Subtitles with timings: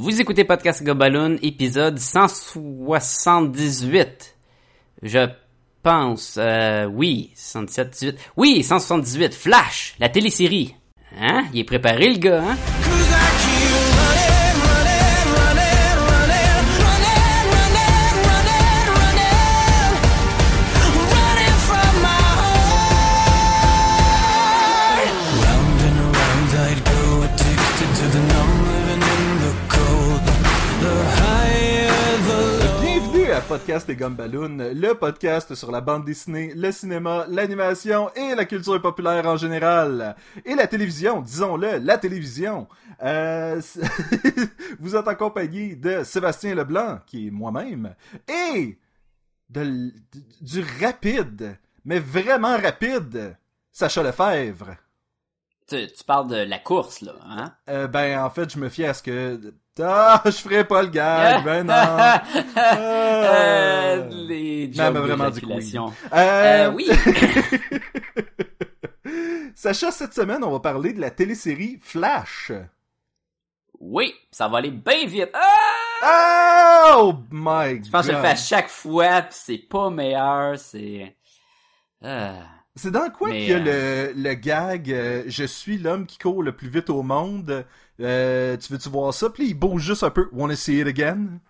[0.00, 4.36] Vous écoutez Podcast Gobaloon, épisode 178.
[5.02, 5.28] Je
[5.82, 8.16] pense, euh, oui, 117, 18.
[8.36, 10.76] Oui, 178, Flash, la télésérie.
[11.20, 11.46] Hein?
[11.52, 12.56] Il est préparé, le gars, hein?
[33.58, 38.80] Podcast et Gumballoon, le podcast sur la bande dessinée, le cinéma, l'animation et la culture
[38.80, 40.14] populaire en général.
[40.44, 42.68] Et la télévision, disons-le, la télévision.
[43.02, 43.60] Euh,
[44.78, 47.96] vous êtes accompagné de Sébastien Leblanc, qui est moi-même,
[48.28, 48.78] et
[49.50, 49.90] de,
[50.40, 53.36] du rapide, mais vraiment rapide,
[53.72, 54.76] Sacha Lefebvre.
[55.66, 57.52] Tu, tu parles de la course, là, hein?
[57.68, 59.52] Euh, ben, en fait, je me fie à ce que...
[59.80, 61.74] Ah, je ferai pas le gag, ben non.
[62.56, 65.30] Euh, les m'a jokes vraiment oui.
[65.30, 65.92] d'éjaculation.
[66.12, 66.88] Euh, Euh, oui.
[69.54, 72.52] Sacha, cette semaine, on va parler de la télésérie Flash.
[73.80, 75.30] oui, ça va aller bien vite.
[75.34, 76.94] Ah!
[76.98, 78.22] Oh my Je pense que je le God.
[78.22, 81.16] fais à chaque fois, pis c'est pas meilleur, c'est...
[82.02, 82.42] Ah.
[82.76, 86.54] C'est dans quoi qu'il y a le, le gag Je suis l'homme qui court le
[86.54, 87.66] plus vite au monde.
[88.00, 89.30] Euh, tu veux-tu voir ça?
[89.30, 90.28] Puis il bouge juste un peu.
[90.32, 91.40] Wanna see it again?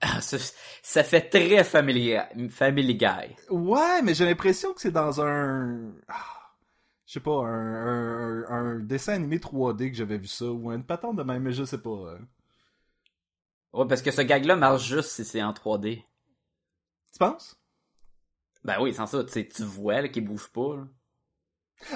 [0.00, 0.36] Ah, ça,
[0.82, 2.14] ça fait très family,
[2.50, 3.36] family guy.
[3.50, 5.92] Ouais, mais j'ai l'impression que c'est dans un...
[6.08, 6.24] ah,
[7.06, 10.84] Je sais pas, un, un, un dessin animé 3D que j'avais vu ça, ou une
[10.84, 11.90] patente de même, mais je sais pas.
[11.90, 12.18] euh.
[13.74, 16.02] Ouais, parce que ce gag-là marche juste si c'est en 3D.
[17.12, 17.56] Tu penses?
[18.64, 20.76] Ben oui, sans ça, tu vois là, qu'il bouge pas.
[20.76, 20.88] là.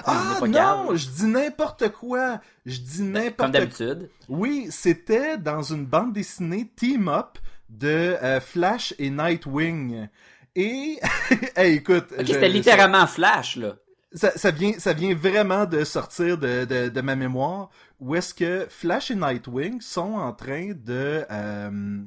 [0.05, 2.39] Ah pas non, je dis n'importe quoi.
[2.65, 3.59] Je dis Comme n'importe quoi.
[3.59, 4.09] d'habitude.
[4.27, 7.37] Oui, c'était dans une bande dessinée team-up
[7.69, 7.87] de
[8.21, 10.07] euh, Flash et Nightwing.
[10.55, 10.99] Et,
[11.55, 13.75] hey, écoute, Ok, je- c'était littéralement Flash, là.
[14.13, 18.33] ça, ça vient, ça vient vraiment de sortir de, de, de ma mémoire, où est-ce
[18.33, 21.99] que Flash et Nightwing sont en train de euh,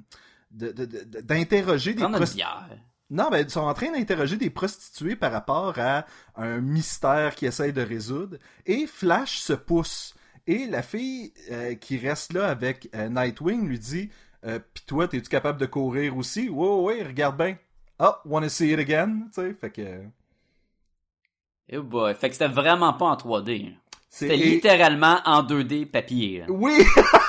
[0.50, 2.68] de- d'interroger des bière.
[3.12, 6.06] Non, ben, ils sont en train d'interroger des prostituées par rapport à
[6.36, 8.38] un mystère qu'ils essayent de résoudre.
[8.66, 10.14] Et Flash se pousse.
[10.46, 14.10] Et la fille euh, qui reste là avec euh, Nightwing lui dit
[14.44, 17.56] euh, Pis toi, t'es-tu capable de courir aussi Ouais, ouais, regarde bien.
[18.00, 20.02] Oh, wanna see it again Tu sais, fait que.
[21.68, 22.14] Eh boy.
[22.14, 23.62] Fait que c'était vraiment pas en 3D.
[23.66, 23.70] là.
[24.10, 26.40] c'est- C'était et- littéralement en 2D papier.
[26.40, 26.46] là.
[26.48, 26.72] Oui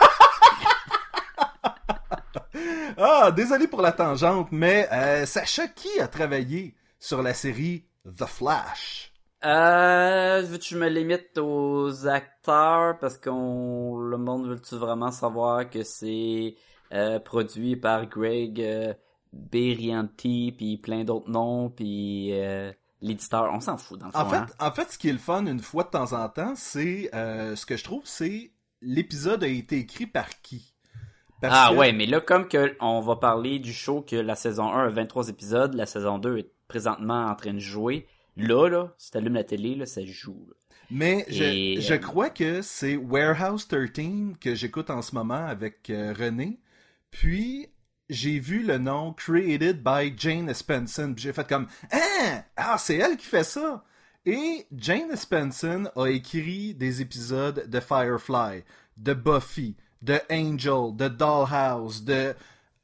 [3.05, 8.23] Ah, désolé pour la tangente, mais euh, Sacha, qui a travaillé sur la série The
[8.23, 9.11] Flash?
[9.43, 12.97] Euh, veux-tu que je me limite aux acteurs?
[12.99, 16.55] Parce qu'on le monde veut-tu vraiment savoir que c'est
[16.93, 18.93] euh, produit par Greg euh,
[19.33, 22.71] Berrianti puis plein d'autres noms puis euh,
[23.01, 24.19] l'éditeur, on s'en fout dans le fond.
[24.19, 24.47] En fait, hein?
[24.61, 27.57] en fait, ce qui est le fun une fois de temps en temps, c'est euh,
[27.57, 30.72] ce que je trouve, c'est l'épisode a été écrit par qui?
[31.43, 34.35] Parce Ah que- ouais, mais là comme que on va parler du show que la
[34.35, 38.07] saison 1 a 23 épisodes, la saison 2 est présentement en train de jouer.
[38.37, 40.47] Là là, si t'allumes la télé là, ça joue.
[40.49, 40.55] là.
[40.89, 45.45] Mais je, Et, je euh, crois que c'est Warehouse 13 que j'écoute en ce moment
[45.45, 46.59] avec euh, René.
[47.11, 47.67] Puis
[48.09, 51.13] j'ai vu le nom Created by Jane Espenson.
[51.13, 53.83] Puis j'ai fait comme ah, ah c'est elle qui fait ça.
[54.25, 58.63] Et Jane Espenson a écrit des épisodes de Firefly,
[58.97, 62.35] de Buffy, de Angel, de Dollhouse, de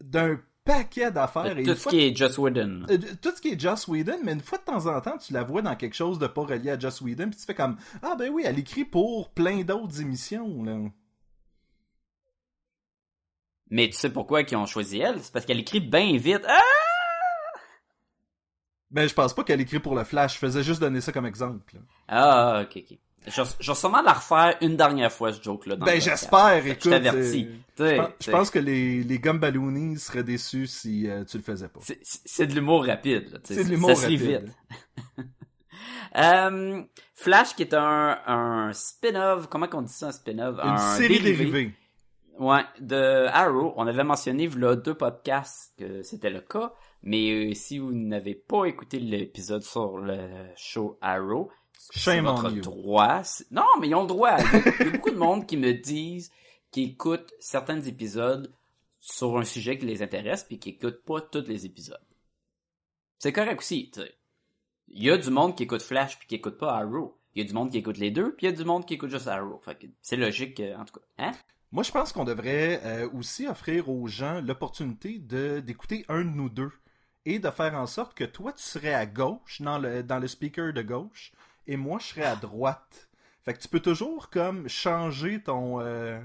[0.02, 1.56] d'un paquet d'affaires.
[1.66, 2.86] Tout ce qui est Just Whedon.
[2.90, 5.34] euh, tout ce qui est Joss Whedon, mais une fois de temps en temps, tu
[5.34, 7.78] la vois dans quelque chose de pas relié à Joss Whedon, puis tu fais comme
[8.02, 10.78] Ah ben oui, elle écrit pour plein d'autres émissions, là.
[13.72, 15.22] Mais tu sais pourquoi ils ont choisi elle?
[15.22, 16.44] C'est parce qu'elle écrit bien vite.
[16.48, 16.62] Ah!
[18.92, 21.26] Ben je pense pas qu'elle écrit pour le Flash, je faisais juste donner ça comme
[21.28, 21.78] exemple.
[22.08, 22.98] Ah, ok, ok.
[23.26, 25.76] Vais sûrement la refaire une dernière fois, ce joke-là.
[25.76, 26.84] Ben j'espère, écoute.
[26.86, 27.48] Je t'avertis.
[27.50, 31.44] euh, Tu sais, Je pense- que les, les Gumballoonies seraient déçus si euh, tu le
[31.44, 31.80] faisais pas.
[31.84, 33.40] c'est- C'est de l'humour rapide.
[33.44, 34.22] C'est de l'humour rapide.
[34.22, 34.56] vite.
[36.18, 36.82] Euh,
[37.14, 40.56] Flash, qui est un, un spin-off, comment qu'on dit ça, un spin-off?
[40.64, 41.46] Une un série dérivé.
[41.46, 41.74] dérivée.
[42.40, 43.74] Ouais, de Arrow.
[43.76, 46.74] On avait mentionné, là, deux podcasts que c'était le cas.
[47.04, 50.18] Mais euh, si vous n'avez pas écouté l'épisode sur le
[50.56, 51.50] show Arrow,
[51.80, 53.22] c'est votre droit.
[53.52, 54.38] Non, mais ils ont le droit.
[54.38, 56.30] Il y, a, beaucoup de monde qui me disent
[56.72, 58.54] qu'ils écoutent certains épisodes
[59.00, 62.04] sur un sujet qui les intéresse puis qui écoutent pas tous les épisodes.
[63.18, 64.14] C'est correct aussi, tu sais.
[64.90, 67.18] Il y a du monde qui écoute Flash puis qui écoute pas Arrow.
[67.34, 68.86] Il y a du monde qui écoute les deux, puis il y a du monde
[68.86, 69.62] qui écoute juste Arrow.
[69.64, 71.06] Fait que c'est logique, en tout cas.
[71.20, 71.32] Hein?
[71.72, 76.30] Moi, je pense qu'on devrait euh, aussi offrir aux gens l'opportunité de d'écouter un de
[76.30, 76.72] nous deux
[77.26, 80.28] et de faire en sorte que toi, tu serais à gauche, dans le, dans le
[80.28, 81.32] speaker de gauche,
[81.72, 83.10] et moi, je serais à droite.
[83.46, 85.80] Fait que tu peux toujours comme changer ton...
[85.82, 86.20] euh,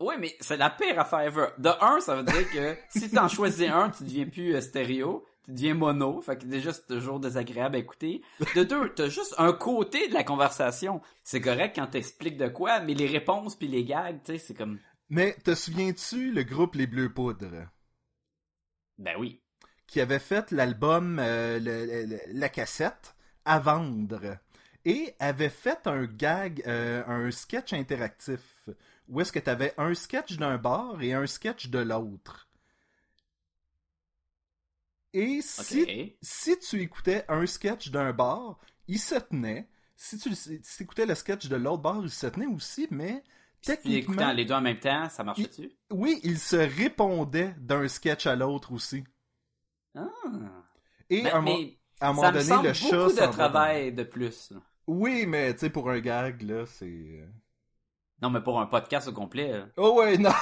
[0.00, 1.46] Oui, mais c'est la pire affaire ever.
[1.58, 5.24] De un, ça veut dire que si t'en choisis un, tu deviens plus euh, stéréo,
[5.44, 8.22] tu deviens mono, fait que déjà c'est toujours désagréable à écouter.
[8.54, 11.00] De deux, t'as juste un côté de la conversation.
[11.22, 14.54] C'est correct quand t'expliques de quoi, mais les réponses puis les gags, tu sais, c'est
[14.54, 14.78] comme...
[15.10, 17.68] Mais te souviens-tu le groupe Les Bleus Poudres?
[18.98, 19.42] Ben oui.
[19.86, 21.58] qui avait fait l'album euh,
[22.28, 23.14] La cassette?
[23.44, 24.38] À vendre
[24.84, 28.68] et avait fait un gag, euh, un sketch interactif
[29.08, 32.48] où est-ce que tu avais un sketch d'un bar et un sketch de l'autre.
[35.12, 36.16] Et si, Ok.
[36.22, 38.58] si tu écoutais un sketch d'un bar,
[38.88, 39.68] il se tenait.
[39.96, 43.22] Si tu si écoutais le sketch de l'autre bar, il se tenait aussi, mais
[43.62, 45.70] techniquement, les deux en même temps, ça marchait-tu?
[45.90, 49.04] oui, il se répondait d'un sketch à l'autre aussi.
[49.94, 50.08] Ah.
[51.10, 53.92] Et Ben, un mais à un moment me donné, le chat beaucoup de va travail
[53.92, 54.52] de plus.
[54.86, 56.84] Oui, mais tu sais, pour un gag, là, c'est...
[56.86, 57.26] euh,
[58.22, 59.52] Non, mais pour un podcast au complet.
[59.52, 59.64] là.
[59.76, 60.30] Oh ouais, non!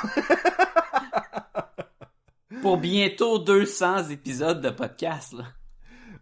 [2.60, 5.44] Pour bientôt 200 épisodes de podcast, là.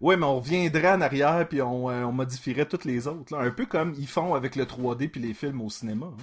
[0.01, 3.35] Ouais, mais on reviendrait en arrière puis on, euh, on modifierait toutes les autres.
[3.37, 3.43] Là.
[3.43, 6.07] Un peu comme ils font avec le 3D puis les films au cinéma.
[6.07, 6.23] hein.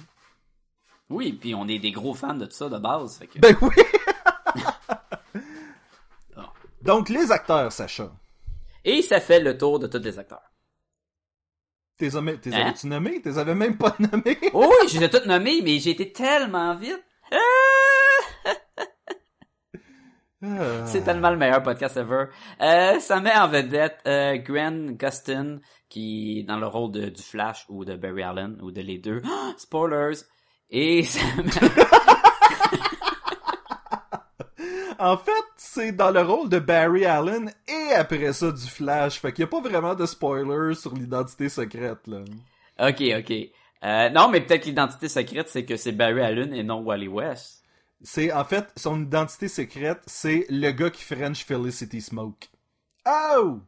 [1.10, 3.18] Oui, puis on est des gros fans de tout ça de base.
[3.18, 3.38] Fait que...
[3.38, 3.70] Ben oui!
[6.34, 6.42] Bon.
[6.82, 8.10] Donc, les acteurs, Sacha.
[8.88, 10.42] Et ça fait le tour de tous les acteurs.
[11.98, 12.26] T'es Hein?
[12.52, 13.20] avais-tu nommés?
[13.20, 14.38] T'es avais même pas nommés?
[14.54, 17.02] Oh oui, je les ai toutes nommés, mais j'ai été tellement vite.
[17.30, 17.36] Ah!
[20.86, 22.26] C'est tellement le meilleur podcast ever.
[22.60, 25.58] Euh, ça met en vedette euh, Grant Gustin,
[25.88, 28.98] qui est dans le rôle de, du Flash ou de Barry Allen, ou de les
[28.98, 29.20] deux.
[29.58, 30.18] Spoilers!
[30.70, 31.50] Et ça met-
[34.98, 39.20] En fait, c'est dans le rôle de Barry Allen et après ça du Flash.
[39.20, 42.18] Fait qu'il n'y a pas vraiment de spoilers sur l'identité secrète, là.
[42.80, 43.32] Ok, ok.
[43.84, 47.06] Euh, non, mais peut-être que l'identité secrète, c'est que c'est Barry Allen et non Wally
[47.06, 47.62] West.
[48.02, 52.48] C'est, en fait, son identité secrète, c'est le gars qui French Felicity Smoke.
[53.06, 53.60] Oh!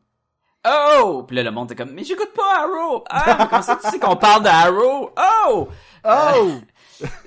[0.66, 1.24] Oh!
[1.26, 3.04] Puis là, le monde est comme, mais j'écoute pas Arrow!
[3.08, 5.12] Ah, mais comment ça tu sais qu'on parle de Arrow?
[5.46, 5.68] Oh!
[6.04, 6.50] Oh!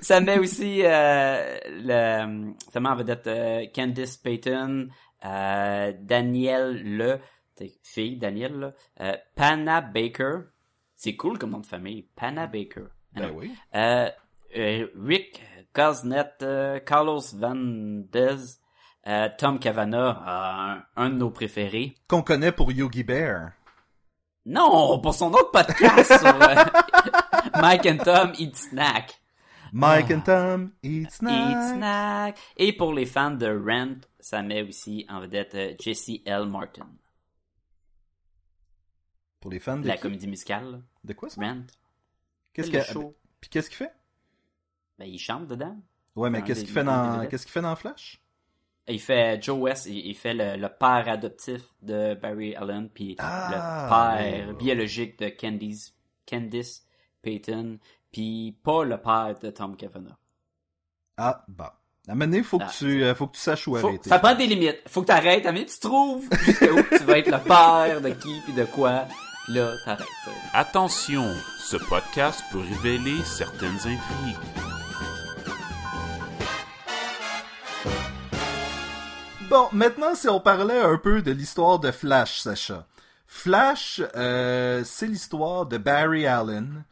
[0.00, 4.88] Ça met aussi, euh, le, ça met en vedette euh, Candice Payton,
[5.24, 7.18] euh, Danielle Le,
[7.82, 10.38] fille, Danielle, là, euh, Panna Baker.
[10.96, 12.08] C'est cool comme nom de famille.
[12.16, 12.84] Panna Baker.
[13.14, 13.52] ben oui.
[13.74, 14.08] Euh,
[14.56, 15.42] euh, Rick
[15.74, 18.58] Gosnet, euh, Carlos Van Dez,
[19.06, 21.94] euh, Tom Cavanaugh, euh, un, un de nos préférés.
[22.08, 23.50] Qu'on connaît pour Yogi Bear.
[24.46, 26.54] Non, pour son autre podcast sur euh,
[27.62, 29.20] Mike and Tom Eat Snack.
[29.76, 30.14] Mike Ah.
[30.14, 31.50] and Tom, Eat Snack.
[31.50, 32.38] Eat Snack.
[32.56, 36.46] Et pour les fans de Rent, ça met aussi en vedette euh, Jesse L.
[36.46, 36.88] Martin.
[39.40, 40.02] Pour les fans de, La qui?
[40.02, 41.40] comédie musicale, de quoi ça?
[41.40, 41.62] Rent.
[42.52, 43.14] Qu'est-ce show.
[43.40, 43.92] Puis qu'est-ce qu'il fait?
[44.98, 45.76] Ben, il chante dedans.
[46.14, 48.20] Ouais, mais qu'est-ce qu'il fait dans qu'est-ce qu'il fait dans Flash?
[48.86, 53.16] Il fait Joe West, il, il fait le, le père adoptif de Barry Allen, puis
[53.18, 53.88] Ah, le
[54.36, 54.54] père ouais.
[54.54, 56.86] biologique de Candice, Candice
[57.22, 57.78] Payton,
[58.14, 60.14] puis pas le père de Tom Cavanaugh.
[61.18, 61.64] Ah, bon.
[61.64, 63.88] À un moment donné, faut Ah, que tu euh, faut que tu saches où Faut-
[63.88, 64.08] arrêter.
[64.08, 64.80] ça prend des limites.
[64.86, 65.44] Faut que t'arrêtes.
[65.46, 68.40] À un moment donné, tu trouves jusqu'à où tu vas être le père de qui
[68.44, 69.06] puis de quoi.
[69.44, 70.06] Puis là, t'arrêtes.
[70.52, 71.24] Attention,
[71.58, 74.36] ce podcast peut révéler certaines intrigues.
[79.48, 82.86] Bon, maintenant, si on parlait un peu de l'histoire de Flash, Sacha.
[83.26, 86.84] Flash, euh, c'est l'histoire de Barry Allen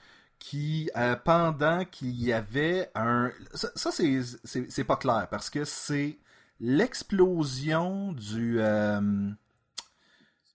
[0.43, 3.31] qui, euh, pendant qu'il y avait un...
[3.55, 6.19] Ça, ça, c'est, pas clair parce que c'est
[6.59, 8.61] l'explosion du...
[8.61, 9.31] euh,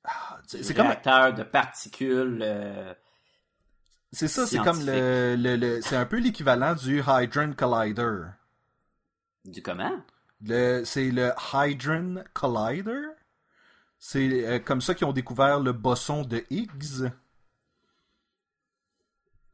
[0.04, 0.88] ah, c'est, comme...
[0.88, 2.40] réacteur de particules.
[2.42, 2.94] euh,
[4.12, 8.24] C'est ça, c'est comme le, le, le- C'est un peu l'équivalent du Hydron Collider.
[9.46, 10.04] du comment?
[10.86, 13.04] C'est le Hydron Collider.
[14.00, 17.10] C'est euh, comme ça qu'ils ont découvert le boson de Higgs.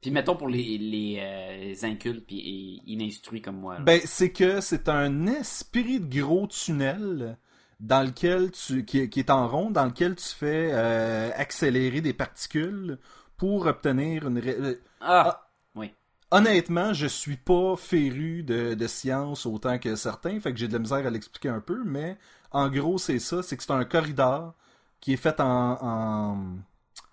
[0.04, 3.76] Puis mettons pour les, les, euh, les incultes puis ininstruits comme moi.
[3.76, 3.82] là.
[3.82, 7.38] Ben, c'est que c'est un esprit de gros tunnel
[7.80, 12.14] dans lequel tu, qui, qui est en rond, dans lequel tu fais euh, accélérer des
[12.14, 13.00] particules
[13.38, 14.40] pour obtenir une.
[14.40, 15.92] ré- euh, ah, oui.
[16.32, 20.74] Honnêtement, je suis pas féru de, de science autant que certains, fait que j'ai de
[20.74, 22.18] la misère à l'expliquer un peu, mais
[22.52, 24.54] en gros, c'est ça, c'est que c'est un corridor
[25.00, 26.38] qui est fait en, en,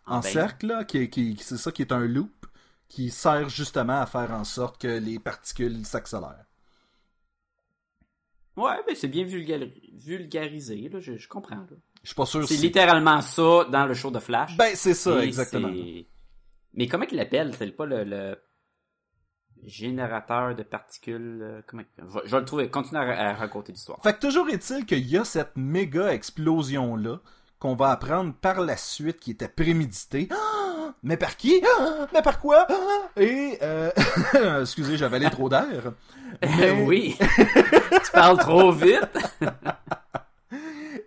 [0.06, 2.46] en cercle, là, qui, qui, c'est ça qui est un loop,
[2.90, 6.44] qui sert justement à faire en sorte que les particules s'accélèrent.
[8.56, 11.54] Ouais, mais c'est bien vulgar- vulgarisé, là, je, je comprends.
[11.56, 11.66] là.
[12.02, 12.62] Je suis pas sûr C'est si...
[12.62, 14.56] littéralement ça dans le show de Flash.
[14.56, 15.70] Ben, c'est ça, exactement.
[16.74, 17.54] Mais comment qu'il l'appelle?
[17.56, 18.36] C'est pas le, le
[19.62, 21.40] générateur de particules.
[21.42, 22.70] euh, Comment je vais, je vais le trouver.
[22.70, 24.02] Continue à, à raconter l'histoire.
[24.02, 27.20] Fait que toujours est-il qu'il y a cette méga explosion-là
[27.58, 30.28] qu'on va apprendre par la suite qui était préméditée.
[30.32, 30.59] Ah!
[31.02, 31.62] Mais par qui?
[31.78, 32.06] Ah!
[32.12, 32.66] Mais par quoi?
[32.68, 33.08] Ah!
[33.16, 33.90] Et, euh...
[34.60, 35.92] excusez, j'avais allé trop d'air.
[36.42, 37.16] Mais- oui.
[38.04, 39.18] tu parles trop vite.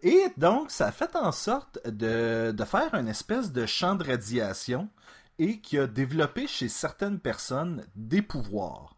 [0.02, 4.04] Et donc, ça a fait en sorte de, de faire une espèce de champ de
[4.04, 4.90] radiation
[5.40, 8.96] et qui a développé chez certaines personnes des pouvoirs.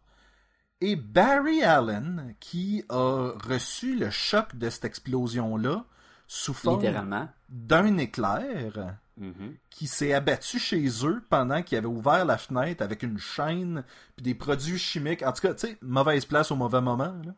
[0.80, 5.84] Et Barry Allen, qui a reçu le choc de cette explosion-là
[6.26, 9.56] sous forme d'un éclair Mhm.
[9.70, 13.82] qui s'est abattu chez eux pendant qu'ils avaient ouvert la fenêtre avec une chaîne
[14.14, 15.22] puis des produits chimiques.
[15.22, 17.14] En tout cas, tu sais, mauvaise place au mauvais moment.
[17.24, 17.32] là.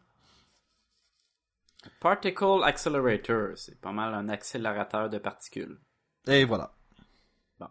[2.00, 5.78] Particle Accelerator, c'est pas mal un accélérateur de particules.
[6.26, 6.72] Et voilà.
[7.60, 7.68] Bon.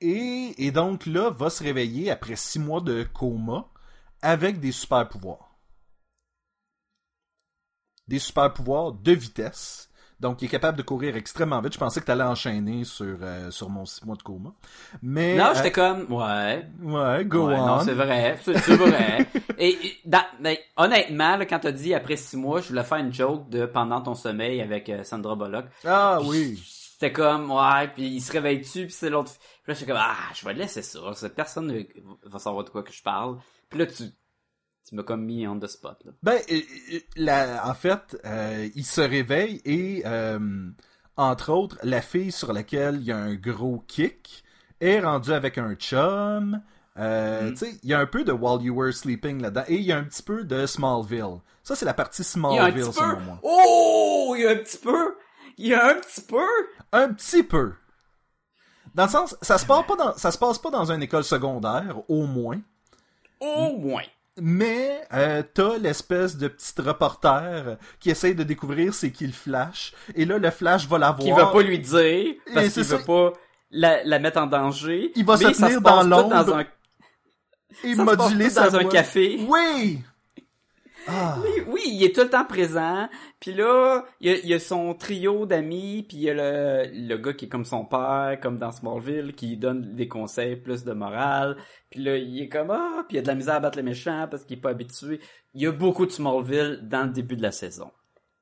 [0.00, 3.66] Et, et donc là, va se réveiller après six mois de coma
[4.22, 5.47] avec des super pouvoirs.
[8.08, 9.84] Des super pouvoirs de vitesse.
[10.20, 11.74] Donc, il est capable de courir extrêmement vite.
[11.74, 14.50] Je pensais que tu allais enchaîner sur, euh, sur mon six mois de coma.
[15.00, 15.36] Mais.
[15.36, 16.66] Non, euh, j'étais comme, ouais.
[16.82, 17.66] Ouais, go Ouais, on.
[17.66, 19.28] non, c'est vrai, c'est vrai.
[19.58, 22.98] et, et dans- mais honnêtement, là, quand t'as dit après six mois, je voulais faire
[22.98, 25.66] une joke de pendant ton sommeil avec euh, Sandra Bullock.
[25.86, 26.62] Ah Puis oui.
[26.94, 29.30] C'était comme, ouais, puis il se réveille dessus, puis c'est l'autre.
[29.62, 30.98] Puis là, j'étais comme, ah, je vais laisser ça.
[31.14, 31.84] Cette personne euh,
[32.24, 33.36] va savoir de quoi que je parle.
[33.70, 34.02] Puis là, tu,
[34.88, 36.12] tu m'as comme mis on the spot, là.
[36.22, 36.38] Ben,
[37.16, 40.38] la- en fait, euh, il se réveille et, euh,
[41.16, 44.44] entre autres, la fille sur laquelle il y a un gros kick
[44.80, 46.60] est rendue avec un chum.
[46.98, 47.52] Euh, Mm.
[47.52, 49.82] Tu sais, il y a un peu de While You Were Sleeping là-dedans et il
[49.82, 51.40] y a un petit peu de Smallville.
[51.62, 53.38] Ça, c'est la partie Smallville, selon moi.
[53.42, 55.16] Oh, il y a un petit peu.
[55.58, 56.46] Il y a un petit peu.
[56.92, 57.74] Un petit peu.
[58.94, 61.22] Dans le sens, ça se passe pas dans, ça se passe pas dans une école
[61.24, 62.60] secondaire, au moins.
[63.40, 64.02] Au moins.
[64.40, 69.92] Mais euh, t'as l'espèce de petit reporter qui essaye de découvrir c'est qui le Flash.
[70.14, 71.26] Et là, le Flash va l'avoir.
[71.26, 73.32] Qui va pas lui dire, parce qu'il veut pas
[73.70, 75.12] la, la mettre en danger.
[75.16, 76.28] Il va se mais ça tenir dans l'ombre.
[76.30, 76.64] dans un
[77.84, 78.90] et ça se passe moduler tout sa dans un voix.
[78.90, 79.40] café.
[79.46, 80.00] Oui!
[81.10, 81.38] Ah.
[81.66, 83.08] Oui, il est tout le temps présent.
[83.40, 86.34] Puis là, il y a, il y a son trio d'amis, puis il y a
[86.34, 90.56] le, le gars qui est comme son père, comme dans Smallville, qui donne des conseils
[90.56, 91.56] plus de morale.
[91.90, 93.78] Puis là, il est comme ah, puis il y a de la misère à battre
[93.78, 95.20] les méchants parce qu'il est pas habitué.
[95.54, 97.90] Il y a beaucoup de Smallville dans le début de la saison.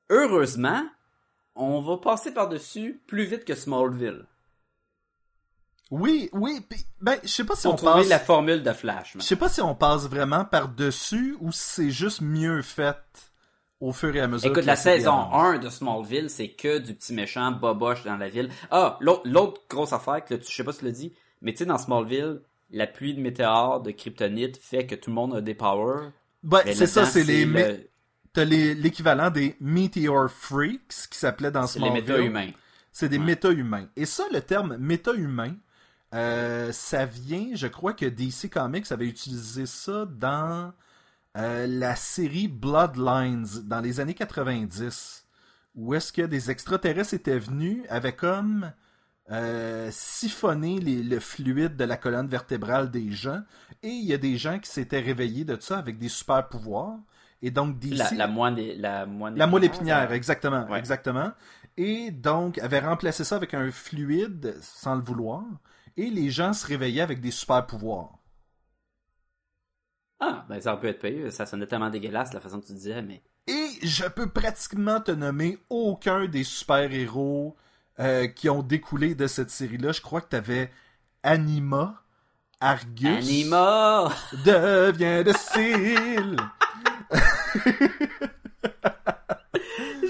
[0.09, 0.83] Heureusement,
[1.55, 4.25] on va passer par-dessus plus vite que Smallville.
[5.89, 8.09] Oui, oui, pis- ben, je sais pas si Pour on trouver passe...
[8.09, 9.13] la formule de Flash.
[9.15, 12.97] Je sais pas si on passe vraiment par-dessus ou si c'est juste mieux fait
[13.79, 15.55] au fur et à mesure Écoute, la saison avance.
[15.55, 18.49] 1 de Smallville, c'est que du petit méchant boboche dans la ville.
[18.71, 21.53] Ah, l'autre grosse affaire, que là, tu- je sais pas si tu l'as dit, mais
[21.53, 22.41] tu sais, dans Smallville,
[22.71, 26.09] la pluie de météores, de kryptonite, fait que tout le monde a des powers.
[26.43, 27.45] Ben, c'est ça, c'est les...
[27.45, 27.87] le-
[28.33, 32.03] T'as l'équivalent des Meteor Freaks qui s'appelait dans C'est les Smallville.
[32.11, 32.51] méta-humains.
[32.91, 33.23] C'est des Ouais.
[33.25, 33.87] méta-humains.
[33.95, 35.55] Et ça, le terme méta-humain,
[36.13, 40.71] euh, ça vient, je crois que DC Comics avait utilisé ça dans
[41.37, 45.25] euh, la série Bloodlines dans les années 90,
[45.75, 48.71] où est-ce que des extraterrestres étaient venus, avaient comme
[49.29, 53.41] euh, siphonné les- le fluide de la colonne vertébrale des gens,
[53.83, 56.95] et il y a des gens qui s'étaient réveillés de ça avec des super pouvoirs.
[57.41, 60.79] Et donc DC, La, la moine, la moine la moelle épinière, exactement, Ouais.
[60.79, 61.33] exactement.
[61.75, 65.43] Et donc, avait remplacé ça avec un fluide sans le vouloir.
[65.97, 68.17] Et les gens se réveillaient avec des super pouvoirs.
[70.19, 71.31] Ah, ben ça aurait pu être payé.
[71.31, 73.23] Ça sonnait tellement dégueulasse la façon que tu disais, mais.
[73.47, 77.55] Et je peux pratiquement te nommer aucun des super-héros
[77.99, 79.91] euh, qui ont découlé de cette série-là.
[79.91, 80.71] Je crois que tu avais
[81.23, 82.03] Anima,
[82.59, 84.09] Argus, Anima!
[84.45, 86.37] devient docile.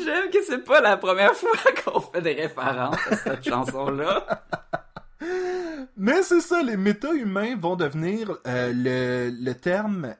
[0.04, 1.52] J'aime que c'est pas la première fois
[1.86, 4.44] qu'on fait des références à cette chanson-là.
[5.96, 10.16] Mais c'est ça, les méta-humains vont devenir euh, le, le terme.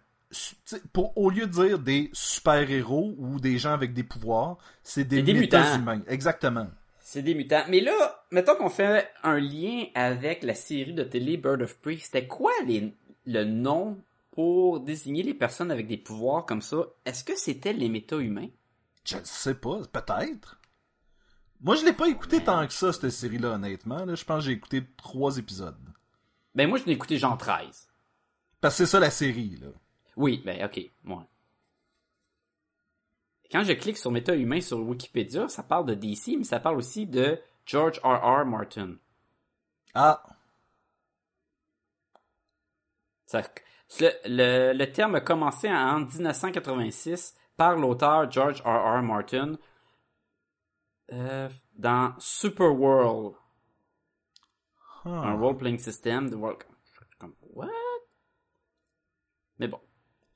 [0.92, 5.22] Pour, au lieu de dire des super-héros ou des gens avec des pouvoirs, c'est des,
[5.22, 5.60] des mutants.
[5.60, 6.02] méta-humains.
[6.08, 6.68] Exactement.
[7.00, 7.64] C'est des mutants.
[7.70, 11.98] Mais là, mettons qu'on fait un lien avec la série de télé Bird of Prey.
[12.02, 12.94] C'était quoi les,
[13.26, 13.98] le nom
[14.32, 16.78] pour désigner les personnes avec des pouvoirs comme ça?
[17.06, 18.50] Est-ce que c'était les méta-humains?
[19.06, 20.60] Je ne sais pas, peut-être.
[21.62, 24.06] Moi, je l'ai pas écouté tant que ça, cette série-là, honnêtement.
[24.06, 24.16] là.
[24.16, 25.76] Je pense que j'ai écouté trois épisodes.
[26.56, 27.90] Ben moi, je l'ai écouté genre 13.
[28.62, 29.68] Parce que c'est ça la série, là.
[30.16, 31.26] Oui, ben ok, moi.
[33.52, 37.06] Quand je clique sur méta-humain sur Wikipédia, ça parle de DC, mais ça parle aussi
[37.06, 38.42] de George R.
[38.42, 38.46] R.
[38.46, 38.96] Martin.
[39.94, 40.24] Ah,
[43.26, 43.42] Ça-
[44.00, 49.00] le, le- le terme a commencé en 1986 par l'auteur George R.
[49.00, 49.02] R.
[49.04, 49.58] Martin
[51.12, 53.36] euh, dans Superworld,
[55.06, 55.34] un ah.
[55.34, 56.64] role-playing system de World.
[57.20, 57.70] Comme, what?
[59.60, 59.80] Mais bon.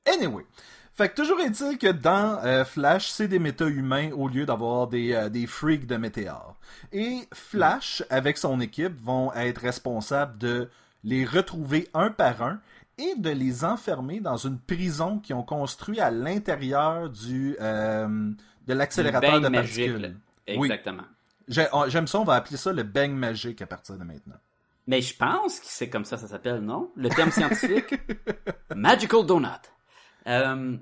[0.06, 0.46] Anyway.
[0.94, 5.14] Fait que toujours est-il que dans euh, Flash, c'est des méta-humains au lieu d'avoir des,
[5.14, 6.58] euh, des freaks de météores.
[6.92, 10.70] Et Flash, avec son équipe, vont être responsables de
[11.04, 12.60] les retrouver un par un
[12.98, 18.32] et de les enfermer dans une prison qu'ils ont construit à l'intérieur du euh,
[18.68, 19.92] de l'accélérateur de bang magique,
[20.58, 20.68] Oui.
[20.68, 21.04] Exactement.
[21.48, 24.38] J'ai- J'aime ça, on va appeler ça le bang magique à partir de maintenant.
[24.88, 26.92] Mais je pense que c'est comme ça ça s'appelle, non?
[26.96, 27.94] Le terme scientifique?
[28.76, 29.48] Magical Donut.
[30.28, 30.78] Euh,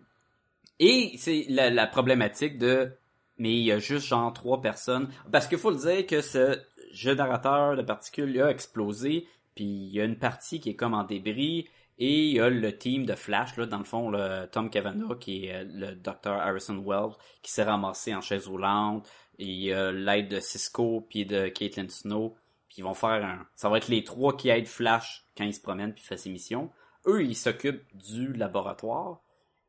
[0.80, 2.92] et c'est la, la problématique de...
[3.38, 5.10] Mais il y a juste genre trois personnes.
[5.32, 6.60] Parce qu'il faut le dire que ce
[6.92, 11.04] générateur de particules a explosé, puis il y a une partie qui est comme en
[11.04, 11.68] débris,
[12.00, 15.18] et il y a le team de Flash, là, dans le fond, le Tom Cavanaugh,
[15.18, 16.32] qui est le Dr.
[16.32, 19.08] Harrison Wells, qui s'est ramassé en chaise roulante,
[19.40, 22.36] il y a l'aide de Cisco, puis de Caitlin Snow,
[22.68, 23.48] puis ils vont faire un...
[23.56, 26.30] Ça va être les trois qui aident Flash quand il se promène puis fait ses
[26.30, 26.70] missions.
[27.08, 29.22] Eux, ils s'occupent du laboratoire.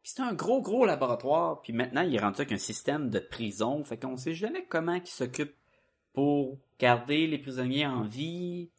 [0.03, 1.63] Puis c'est un gros, gros laboratoire.
[1.63, 3.83] Puis maintenant, il est rendu avec un système de prison.
[3.85, 5.57] Fait qu'on sait jamais comment ils s'occupent
[6.13, 8.71] pour garder les prisonniers en vie.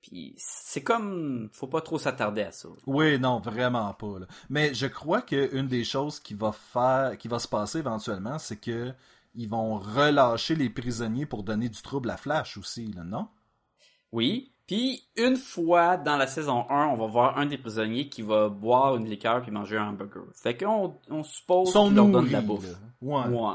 [0.00, 1.50] Puis c'est comme...
[1.52, 2.68] Faut pas trop s'attarder à ça.
[2.86, 4.20] Oui, non, vraiment pas.
[4.48, 8.58] Mais je crois qu'une des choses qui va faire, qui va se passer éventuellement, c'est
[8.58, 8.94] que
[9.34, 13.28] ils vont relâcher les prisonniers pour donner du trouble à Flash aussi, là, non?
[14.12, 14.52] Oui.
[14.66, 18.48] Puis une fois dans la saison 1, on va voir un des prisonniers qui va
[18.48, 20.22] boire une liqueur puis manger un hamburger.
[20.34, 22.66] Fait qu'on on suppose qu'il leur donne de la bouffe.
[23.02, 23.26] Ouais.
[23.26, 23.54] Ouais.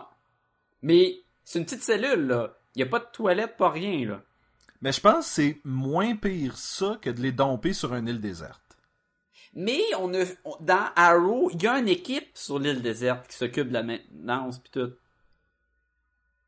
[0.82, 2.54] Mais c'est une petite cellule, là.
[2.76, 4.22] Il a pas de toilette, pas rien, là.
[4.82, 8.20] Mais je pense que c'est moins pire ça que de les domper sur une île
[8.20, 8.62] déserte.
[9.54, 13.38] Mais on a, on- dans Arrow, il y a une équipe sur l'île déserte qui
[13.38, 14.92] s'occupe de la maintenance pis tout.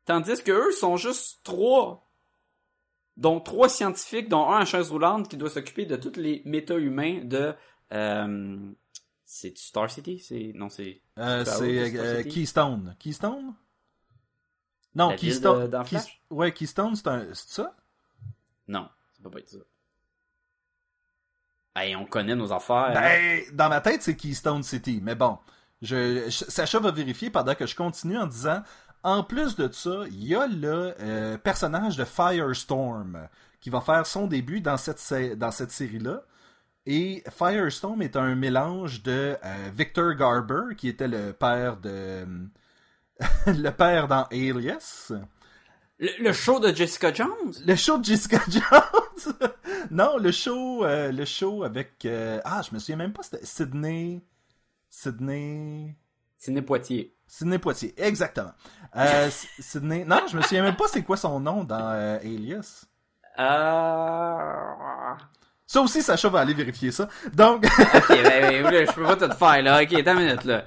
[0.08, 2.08] Tandis que eux sont juste trois.
[3.18, 7.20] Donc trois scientifiques, dont un en chaise roulante qui doit s'occuper de tous les méta-humains
[7.24, 7.54] de...
[7.92, 8.70] Euh,
[9.26, 10.18] c'est Star City?
[10.18, 12.22] C'est non, c'est Euh, c'est euh?
[12.22, 12.96] Keystone.
[12.98, 13.54] Keystone?
[14.94, 15.68] Non, La Keystone.
[15.68, 16.34] de-?
[16.34, 17.26] Ouais, Keystone, c'est un.
[17.34, 17.76] C'est ça?
[18.66, 19.58] Non, ça peut pas être ça.
[21.76, 22.76] Hey, on connaît nos affaires.
[22.76, 22.92] hein.
[22.94, 25.00] Ben, dans ma tête, c'est Keystone City.
[25.02, 25.38] Mais bon,
[25.82, 28.62] je, je- Sacha va vérifier pendant que je continue en disant
[29.02, 33.28] en plus de ça, il y a le euh, personnage de Firestorm
[33.60, 36.22] qui va faire son début dans cette, sé- dans cette série-là.
[36.86, 42.26] Et Firestorm est un mélange de euh, Victor Garber, qui était le père de.
[43.46, 45.12] le père dans Alias.
[45.98, 47.52] Le, le show de Jessica Jones?
[47.66, 49.34] Le show de Jessica Jones.
[49.90, 52.04] non, le show, euh, le show avec.
[52.04, 53.22] euh, ah, je me souviens même pas.
[53.24, 54.22] C'était Sydney.
[54.88, 55.96] Sydney.
[56.38, 57.14] Sidney Poitier.
[57.28, 58.52] Sydney Poitier, exactement.
[58.96, 60.04] Euh, S- Sydney.
[60.04, 62.86] Non, je me souviens même pas c'est quoi son nom dans euh, Alias.
[63.38, 65.14] Euh...
[65.66, 67.08] Ça aussi, Sacha va aller vérifier ça.
[67.34, 67.64] Donc,
[67.94, 69.82] Ok, ben, ben, là, je peux pas tout faire, là.
[69.82, 70.64] Ok, attends une minute, là.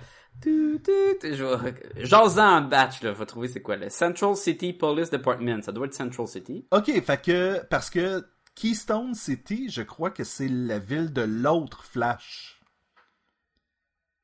[1.98, 3.14] J'ose-en en batch, là.
[3.16, 3.90] Faut trouver c'est quoi, là.
[3.90, 5.62] Central City Police Department.
[5.64, 6.66] Ça doit être Central City.
[6.72, 11.84] ok, fait que parce que Keystone City, je crois que c'est la ville de l'autre
[11.84, 12.62] Flash.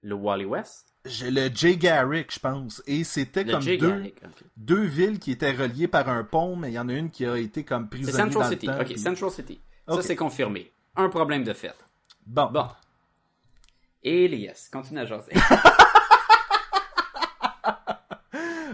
[0.03, 0.86] Le Wally West?
[1.31, 2.81] Le Jay Garrick, je pense.
[2.87, 3.89] Et c'était comme Jay deux.
[3.89, 4.21] Garrick,
[4.55, 7.25] deux villes qui étaient reliées par un pont, mais il y en a une qui
[7.25, 8.65] a été comme C'est prisonnière Central dans City.
[8.67, 8.79] le temps.
[8.81, 9.61] Ok, puis- Central City.
[9.87, 10.71] Ça, c'est confirmé.
[10.95, 11.75] Un problème de fait.
[12.25, 12.49] Bon.
[12.51, 12.67] Bon.
[14.03, 15.31] Elias, continue à jaser.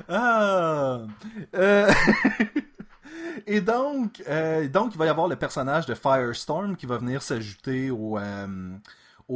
[0.09, 0.99] Ah.
[1.55, 1.91] Euh,
[3.47, 7.21] Et donc, euh, donc, il va y avoir le personnage de Firestorm qui va venir
[7.21, 8.47] s'ajouter au, euh,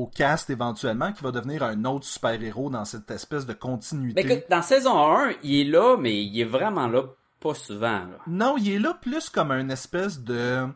[0.01, 4.45] au cast éventuellement, qui va devenir un autre super-héros dans cette espèce de continuité.
[4.49, 7.03] Dans saison 1, il est là, mais il est vraiment là
[7.39, 8.17] pas souvent, là.
[8.27, 10.67] Non, il est là plus comme un espèce de...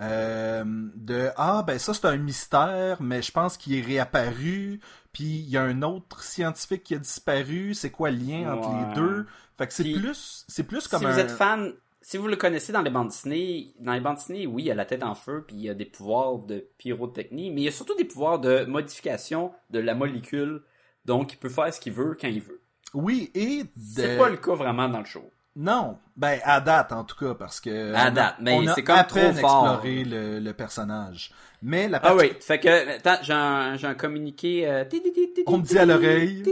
[0.00, 4.80] euh, de ah ben ça c'est un mystère mais je pense qu'il est réapparu
[5.12, 8.68] puis il y a un autre scientifique qui a disparu c'est quoi le lien entre
[8.70, 8.86] Ouais.
[8.88, 9.26] les deux?
[9.56, 11.72] Fait que c'est plus c'est plus comme si un vous êtes fan,
[12.10, 14.74] si vous le connaissez dans les bandes dessinées, dans les bandes dessinées, oui, il a
[14.74, 17.68] la tête en feu, puis il y a des pouvoirs de pyrotechnie, mais il y
[17.68, 20.62] a surtout des pouvoirs de modification de la molécule,
[21.04, 22.62] donc il peut faire ce qu'il veut quand il veut.
[22.94, 25.30] oui et de- C'est pas le cas vraiment dans le show.
[25.54, 28.82] Non, ben à date en tout cas parce que À on a- date, mais c'est
[28.84, 29.66] comme à trop peine fort.
[29.66, 31.30] exploré le, le personnage.
[31.60, 34.66] Mais la Ah partie oui, fait que, attends, j'ai un, j'ai un communiqué...
[34.66, 34.84] euh,
[35.46, 36.42] On me dit à l'oreille.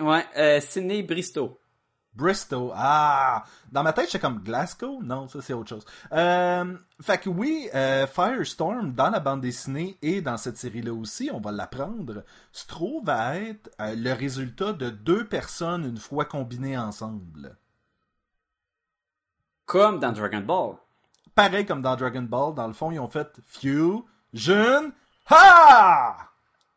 [0.00, 1.60] Ouais, euh, Bristow.
[2.16, 5.00] Bristow, ah, dans ma tête, j'étais comme Glasgow?
[5.02, 5.84] Non, ça c'est autre chose.
[6.12, 11.30] Euh, fait que oui, euh, Firestorm dans la bande dessinée et dans cette série-là aussi,
[11.32, 16.24] on va l'apprendre, se trouve à être euh, le résultat de deux personnes une fois
[16.24, 17.56] combinées ensemble.
[19.66, 20.76] Comme dans Dragon Ball.
[21.34, 24.92] Pareil comme dans Dragon Ball, dans le fond, ils ont fait Fusion
[25.28, 26.16] Ha!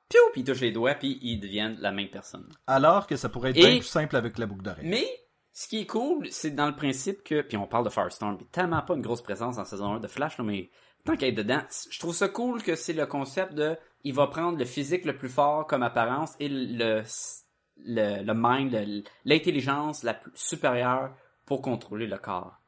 [0.09, 2.49] Piou, puis ils touchent les doigts, puis ils deviennent la même personne.
[2.65, 4.87] Alors que ça pourrait être Et- bien plus simple avec la boucle d'oreille.
[4.87, 5.05] Mais,
[5.59, 8.45] ce qui est cool, c'est dans le principe que, puis on parle de Firestorm, puis
[8.45, 10.69] tellement pas une grosse présence en saison 1 de Flash, là, mais
[11.03, 11.59] tant qu'à être dedans,
[11.91, 15.17] je trouve ça cool que c'est le concept de, il va prendre le physique le
[15.17, 17.03] plus fort comme apparence et le,
[17.75, 21.13] le, le mind, l'intelligence la plus supérieure
[21.45, 22.61] pour contrôler le corps.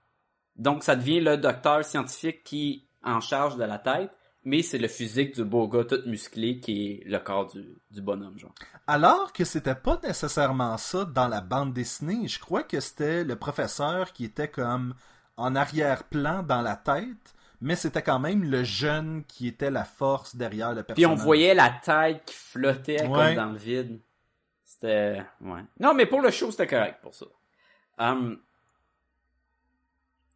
[0.57, 4.11] Donc, ça devient le docteur scientifique qui en charge de la tête,
[4.43, 8.01] mais c'est le physique du beau gars tout musclé qui est le corps du, du
[8.01, 8.53] bonhomme, genre.
[8.87, 12.27] Alors que c'était pas nécessairement ça dans la bande dessinée.
[12.27, 14.95] Je crois que c'était le professeur qui était comme
[15.37, 20.35] en arrière-plan dans la tête, mais c'était quand même le jeune qui était la force
[20.35, 21.19] derrière le Puis personnage.
[21.19, 23.27] on voyait la tête qui flottait Ouais.
[23.27, 23.99] comme dans le vide.
[24.65, 25.21] C'était.
[25.41, 25.61] Ouais.
[25.79, 27.25] Non, mais pour le show, c'était correct pour ça.
[27.99, 28.39] Hum,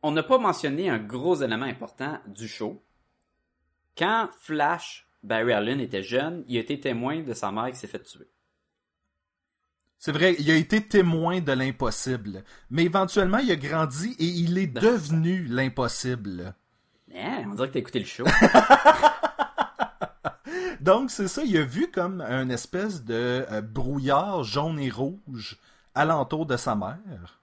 [0.04, 2.82] on n'a pas mentionné un gros élément important du show.
[3.98, 7.88] Quand Flash, Barry Allen était jeune, il a été témoin de sa mère qui s'est
[7.88, 8.30] fait tuer.
[9.98, 12.44] C'est vrai, il a été témoin de l'impossible.
[12.70, 16.54] Mais éventuellement, il a grandi et il est Ben, devenu l'impossible.
[17.16, 18.26] Hein, on dirait que t'as écouté le show.
[20.82, 25.58] Donc, c'est ça, il a vu comme un espèce de euh, brouillard jaune et rouge
[25.96, 27.42] alentour de sa mère.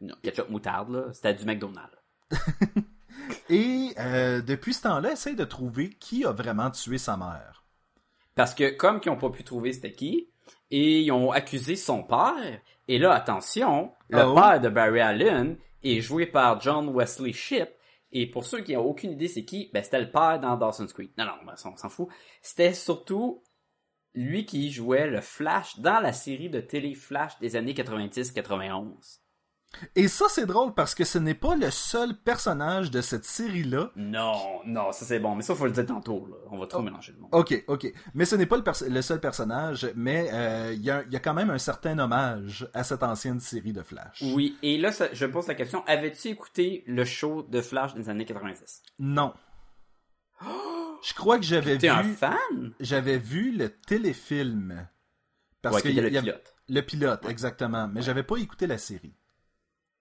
[0.00, 1.96] non, ketchup moutarde, là, c'était du McDonald's.
[3.48, 7.64] Et euh, depuis ce temps-là, essaye de trouver qui a vraiment tué sa mère.
[8.34, 10.28] Parce que comme qu'ils n'ont pas pu trouver c'était qui,
[10.70, 14.34] et ils ont accusé son père, et là, attention, le Oh.
[14.34, 17.68] père de Barry Allen est joué par John Wesley Shipp,
[18.12, 20.92] et pour ceux qui n'ont aucune idée c'est qui, ben c'était le père dans Dawson's
[20.92, 21.16] Creek.
[21.18, 22.08] Non, non, ben, on s'en fout.
[22.42, 23.42] C'était surtout
[24.14, 29.20] lui qui jouait le Flash dans la série de télé Flash des années 90-91.
[29.96, 33.90] Et ça, c'est drôle parce que ce n'est pas le seul personnage de cette série-là.
[33.96, 36.36] Non, non, ça c'est bon, mais ça faut le dire tantôt, là.
[36.50, 37.30] On va trop mélanger le monde.
[37.32, 37.92] Ok, ok.
[38.14, 41.16] Mais ce n'est pas le, le seul personnage, mais euh, il y, a- il y
[41.16, 44.22] a quand même un certain hommage à cette ancienne série de Flash.
[44.34, 48.08] Oui, et là, ça- je pose la question, avais-tu écouté le show de Flash des
[48.08, 48.82] années 90?
[48.98, 49.32] Non.
[51.02, 52.72] Je crois que j'avais T'es un vu, fan?
[52.80, 54.88] j'avais vu le téléfilm.
[55.62, 56.54] Parce ouais, que y le a- pilote.
[56.68, 57.88] Le pilote, exactement.
[57.88, 59.14] Mais j'avais pas écouté la série.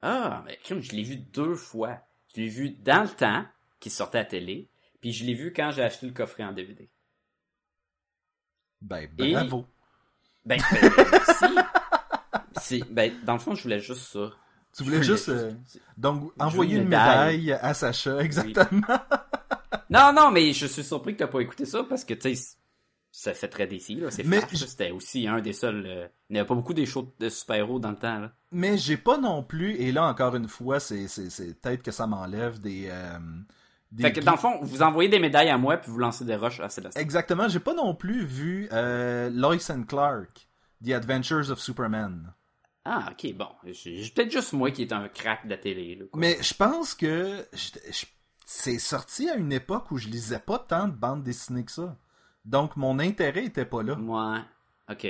[0.06, 1.98] Ah, mais crime, je l'ai vu deux fois.
[2.36, 3.46] Je l'ai vu dans le temps,
[3.80, 4.70] qui sortait à télé,
[5.02, 6.90] puis je l'ai vu quand j'ai acheté le coffret en DVD.
[8.82, 9.66] Ben, Et- bravo.
[10.46, 11.46] Ben, ben, merci.
[12.62, 14.32] C'est- ben, dans le fond, je voulais juste ça.
[14.76, 15.52] Tu voulais juste, euh,
[15.98, 18.88] donc, envoyer une médaille à Sacha, exactement.
[19.90, 22.58] Non, non, mais je suis surpris que t'as pas écouté ça, parce que, tu sais,
[23.16, 24.10] ça fait très décis, là.
[24.10, 24.26] C'est.
[24.56, 25.86] C'était aussi un des seuls...
[25.86, 28.32] euh, Il n'y avait pas beaucoup des shows de super-héros dans le temps, là.
[28.52, 31.92] Mais j'ai pas non plus, et là encore une fois, c'est, c'est, c'est peut-être que
[31.92, 32.88] ça m'enlève des.
[32.90, 33.20] euh,
[33.92, 36.26] des Fait que, dans le fond, vous envoyez des médailles à moi, puis vous lancez
[36.26, 37.00] des roches à Célestin.
[37.00, 40.48] Exactement, j'ai pas non plus vu euh, Lois and Clark,
[40.84, 42.34] The Adventures of Superman.
[42.84, 43.48] Ah, ok, bon.
[43.66, 46.06] J'ai peut-être juste moi qui est un crack de la télé, là.
[46.16, 47.48] Mais je pense que
[48.46, 51.96] c'est sorti à une époque où je lisais pas tant de bandes dessinées que ça.
[52.46, 53.96] Donc mon intérêt était pas là.
[53.96, 54.40] Ouais,
[54.90, 55.08] ok.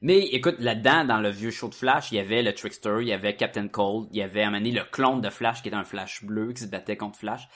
[0.00, 3.08] Mais écoute, là-dedans, dans le vieux show de Flash, il y avait le Trickster, il
[3.08, 5.84] y avait Captain Cold, il y avait amené le clone de Flash qui était un
[5.84, 7.48] Flash bleu qui se battait contre Flash.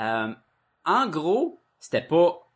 [0.00, 0.34] Euh,
[0.84, 2.52] en gros, c'était pas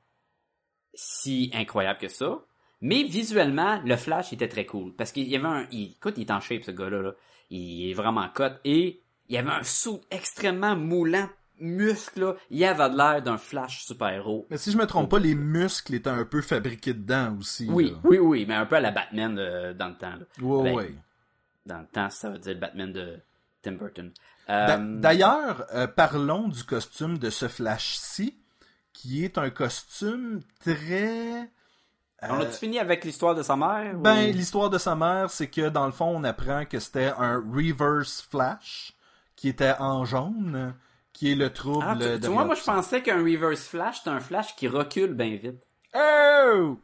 [0.94, 2.40] si incroyable que ça,
[2.80, 6.32] mais visuellement, le Flash était très cool parce qu'il y avait un, écoute, il est
[6.32, 7.12] en shape ce gars-là, là.
[7.50, 12.64] il est vraiment cut et il y avait un saut extrêmement moulant, muscle là, il
[12.64, 14.46] avait l'air d'un Flash super-héros.
[14.50, 17.68] Mais si je me trompe pas, les muscles étaient un peu fabriqués dedans aussi.
[17.70, 17.98] Oui, là.
[18.04, 20.14] oui, oui, mais un peu à la Batman euh, dans le temps.
[20.16, 20.24] là.
[20.46, 20.94] Ouais, Ben, ouais.
[21.66, 23.18] Dans le temps, ça veut dire le Batman de
[23.62, 24.12] Tim Burton.
[24.48, 28.38] Euh, D'ailleurs, euh, parlons du costume de ce Flash-ci,
[28.92, 31.50] qui est un costume très...
[32.22, 33.94] on a-tu fini avec l'histoire de sa mère?
[33.96, 37.12] Ben, ou- l'histoire de sa mère, c'est que dans le fond, on apprend que c'était
[37.18, 38.92] un reverse flash
[39.34, 40.72] qui était en jaune,
[41.16, 41.84] qui est le trouble.
[41.86, 45.14] Ah, tu, tu vois, moi, je pensais qu'un reverse flash, c'était un flash qui recule
[45.14, 45.62] bien vite.
[45.94, 46.78] Oh!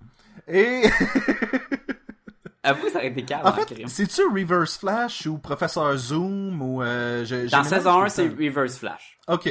[0.49, 0.83] Et
[2.65, 3.47] Avoue, ça aurait été calme.
[3.47, 6.81] En fait, c'est-tu Reverse Flash ou Professeur Zoom ou...
[6.83, 9.19] Euh, je- Dans saison 1, mélangé c'est Reverse Flash.
[9.29, 9.47] OK.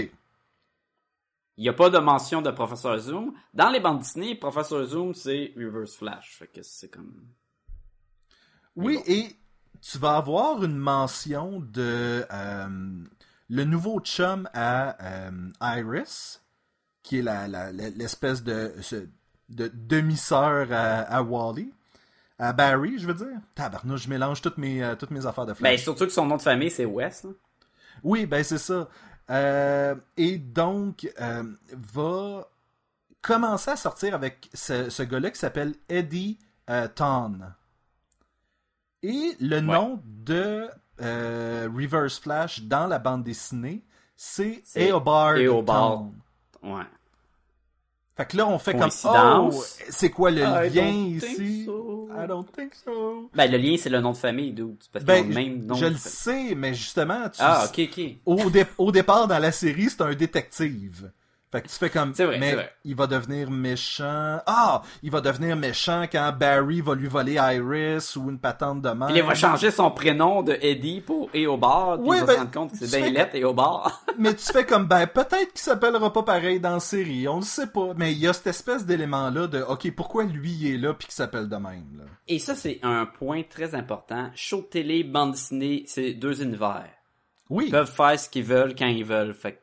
[1.57, 3.33] Il n'y a pas de mention de Professeur Zoom.
[3.53, 6.37] Dans les bandes Disney, Professeur Zoom, c'est Reverse Flash.
[6.39, 7.13] Fait que c'est comme...
[8.77, 9.03] Oui, bon.
[9.05, 9.35] et
[9.81, 13.03] tu vas avoir une mention de euh,
[13.51, 14.95] le nouveau chum à
[15.27, 16.41] euh, Iris,
[17.03, 18.73] qui est la, la- la- l'espèce de,
[19.49, 21.71] demi-sœur à, à Wally.
[22.39, 23.37] À Barry, je veux dire.
[23.53, 25.83] Tabarnouche, je mélange toutes mes, euh, toutes mes affaires de Ben, flash.
[25.83, 27.23] surtout que son nom de famille, c'est Wes.
[27.23, 27.29] là.
[28.03, 28.87] Oui, ben c'est ça.
[29.29, 31.07] Euh, et donc,
[31.71, 32.47] va
[33.21, 36.39] commencer à sortir avec ce, ce gars-là qui s'appelle Eddie
[36.95, 37.37] Ton.
[39.03, 40.67] Et le nom de
[41.01, 43.81] euh, Reverse Flash dans la bande dessinée,
[44.15, 46.05] c'est Eobard Eobard.
[46.63, 46.83] Ouais.
[48.15, 48.89] Fait que là, on fait comme?
[49.05, 51.65] Oh, c'est quoi le I lien don't think ici?
[51.65, 52.09] so.
[52.13, 53.29] I don't think so.
[53.33, 54.77] Ben, le lien, c'est le nom de famille, dude.
[54.91, 55.75] Parce Ben, le même nom.
[55.75, 58.01] je le sais, mais justement, tu Ah, ok, ok.
[58.25, 61.11] au, dé- au départ dans la série, c'est un détective.
[61.51, 64.39] Fait que tu fais comme C'est vrai, mais il va devenir méchant.
[64.45, 68.89] Ah, il va devenir méchant quand Barry va lui voler Iris ou une patente de
[68.91, 69.09] main.
[69.13, 72.51] Il va changer son prénom de Eddie pour Eobard, Oui, il va ben, se rendre
[72.51, 74.01] compte que c'est bien lettre Eobard.
[74.17, 77.41] Mais tu fais comme ben peut-être qu'il s'appellera pas pareil dans la série, on le
[77.41, 77.93] sait pas.
[77.97, 80.93] Mais il y a cette espèce d'élément là de OK, pourquoi lui il est là
[80.93, 82.05] puis qu'il s'appelle de même là?
[82.29, 84.29] Et ça, c'est un point très important.
[84.35, 86.87] Show de télé, bande dessinée, c'est deux univers.
[87.49, 87.65] Oui.
[87.67, 89.33] Ils peuvent faire ce qu'ils veulent quand ils veulent.
[89.33, 89.61] Fait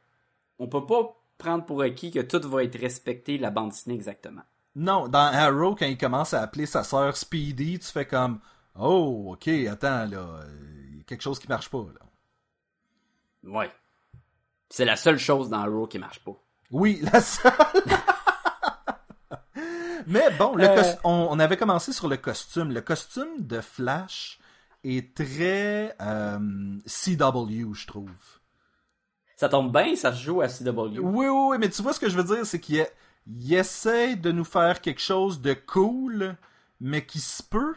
[0.59, 4.43] on peut pas prendre pour acquis que tout va être respecté la bande dessinée exactement.
[4.77, 8.41] Non, dans Arrow quand il commence à appeler sa sœur Speedy, tu fais comme
[8.79, 10.43] Oh, OK, attends là, euh,
[10.93, 13.51] il y a quelque chose qui marche pas là.
[13.51, 13.71] Ouais.
[14.69, 16.37] C'est la seule chose dans Raw qui marche pas.
[16.71, 17.53] Oui, la seule.
[20.07, 20.95] Mais bon, le Euh.
[21.05, 22.71] on avait commencé sur le costume.
[22.73, 24.39] Le costume de Flash
[24.85, 26.39] est très euh,
[26.87, 28.38] CW, je trouve.
[29.39, 30.99] Ça tombe bien, ça se joue à CW.
[30.99, 32.85] Oui, oui, oui, mais tu vois ce que je veux dire, c'est qu'il
[33.25, 36.35] il essaie de nous faire quelque chose de cool,
[36.81, 37.77] mais qui se peut.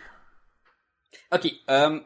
[1.31, 1.99] Ok, euh,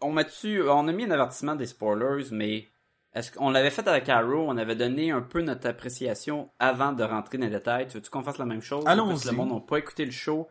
[0.00, 2.68] on m'a on a mis un avertissement des spoilers, mais
[3.14, 7.02] est-ce qu'on l'avait fait avec Arrow, on avait donné un peu notre appréciation avant de
[7.02, 7.88] rentrer dans les détails.
[7.88, 8.84] Tu veux-tu qu'on fasse la même chose?
[8.86, 9.26] Allons-y.
[9.26, 10.46] Le monde n'a pas écouté le show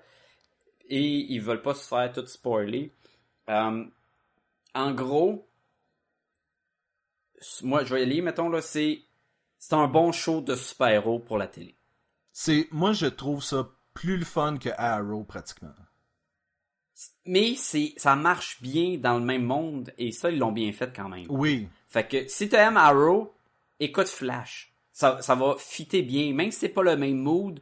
[0.90, 2.92] et ils veulent pas se faire tout spoiler.
[3.50, 3.86] Euh,
[4.76, 5.47] en gros,
[7.64, 9.02] moi je vais y aller, mettons là, c'est
[9.60, 11.76] c'est un bon show de super-héros pour la télé.
[12.32, 15.74] C'est, moi, je trouve ça plus le fun que Arrow, pratiquement.
[17.26, 20.96] Mais c'est ça marche bien dans le même monde et ça ils l'ont bien fait
[20.96, 21.26] quand même.
[21.30, 21.68] Oui.
[21.88, 23.34] Fait que si t'aimes Arrow,
[23.80, 24.74] écoute Flash.
[24.92, 26.34] Ça, ça va fitter bien.
[26.34, 27.62] Même si c'est pas le même mood,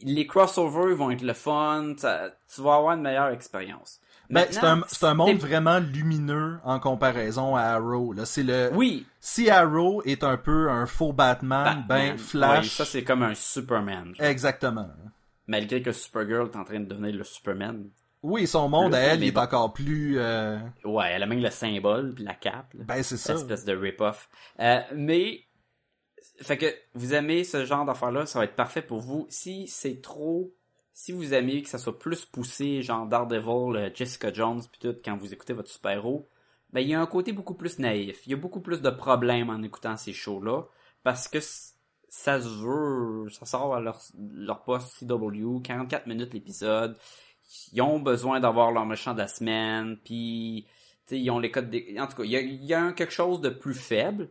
[0.00, 1.94] les crossovers vont être le fun.
[1.96, 4.00] ça- tu vas avoir une meilleure expérience.
[4.30, 8.12] Ben, c'est un, un monde vraiment lumineux en comparaison à Arrow.
[8.12, 8.70] Là, c'est le.
[8.74, 9.06] Oui.
[9.20, 12.16] Si Arrow est un peu un faux Batman, ben.
[12.18, 12.70] Flash.
[12.70, 14.14] Ça c'est comme un Superman.
[14.14, 14.26] genre.
[14.26, 14.88] Exactement.
[15.46, 17.88] Malgré que Supergirl est en train de devenir le Superman.
[18.22, 20.18] Oui, son monde à Le- elle il est encore plus.
[20.18, 22.74] euh, Ouais, elle a même le symbole puis la cape.
[22.74, 22.84] là.
[22.84, 23.34] Ben c'est ça.
[23.34, 24.28] espèce de rip-off.
[24.58, 25.42] Euh, mais,
[26.40, 29.26] fait que vous aimez ce genre d'affaires-là, ça va être parfait pour vous.
[29.28, 30.52] Si c'est trop,
[30.96, 34.96] si vous aimez que ça soit plus poussé, genre Daredevil, euh, Jessica Jones, puis tout,
[35.04, 36.26] quand vous écoutez votre super-héros,
[36.72, 38.26] ben il y a un côté beaucoup plus naïf.
[38.26, 40.62] Il y a beaucoup plus de problèmes en écoutant ces shows-là,
[41.02, 41.38] parce que
[42.08, 44.00] ça se veut, ça sort à leur,
[44.32, 46.96] leur poste CW, 44 minutes l'épisode.
[47.74, 50.66] Ils ont besoin d'avoir leur méchant de la semaine, puis
[51.10, 51.94] ils ont les codes des...
[52.00, 54.30] En tout cas, il y a, y a quelque chose de plus faible,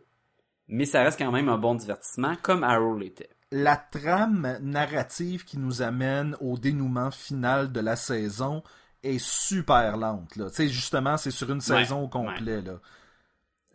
[0.66, 3.35] mais ça reste quand même un bon divertissement, comme Arrow l'était.
[3.52, 8.62] La trame narrative qui nous amène au dénouement final de la saison
[9.02, 10.34] est super lente.
[10.36, 10.46] Là.
[10.58, 12.60] Justement, c'est sur une saison au complet.
[12.60, 12.80] Là.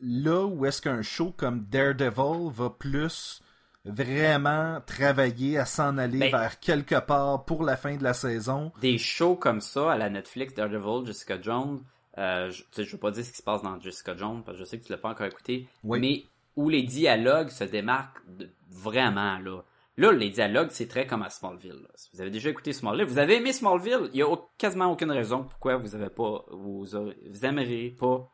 [0.01, 3.41] là où est-ce qu'un show comme Daredevil va plus
[3.85, 8.71] vraiment travailler à s'en aller Ben- vers quelque part pour la fin de la saison?
[8.81, 11.81] Des shows comme ça à la Netflix, Daredevil, Jessica Jones,
[12.17, 14.63] euh, je, je veux pas dire ce qui se passe dans Jessica Jones, parce que
[14.65, 15.99] je sais que tu l'as pas encore écouté, Oui.
[15.99, 16.23] mais
[16.57, 19.63] où les dialogues se démarquent de- vraiment, là.
[19.97, 21.85] Là, les dialogues, c'est très comme à Smallville.
[21.95, 25.11] Si vous avez déjà écouté Smallville, vous avez aimé Smallville, il y a quasiment aucune
[25.11, 28.31] raison pourquoi vous avez pas, vous, vous pas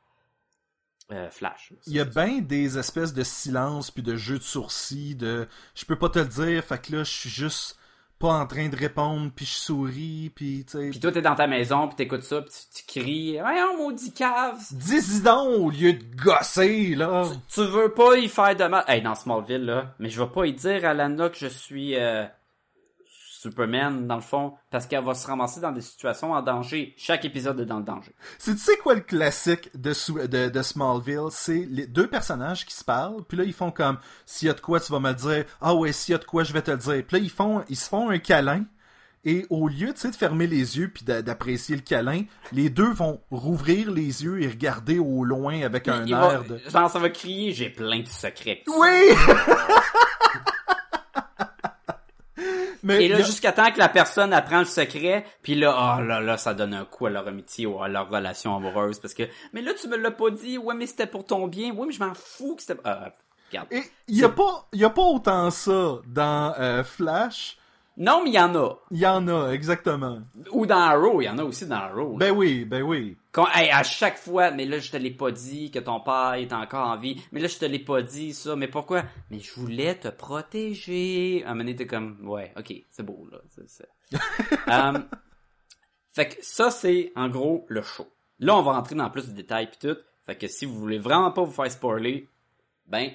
[1.12, 1.74] euh, Flash.
[1.88, 5.86] Il y a bien des espèces de silence puis de jeux de sourcils, de je
[5.86, 7.80] peux pas te le dire, fait que là je suis juste
[8.20, 10.90] pas en train de répondre puis je souris puis tu sais.
[10.90, 14.12] Puis toi, t'es dans ta maison, puis t'écoutes ça, puis tu, tu cries «Voyons, maudit
[14.12, 14.58] cave!
[14.72, 17.26] Dis-y donc au lieu de gosser là.
[17.54, 20.46] Tu veux pas y faire de mal!» Hey, dans Smallville, là, mais je vais pas
[20.46, 21.96] y dire à Lana que je suis...
[21.96, 22.26] euh,
[23.38, 26.94] Superman, dans le fond, parce qu'elle va se ramasser dans des situations en danger.
[26.98, 28.12] Chaque épisode est dans le danger.
[28.38, 29.94] C'est tu sais quoi le classique de,
[30.28, 33.98] de, de Smallville, c'est les deux personnages qui se parlent, puis là ils font comme
[34.26, 36.18] s'il y a de quoi tu vas me le dire, ah ouais s'il y a
[36.20, 37.04] de quoi je vais te le dire.
[37.08, 38.64] Puis là ils font ils se font un câlin
[39.24, 42.70] et au lieu tu sais de fermer les yeux puis d'a- d'apprécier le câlin, les
[42.70, 46.90] deux vont rouvrir les yeux et regarder au loin avec un air va- de Genre,
[46.90, 48.64] ça va crier, j'ai plein de secrets.
[48.68, 49.10] oui.
[52.88, 56.22] Mais Et là, jusqu'à temps que la personne apprend le secret, puis là, oh là
[56.22, 59.24] là, ça donne un coup à leur amitié ou à leur relation amoureuse, parce que,
[59.52, 61.92] mais là, tu me l'as pas dit, ouais, mais c'était pour ton bien, ouais, mais
[61.92, 63.10] je m'en fous que c'était, ah,
[63.52, 63.68] regarde.
[63.72, 67.58] et il y a pas y a pas autant ça dans euh, Flash?
[67.98, 68.76] Non, mais il y en a.
[68.92, 70.20] Il y en a exactement.
[70.52, 72.16] Ou dans Arrow, il y en a aussi dans Arrow.
[72.16, 73.18] Ben oui, ben oui.
[73.38, 76.34] Quand, hey, à chaque fois, mais là, je te l'ai pas dit que ton père
[76.34, 77.22] est encore en vie.
[77.32, 78.56] Mais là, je te l'ai pas dit, ça.
[78.56, 79.04] Mais pourquoi?
[79.30, 81.44] Mais je voulais te protéger.
[81.46, 83.38] À un moment donné, t'es comme, ouais, ok, c'est beau, là.
[84.70, 85.00] Euh,
[86.14, 88.12] fait que ça, c'est, en gros, le show.
[88.40, 89.98] Là, on va rentrer dans plus de détails pis tout.
[90.26, 92.28] Fait que si vous voulez vraiment pas vous faire spoiler,
[92.88, 93.12] ben,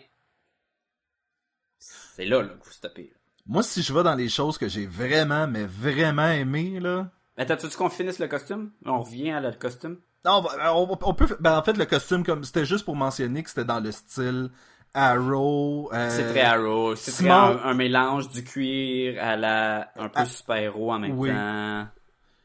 [1.78, 3.10] c'est là, là, que vous stoppez.
[3.12, 3.18] là.
[3.46, 7.10] Moi, si je vais dans les choses que j'ai vraiment, mais vraiment aimé, là.
[7.36, 8.70] Attends, tu veux qu'on finisse le costume?
[8.84, 9.98] On revient à le costume?
[10.24, 10.40] Non, on,
[10.86, 11.36] va- on- peut.
[11.40, 14.50] Ben, en fait, le costume, comme c'était juste pour mentionner que c'était dans le style
[14.94, 15.90] Arrow.
[15.92, 20.20] euh, C'est très Arrow, c'est Small- un, un mélange du cuir à la un peu
[20.20, 21.30] Ah, super-héros en même oui.
[21.30, 21.86] temps.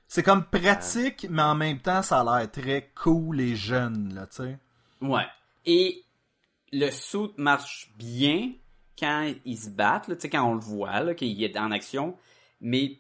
[0.08, 4.26] C'est comme pratique, mais en même temps, ça a l'air très cool et jeune, là,
[4.28, 4.58] tu sais.
[5.02, 5.26] Ouais.
[5.66, 6.04] Et
[6.72, 8.54] le suit marche bien
[8.98, 11.72] quand ils se battent, là, tu sais, quand on le voit, là, qu'il est en
[11.72, 12.16] action,
[12.62, 12.98] mais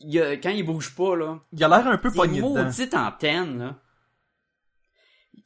[0.00, 2.64] il a- quand il bouge pas, là, Il a l'air un peu pogné dedans.
[2.64, 3.78] maudites antennes, là.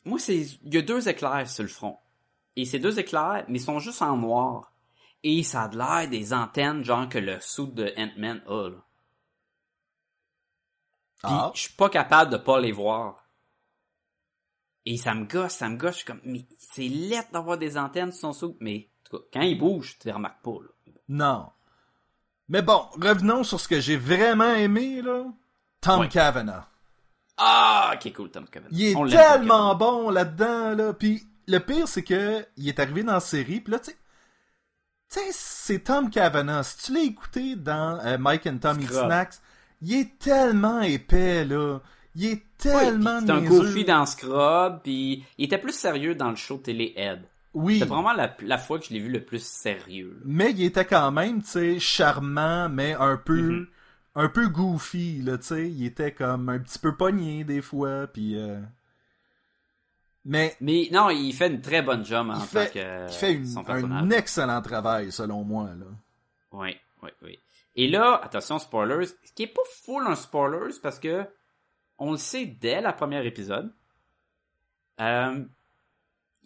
[0.04, 1.98] Moi, c'est, il y a deux éclairs sur le front.
[2.56, 4.72] Et ces deux éclairs, mais ils sont juste en noir.
[5.22, 8.78] Et ça a de l'air des antennes, genre que le suit de Ant-Man a, là.
[11.22, 11.50] Puis Ah.
[11.54, 13.24] je suis pas capable de pas les voir.
[14.84, 15.92] Et ça me gosse, ça me gosse.
[15.92, 18.56] Je suis comme, mais c'est laid d'avoir des antennes sur son sou.
[18.60, 20.92] Mais, en tout cas, quand il bouge, tu les remarques pas, là.
[21.08, 21.50] Non.
[22.48, 25.24] Mais bon, revenons sur ce que j'ai vraiment aimé, là.
[25.80, 26.08] Tom Ouais.
[26.08, 26.64] Cavanaugh.
[27.36, 28.72] Ah, ok, cool, Tom Cavanaugh.
[28.72, 30.92] Il est On tellement bon là-dedans, là.
[30.92, 33.96] Puis le pire, c'est que il est arrivé dans la série, puis là, tu sais,
[35.12, 36.62] tu sais, c'est Tom Cavanaugh.
[36.64, 38.90] Si tu l'as écouté dans euh, Mike and Tom Eat.
[38.90, 39.34] Snacks,
[39.82, 41.78] il est tellement épais, là.
[42.14, 46.14] Il est Ouais, tellement puis C'est un goofy dans Scrub, puis il était plus sérieux
[46.14, 47.22] dans le show télé Ed.
[47.58, 50.12] Oui, C'est vraiment la, la fois que je l'ai vu le plus sérieux.
[50.18, 50.22] là.
[50.26, 53.40] mais il était quand même, tu sais, charmant, mais un peu...
[53.40, 53.66] Mhm.
[54.18, 55.70] Un peu goofy, là, tu sais.
[55.70, 58.34] Il était comme un petit peu pogné, des fois, puis...
[58.38, 58.60] euh,
[60.24, 63.32] Mais Mais non, il fait une très bonne job en tant fait, que il fait
[63.34, 65.86] une- son un excellent travail, selon moi, là.
[66.52, 67.38] Oui, oui, oui.
[67.74, 71.26] Et là, attention, spoilers, ce qui est pas full un spoilers parce que
[71.98, 73.70] on le sait dès la première épisode.
[75.00, 75.44] Euh,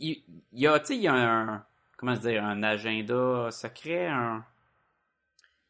[0.00, 1.64] il, il y a, il y a un,
[1.96, 4.44] comment dire, un agenda secret, un,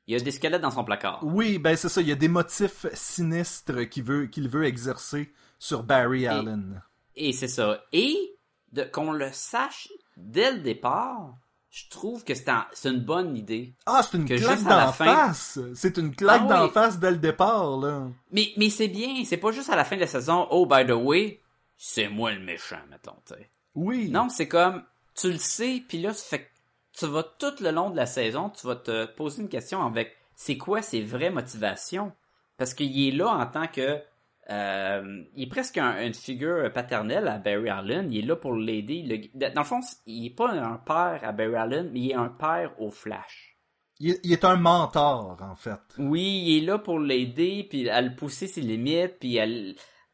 [0.06, 1.20] il y a des squelettes dans son placard.
[1.22, 2.00] Oui, ben c'est ça.
[2.00, 6.82] Il y a des motifs sinistres qu'il veut, qu'il veut exercer sur Barry Allen.
[7.16, 7.84] Et c'est ça.
[7.92, 8.16] Et
[8.92, 11.34] qu'on le sache dès le départ,
[11.70, 13.74] je trouve que c'est, un- c'est une bonne idée.
[13.86, 15.58] Ah, c'est une Que claque d'en fin- face.
[15.74, 16.70] C'est une claque Ah d'en oui.
[16.72, 18.08] face dès le départ, là.
[18.32, 20.84] Mais, mais c'est bien, c'est pas juste à la fin de la saison, oh, by
[20.86, 21.40] the way,
[21.76, 23.48] c'est moi le méchant, mettons, tu sais.
[23.74, 24.10] Oui.
[24.10, 24.82] Non, c'est comme,
[25.14, 26.48] tu le sais, puis là, fait
[26.98, 30.16] tu vas tout le long de la saison, tu vas te poser une question avec,
[30.34, 32.12] c'est quoi ses vraies motivations?
[32.56, 33.98] Parce qu'il est là en tant que,
[34.50, 38.54] euh, il est presque un- une figure paternelle à Barry Allen, il est là pour
[38.54, 39.30] l'aider.
[39.34, 42.14] Le- Dans le fond, il est pas un père à Barry Allen, mais il est
[42.14, 43.56] un père au Flash.
[44.00, 45.78] Il, est- il est un mentor, en fait.
[45.98, 49.46] Oui, il est là pour l'aider, puis à le pousser ses limites, puis à,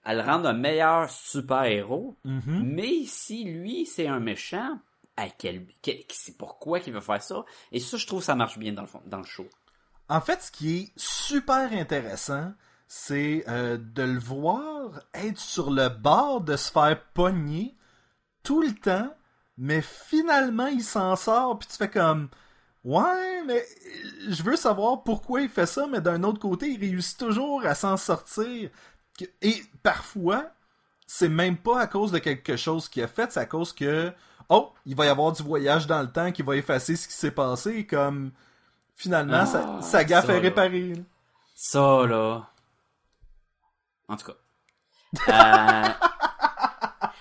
[0.06, 2.16] à le rendre un meilleur super-héros.
[2.24, 2.62] Mhm.
[2.64, 4.78] Mais si lui, c'est un méchant,
[5.16, 7.44] à quel, quel- c'est pourquoi qu'il veut faire ça?
[7.72, 9.46] Et ça, je trouve ça marche bien dans le, fond, dans le show.
[10.08, 12.52] En fait, ce qui est super intéressant,
[12.86, 17.74] c'est euh, de le voir être sur le bord de se faire pogner
[18.44, 19.12] tout le temps,
[19.58, 22.28] mais finalement il s'en sort, puis tu fais comme
[22.84, 23.64] ouais, mais
[24.28, 27.74] je veux savoir pourquoi il fait ça, mais d'un autre côté, il réussit toujours à
[27.74, 28.70] s'en sortir.
[29.42, 30.46] Et parfois,
[31.06, 34.12] c'est même pas à cause de quelque chose qu'il a fait, c'est à cause que
[34.48, 37.14] oh, il va y avoir du voyage dans le temps qui va effacer ce qui
[37.14, 38.32] s'est passé, et comme
[38.94, 40.38] finalement, Ah, sa, sa gaffe ça, là.
[40.40, 40.94] réparée.
[41.54, 42.48] Ça, là.
[44.08, 44.32] En tout cas.
[45.28, 46.06] Euh,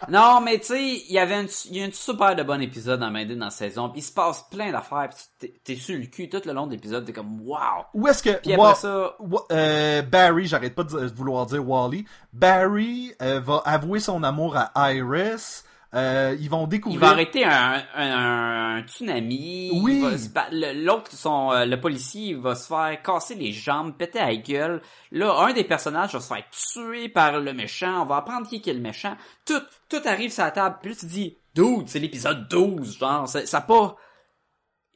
[0.10, 3.00] non, mais tu sais, il y avait une, y a une super de bon épisode
[3.00, 5.98] dans Minded dans la saison, pis il se passe plein d'affaires, pis tu- t'es- sur
[5.98, 7.58] le cul tout le long de l'épisode, t'es comme wow.
[7.94, 11.46] Où est-ce que Puis après Wa- ça, Wa- euh, Barry, j'arrête pas de de vouloir
[11.46, 15.65] dire Wally, Barry euh, va avouer son amour à Iris.
[15.94, 17.00] Euh, ils vont il découvrir.
[17.00, 19.70] va arrêter un, un, un tsunami.
[19.72, 20.04] il Oui.
[20.52, 24.82] L'autre, son, euh, le policier, il va se faire casser les jambes, péter la gueule.
[25.12, 28.02] Là, un des personnages va se faire tuer par le méchant.
[28.02, 29.16] On va apprendre qui est le méchant.
[29.46, 30.78] Tout, tout arrive sur la table.
[30.82, 33.96] Puis là, tu dis, dude, c'est l'épisode 12, genre, ça, ça pas...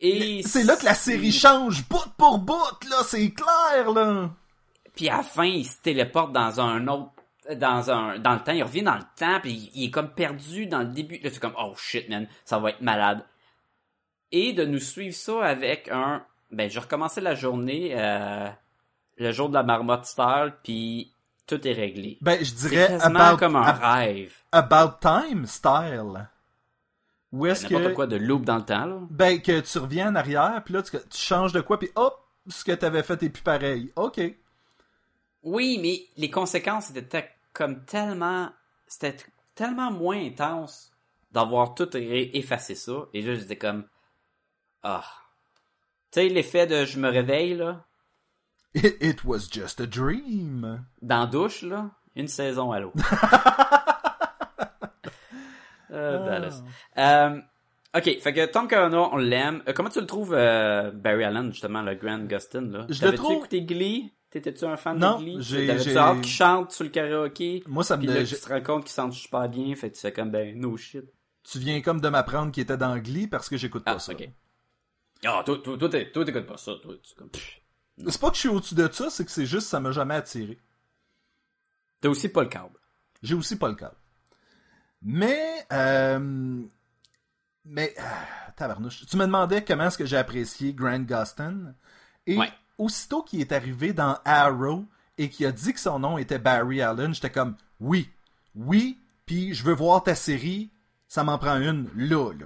[0.02, 2.56] Et C'est là que la série change bout pour bout,
[2.90, 4.30] là, c'est clair, là.
[4.96, 7.12] Puis à la fin, il se téléporte dans un autre
[7.56, 10.14] dans un dans le temps, il revient dans le temps puis il, il est comme
[10.14, 11.18] perdu dans le début.
[11.20, 13.24] Là c'est comme oh shit man, ça va être malade.
[14.32, 18.48] Et de nous suivre ça avec un ben je recommençais la journée euh,
[19.18, 21.12] le jour de la marmotte star puis
[21.48, 22.18] tout est réglé.
[22.22, 24.36] Ben, je dirais about, comme un ab- rêve.
[24.52, 26.28] about time style.
[27.32, 29.00] Où est-ce N'importe que quoi de loop dans le temps là.
[29.10, 32.20] ben que tu reviens en arrière, puis là tu, tu changes de quoi, puis hop,
[32.48, 33.92] ce que t'avais fait est plus pareil.
[33.96, 34.20] Ok.
[35.44, 37.30] Oui, mais les conséquences étaient
[37.60, 38.50] comme tellement.
[38.88, 39.18] C'était
[39.54, 40.92] tellement moins intense
[41.32, 43.06] d'avoir tout effacé ça.
[43.14, 43.86] Et là, j'étais comme.
[44.82, 45.04] Ah.
[46.12, 47.86] Tu sais, l'effet de je me réveille, là,
[48.74, 50.86] It, it was just a dream.
[51.02, 52.94] dans douche, là, une saison à l'eau.
[55.92, 56.62] Euh, Dallas.
[57.00, 57.42] Euh,
[57.96, 59.64] ok, fait que Tom Corona, on l'aime.
[59.68, 62.86] Euh, comment tu le trouves, euh, Barry Allen, justement, le Grand Gustin, là?
[62.90, 64.14] Je le trouve- écouté Glee?
[64.30, 65.38] T'étais-tu un fan Non, de Glee?
[65.40, 67.64] j'ai- T'avais-tu hâte qu'il chante sur le karaoké?
[67.66, 69.96] Moi, ça me Puis là, tu te rends compte qu'il chante super bien, fait que
[69.96, 71.04] tu fais comme, ben, no shit.
[71.44, 74.12] Tu viens comme de m'apprendre qu'il était dans Glee parce que j'écoute pas Ah, ça.
[74.14, 74.30] ok.
[75.26, 77.30] Ah, toi, toi, toi, t'es- toi, t'écoutes pas ça, toi, tu comme.
[78.08, 80.14] C'est pas que je suis au-dessus de ça, c'est que c'est juste ça m'a jamais
[80.16, 80.60] attiré.
[82.02, 82.78] T'as aussi pas le câble.
[83.24, 83.98] J'ai aussi pas le câble.
[85.02, 86.62] Mais, euh,
[87.70, 87.96] mais,
[88.56, 89.06] tabarnouche.
[89.06, 91.74] Tu me demandais comment est-ce que j'ai apprécié Grant Gustin.
[92.28, 92.52] Et Ouais.
[92.78, 94.86] aussitôt qu'il est arrivé dans Arrow
[95.18, 98.10] et qu'il a dit que son nom était Barry Allen, j'étais comme, oui,
[98.56, 100.70] oui, puis je veux voir ta série,
[101.08, 102.46] ça m'en prend une, là, là.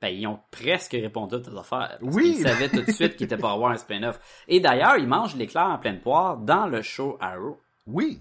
[0.00, 1.98] Ben, ils ont presque répondu à tes affaires.
[2.00, 2.36] Oui.
[2.38, 4.18] Ils savaient tout de suite qu'il était pour avoir un spin-off.
[4.48, 7.60] Et d'ailleurs, ils mangent l'éclair en pleine poire dans le show Arrow.
[7.86, 8.18] Oui.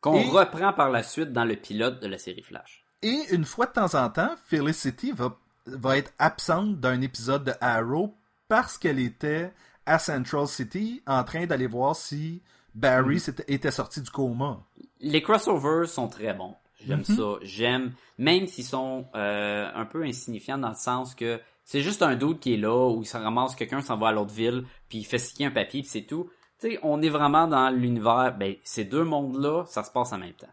[0.00, 2.81] Qu'on Et- reprend par la suite dans le pilote de la série Flash.
[3.02, 5.36] Et une fois de temps en temps, Felicity va,
[5.66, 8.14] va être absente d'un épisode de Arrow
[8.48, 9.52] parce qu'elle était
[9.86, 12.42] à Central City en train d'aller voir si
[12.74, 14.60] Barry s'était- était sorti du coma.
[15.00, 16.54] Les crossovers sont très bons.
[16.86, 17.16] J'aime Mhm.
[17.16, 17.34] ça.
[17.42, 22.16] J'aime, même s'ils sont euh, un peu insignifiants dans le sens que c'est juste un
[22.16, 24.98] doute qui est là, où il s'en ramasse, quelqu'un s'en va à l'autre ville, puis
[24.98, 26.28] il fait sticker un papier, puis c'est tout.
[26.60, 30.18] Tu sais, on est vraiment dans l'univers, ben, ces deux mondes-là, ça se passe en
[30.18, 30.48] même temps.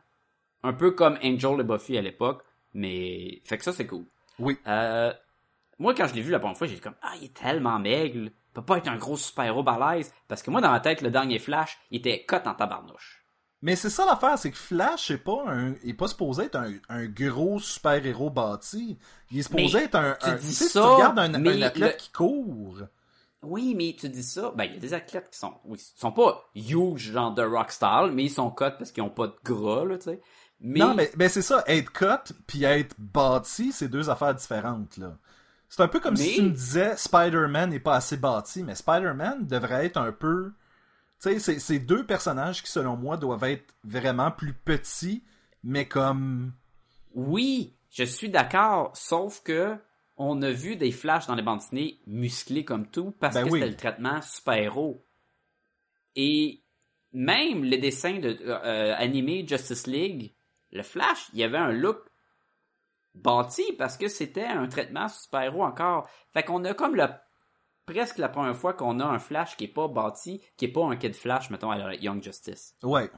[0.64, 2.44] Un peu comme Angel et Buffy à l'époque,
[2.74, 3.42] mais...
[3.46, 4.06] Fait que ça, c'est cool.
[4.40, 4.58] Oui.
[4.68, 5.14] Euh,
[5.78, 7.80] moi, quand je l'ai vu la première fois, j'ai dit comme, ah, il est tellement
[7.80, 11.02] maigre, il peut pas être un gros super-héros balèze, parce que moi, dans ma tête,
[11.02, 13.24] le dernier Flash, il était cut en tabarnouche.
[13.62, 16.72] Mais c'est ça l'affaire, c'est que Flash est pas un, est pas supposé être un,
[16.88, 18.98] un gros super-héros bâti.
[19.32, 21.38] Il est supposé Mais être un, tu un- dis sais, si ça, tu regardes un,
[21.40, 22.78] mais un athlète le- qui court.
[23.42, 26.12] Oui, mais tu dis ça, ben il y a des athlètes qui sont, oui, sont
[26.14, 29.84] pas huge genre de rockstar, mais ils sont cut parce qu'ils ont pas de gras
[29.86, 30.22] là, tu sais.
[30.62, 34.98] Mais, Non, mais, ben c'est ça, être cut puis être bâti, c'est deux affaires différentes,
[34.98, 35.18] là.
[35.70, 38.76] C'est un peu comme si Mais- tu me disais Spider-Man n'est pas assez bâti, mais
[38.76, 40.52] Spider-Man devrait être un peu.
[41.22, 45.24] Tu sais, c'est- c'est deux personnages qui, selon moi, doivent être vraiment plus petits,
[45.64, 46.54] mais comme.
[47.14, 49.76] oui, je suis d'accord, sauf que
[50.18, 53.50] on a vu des flashs dans les bandes dessinées musclés comme tout parce Ben que
[53.52, 53.60] oui.
[53.60, 55.06] c'était le traitement super-héros.
[56.16, 56.62] Et
[57.14, 60.34] même les dessins de euh, animés Justice League,
[60.72, 62.00] le Flash, il y avait un look
[63.16, 66.08] bâti parce que c'était un traitement super-héros encore.
[66.34, 67.08] Fait qu'on a comme le
[67.86, 70.86] presque la première fois qu'on a un Flash qui est pas bâti, qui est pas
[70.86, 72.76] un Kid Flash, mettons, à la Young Justice.
[72.84, 73.10] Ouais.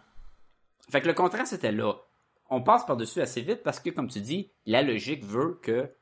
[0.89, 1.95] Fait que le contraste était là.
[2.49, 5.93] On passe par-dessus assez vite parce que, comme tu dis, la logique veut que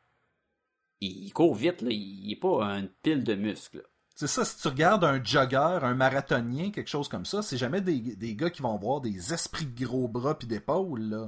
[1.01, 1.89] il court vite, là.
[1.91, 3.87] il est pas une pile de muscles.
[4.19, 7.79] C'est ça, si tu regardes un jogger, un marathonien, quelque chose comme ça, c'est jamais
[7.79, 11.27] des, des gars qui vont avoir des esprits de gros bras puis d'épaules, là.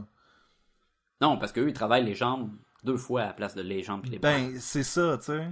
[1.21, 2.51] Non, parce qu'eux, ils travaillent les jambes
[2.83, 4.31] deux fois à la place de les jambes et les bras.
[4.33, 5.47] Ben, c'est ça, tu sais.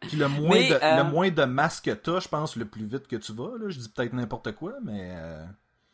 [0.00, 2.66] Puis le moins, Mais, de, euh, le moins de masse que t'as, je pense, le
[2.66, 3.70] plus vite que tu vas, là.
[3.70, 5.14] Je dis peut-être n'importe quoi, mais...
[5.16, 5.46] euh,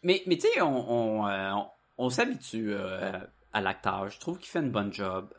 [0.03, 1.67] Mais, mais tu sais, on, on, euh, on,
[1.99, 3.21] on s'habitue euh,
[3.53, 4.09] à l'acteur.
[4.09, 5.33] Je trouve qu'il fait une bonne job.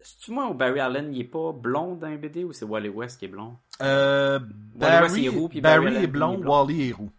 [0.00, 2.88] C'est-tu moi ou Barry Allen, il est pas blond dans un BD ou c'est Wally
[2.88, 3.56] West qui est blond?
[3.82, 4.38] Euh,
[4.76, 6.50] Barry, est roux, puis Barry Barry Allen, est blond, il est blond.
[6.62, 7.10] Wally est roux.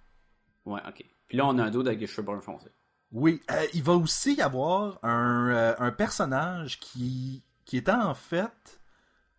[0.65, 1.03] Ouais, ok.
[1.27, 2.71] Puis là, on a un dos avec les cheveux bruns foncés.
[3.11, 8.13] Oui, euh, il va aussi y avoir un, euh, un personnage qui, qui était en
[8.13, 8.79] fait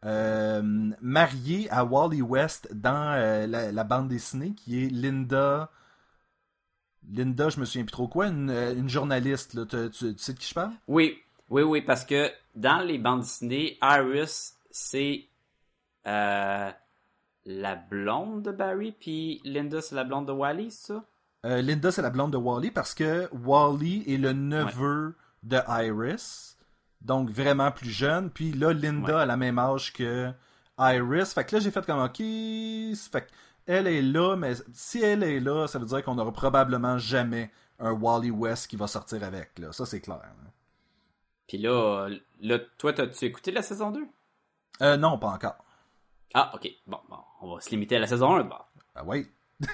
[0.05, 3.15] euh, marié à Wally West dans
[3.49, 5.71] la, la bande dessinée, qui est Linda.
[7.13, 9.55] Linda, je me souviens plus trop quoi, une, une journaliste.
[9.55, 9.65] Là.
[9.67, 10.73] Tu, tu- tu sais de qui je parle?
[10.87, 11.19] Oui,
[11.51, 15.27] oui, oui, parce que dans les bandes dessinées, Iris, c'est
[16.07, 16.71] euh,
[17.47, 21.05] la blonde de Barry, puis Linda, c'est la blonde de Wally, c'est ça?
[21.47, 26.59] Euh, Linda, c'est la blonde de Wally parce que Wally est le neveu de Iris.
[27.01, 28.29] Donc vraiment plus jeune.
[28.31, 29.23] Puis là, Linda Ouais.
[29.23, 30.31] a la même âge que
[30.79, 31.33] Iris.
[31.33, 32.17] Fait que là, j'ai fait comme OK.
[32.19, 33.31] Fait que
[33.67, 37.51] elle est là, mais si elle est là, ça veut dire qu'on n'aura probablement jamais
[37.79, 39.59] un Wally West qui va sortir avec.
[39.59, 39.73] Là.
[39.73, 40.21] Ça, c'est clair.
[40.23, 40.51] hein.
[41.51, 42.09] Puis là,
[42.43, 44.07] là toi, t'as-tu écouté la saison 2?
[44.83, 45.57] Euh, non, pas encore.
[46.33, 46.71] Ah, ok.
[46.87, 48.71] Bon, bon, on va se limiter à la saison 1 d'abord.
[48.95, 49.27] Ah oui.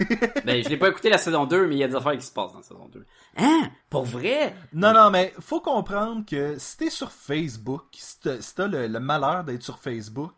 [0.46, 2.24] Ben, je l'ai pas écouté la saison 2, mais il y a des affaires qui
[2.24, 3.04] se passent dans la saison 2.
[3.36, 3.70] Hein?
[3.90, 4.56] Pour vrai?
[4.72, 9.00] Non, non, mais faut comprendre que si t'es sur Facebook, si t'as si le, le
[9.00, 10.32] malheur d'être sur Facebook,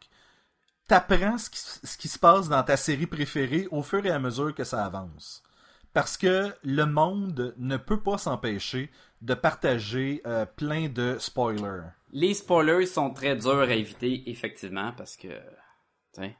[0.89, 4.19] t'apprends ce qui, ce qui se passe dans ta série préférée au fur et à
[4.19, 5.45] mesure que ça avance.
[5.93, 8.91] Parce que le monde ne peut pas s'empêcher
[9.21, 11.91] de partager euh, plein de spoilers.
[12.13, 15.29] Les spoilers sont très durs à éviter, effectivement, parce que...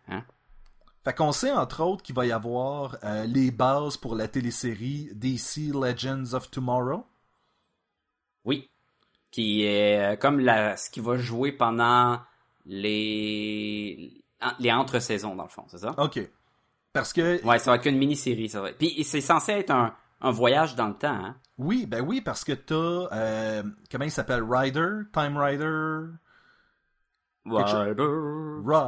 [0.09, 0.25] Hein?
[1.05, 5.09] Fait qu'on sait entre autres qu'il va y avoir euh, les bases pour la télésérie
[5.15, 7.07] DC Legends of Tomorrow.
[8.45, 8.69] Oui.
[9.31, 12.21] Qui est euh, comme la, ce qui va jouer pendant
[12.67, 14.23] les,
[14.59, 15.95] les entre-saisons, dans le fond, c'est ça?
[15.97, 16.21] Ok.
[16.93, 18.79] Parce que Ouais, ça va être une mini-série, ça va être.
[18.79, 21.37] Puis c'est censé être un, un voyage dans le temps, hein?
[21.59, 22.75] Oui, ben oui, parce que t'as.
[23.13, 26.07] euh, comment il s'appelle Rider Time Rider
[27.67, 28.03] chose- Rider.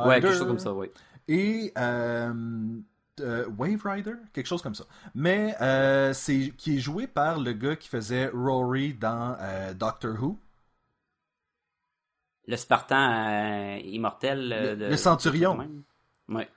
[0.06, 0.88] Ouais, quelque chose comme ça, oui.
[1.28, 1.72] Et.
[1.78, 2.32] euh,
[3.20, 4.84] euh, Wave Rider Quelque chose comme ça.
[5.14, 10.12] Mais euh, c'est qui est joué par le gars qui faisait Rory dans euh, Doctor
[10.22, 10.38] Who.
[12.46, 14.52] Le Spartan euh, immortel.
[14.52, 15.58] euh, Le- de- le Centurion.
[16.28, 16.48] Ouais.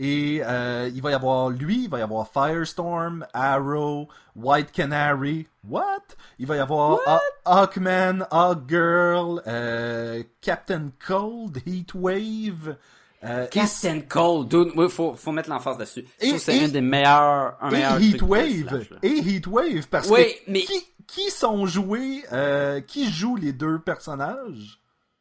[0.00, 5.48] Et euh, il va y avoir lui, il va y avoir Firestorm, Arrow, White Canary.
[5.68, 6.02] What?
[6.38, 12.76] Il va y avoir Haw- Hawkman, Hawkgirl, euh, Captain Cold, Heatwave.
[13.24, 16.06] euh, et Captain Cold, dude, oui, faut, faut mettre l'emphase dessus.
[16.20, 20.50] Et- c'est et- un des meilleurs, un et meilleur Heatwave et Heatwave parce Oui, que
[20.52, 24.78] mais- qui, qui sont joués euh, qui joue les deux personnages?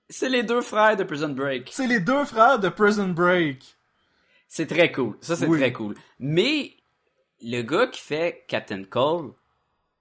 [0.09, 1.69] C'est les deux frères de Prison Break.
[1.73, 3.76] c'est les deux frères de Prison Break
[4.47, 5.17] C'est très cool.
[5.21, 5.59] Ça, c'est Oui.
[5.59, 5.95] très cool.
[6.19, 6.73] Mais,
[7.41, 9.33] le gars qui fait Captain Cold,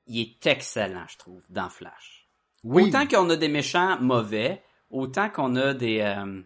[0.06, 2.28] il est excellent, je trouve, dans Flash.
[2.64, 6.40] oui Autant qu'on a des méchants mauvais, autant qu'on a des, euh,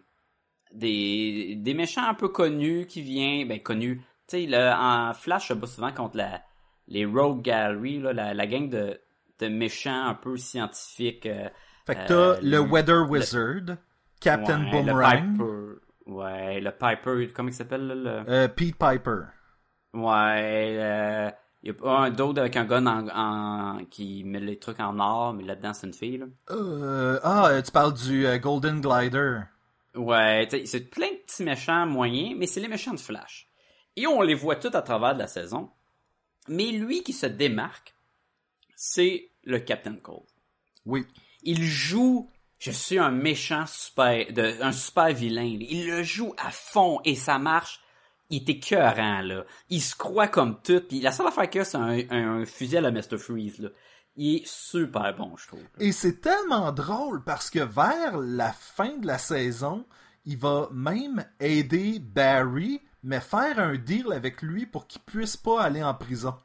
[0.73, 4.01] des, des méchants un peu connus qui viennent, ben, connus.
[4.27, 6.41] Tu sais, en Flash, je bats souvent contre la,
[6.87, 8.99] les Rogue Gallery, là, la, la gang de,
[9.39, 11.25] de méchants un peu scientifiques.
[11.25, 11.49] euh,
[11.85, 13.77] fait que euh, t'as le Weather Wizard
[14.19, 18.29] Captain ouais, Boomerang Le Piper, ouais, le Piper, comment il s'appelle, là, le...
[18.29, 19.21] euh, Pete Piper
[19.93, 21.29] Ouais, euh,
[21.63, 24.79] il y a pas un d'autre avec un gun en, en- qui met les trucs
[24.79, 26.25] en or, mais là-dedans c'est une fille, là.
[26.51, 29.39] Euh, ah, euh, tu parles du Golden Glider.
[29.95, 33.49] Ouais, c'est plein de petits méchants moyens, mais c'est les méchants de Flash.
[33.97, 35.69] Et on les voit tout à travers de la saison.
[36.47, 37.93] Mais lui qui se démarque,
[38.75, 40.23] c'est le Captain Cold.
[40.85, 41.05] Oui.
[41.43, 42.29] Il joue,
[42.61, 45.57] je suis un méchant super, un super vilain.
[45.59, 47.81] Il le joue à fond et ça marche.
[48.29, 49.43] Il est écœurant, là.
[49.69, 50.83] Il se croit comme tout.
[50.91, 51.77] La seule affaire a, c'est
[52.11, 53.17] un, fusil à la Mr.
[53.17, 53.69] Freeze, là.
[54.15, 55.63] Il est super bon, je trouve.
[55.79, 59.83] Et c'est tellement drôle parce que vers la fin de la saison,
[60.25, 65.63] il va même aider Barry, mais faire un deal avec lui pour qu'il puisse pas
[65.63, 66.35] aller en prison.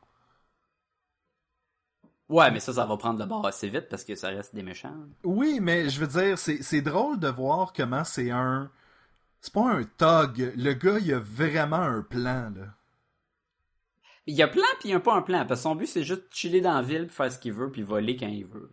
[2.29, 4.62] Ouais, mais ça, ça va prendre le bord assez vite parce que ça reste des
[4.62, 4.95] méchants.
[5.22, 8.70] Oui, mais je veux dire, c'est c'est drôle de voir comment c'est un.
[9.41, 10.53] C'est pas un thug.
[10.57, 12.74] Le gars, il a vraiment un plan, là.
[14.27, 15.47] Il y a plan puis il y a pas un plan.
[15.47, 17.53] Parce que son but, c'est juste de chiller dans la ville, puis faire ce qu'il
[17.53, 18.72] veut, puis voler quand il veut.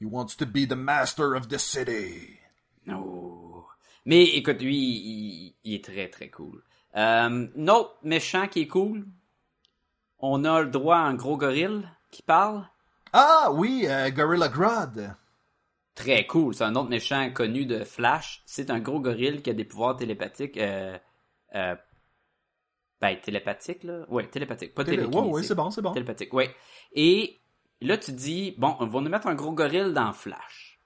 [0.00, 2.38] He wants to be the master of the city.
[2.88, 3.64] Oh.
[4.04, 6.62] Mais écoute, lui, il, il est très très cool.
[6.96, 9.06] Euh, un autre méchant qui est cool,
[10.20, 12.66] on a le droit à un gros gorille qui parle.
[13.12, 15.14] Ah oui, euh, Gorilla Grodd.
[15.94, 16.54] Très cool.
[16.54, 18.42] C'est un autre méchant connu de Flash.
[18.46, 20.56] C'est un gros gorille qui a des pouvoirs télépathiques.
[20.56, 20.96] Euh,
[21.54, 21.74] euh,
[23.00, 24.04] ben, télépathiques, là.
[24.08, 24.74] Ouais, télépathiques.
[24.74, 25.34] Pas Télé- Ouais, télékinésiques.
[25.34, 25.92] ouais, c'est bon, c'est bon.
[25.92, 26.54] Télépathique, ouais.
[26.92, 27.40] Et
[27.80, 30.80] là, tu dis, bon, on va nous mettre un gros gorille dans Flash.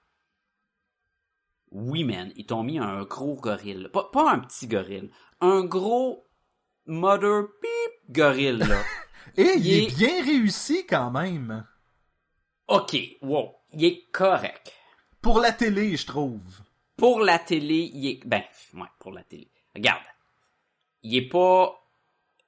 [1.71, 3.89] Oui, man, ils t'ont mis un gros gorille.
[3.91, 5.11] Pas, pas un petit gorille.
[5.41, 6.25] Un gros
[6.85, 8.81] mother beep gorille, là.
[9.37, 9.83] Et il, Il est...
[9.87, 11.65] est- bien réussi quand même.
[12.67, 14.73] Ok, wow, il est correct.
[15.21, 16.39] Pour la télé, je trouve.
[16.97, 18.19] Pour la télé, il est...
[18.25, 18.43] Ben,
[18.75, 19.47] ouais, pour la télé.
[19.75, 20.01] Regarde,
[21.03, 21.75] il est pas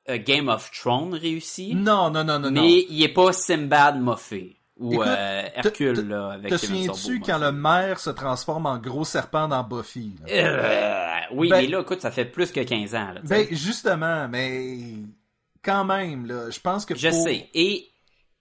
[0.10, 2.62] euh, Game of Thrones réussi, Non, non, non, non, non.
[2.62, 4.54] mais il est pas Simbad moffé.
[4.80, 8.78] Ou Écoute, euh, Hercule, te- là, avec Te souviens-tu quand le maire se transforme en
[8.78, 10.14] gros serpent dans Buffy?
[10.22, 10.32] là?
[10.32, 13.12] Euh, oui, Ben- mais là, écoute, ça fait plus que 15 ans.
[13.14, 14.78] Là, Ben, justement, mais
[15.64, 17.50] quand même, là, je pense que je pour- sais.
[17.54, 17.90] Et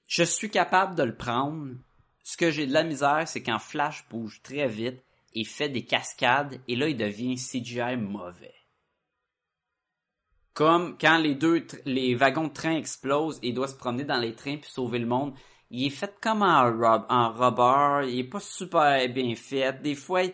[0.06, 1.74] je suis capable de le prendre.
[2.22, 5.02] Ce que j'ai de la misère, c'est quand Flash bouge très vite
[5.32, 8.54] et fait des cascades, et là, il devient CGI mauvais.
[10.54, 14.18] Comme quand les deux, les wagons de train explosent et il doit se promener dans
[14.18, 15.34] les trains puis sauver le monde.
[15.70, 19.82] Il est fait comme en, rob en rubber, il est pas super bien fait.
[19.82, 20.32] Des fois, il,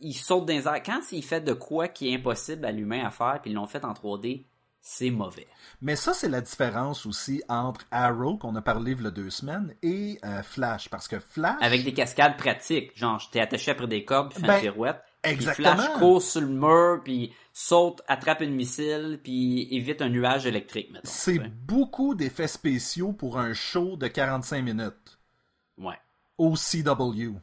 [0.00, 0.82] il saute dans les airs.
[0.82, 3.66] Quand il fait de quoi qui est impossible à l'humain à faire, puis ils l'ont
[3.66, 4.46] fait en 3D,
[4.80, 5.46] c'est mauvais.
[5.82, 9.30] Mais ça, c'est la différence aussi entre Arrow, qu'on a parlé il y a deux
[9.30, 10.88] semaines, et euh, Flash.
[10.88, 11.58] Parce que Flash...
[11.60, 12.96] Avec des cascades pratiques.
[12.96, 15.02] Genre, j'étais attaché après des cordes, puis fais Ben, une pirouette.
[15.22, 15.76] Puis exactement.
[15.76, 20.90] Flash court sur le mur, puis saute, attrape une missile, puis évite un nuage électrique.
[21.04, 25.18] C'est beaucoup d'effets spéciaux pour un show de 45 minutes.
[25.76, 25.98] Ouais.
[26.38, 27.36] Au CW.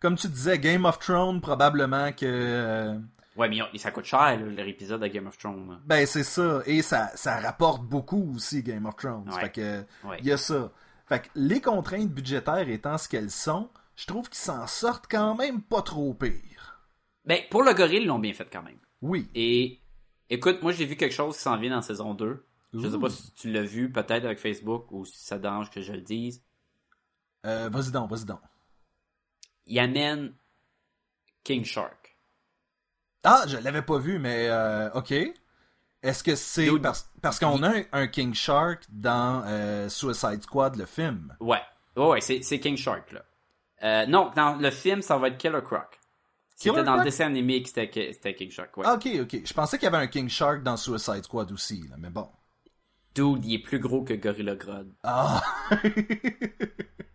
[0.00, 2.98] Comme tu disais, Game of Thrones, probablement que...
[3.40, 5.80] Ouais, mais ça coûte cher, là, leur épisode de Game of Thrones.
[5.86, 6.60] Ben, c'est ça.
[6.66, 9.30] Et ça, ça rapporte beaucoup aussi, Game of Thrones.
[9.32, 9.40] Ouais.
[9.40, 10.18] Fait que, Ouais.
[10.20, 10.70] il y a ça.
[11.06, 15.34] Fait que les contraintes budgétaires étant ce qu'elles sont, je trouve qu'ils s'en sortent quand
[15.36, 16.82] même pas trop pire.
[17.24, 18.78] Ben, pour le gorille, ils l'ont bien fait quand même.
[19.00, 19.28] Oui.
[19.34, 19.80] Et,
[20.28, 22.44] écoute, moi, j'ai vu quelque chose qui s'en vient dans saison 2.
[22.74, 25.80] Je sais pas si tu l'as vu, peut-être avec Facebook, ou si ça dérange que
[25.80, 26.42] je le dise.
[27.46, 28.40] Euh, vas-y donc, vas-y donc.
[29.66, 30.34] Il amène
[31.42, 31.99] King Shark.
[33.24, 35.12] Ah, je l'avais pas vu, mais euh, ok.
[36.02, 40.42] Est-ce que c'est Dude, parce, parce qu'on a un, un King Shark dans euh, Suicide
[40.42, 41.36] Squad, le film?
[41.40, 41.60] Ouais.
[41.96, 43.22] Ouais, ouais, c'est, c'est King Shark, là.
[43.82, 45.98] Euh, non, dans le film, ça va être Killer Croc.
[46.56, 48.84] C'était dans le dessin animé que c'était, c'était King Shark, ouais.
[48.86, 49.40] Ah, ok, ok.
[49.44, 52.28] Je pensais qu'il y avait un King Shark dans Suicide Squad aussi, là, mais bon.
[53.14, 54.92] Dude, il est plus gros que Gorilla Grodd.
[55.02, 55.42] Ah!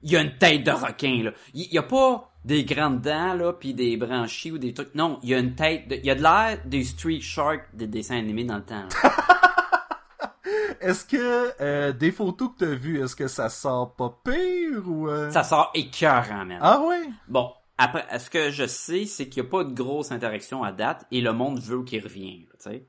[0.04, 1.32] Il a une tête de requin, là.
[1.56, 4.94] Il, il a pas des grandes dents, là, puis des branchies ou des trucs.
[4.96, 5.96] Non, il a une tête de...
[6.04, 8.88] Il a de l'air des Street Shark des dessins animés dans le temps,
[10.80, 15.10] est-ce que euh, des photos que t'as vues, est-ce que ça sort pas pire ou...
[15.10, 15.32] euh?
[15.32, 16.60] Ça sort écœurant, man.
[16.62, 17.10] Ah ouais?
[17.28, 20.72] Bon, après, ce que je sais, c'est qu'il n'y a pas de grosse interaction à
[20.72, 22.88] date et le monde veut qu'il revienne, tu sais.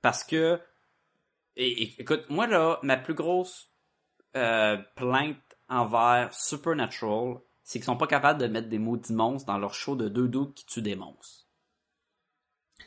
[0.00, 0.58] Parce que,
[1.56, 3.70] et, et- écoute, moi là, ma plus grosse
[4.36, 5.36] euh, plainte
[5.68, 9.96] envers Supernatural, c'est qu'ils sont pas capables de mettre des maudits monstres dans leur show
[9.96, 11.46] de deux doutes qui tuent des monstres.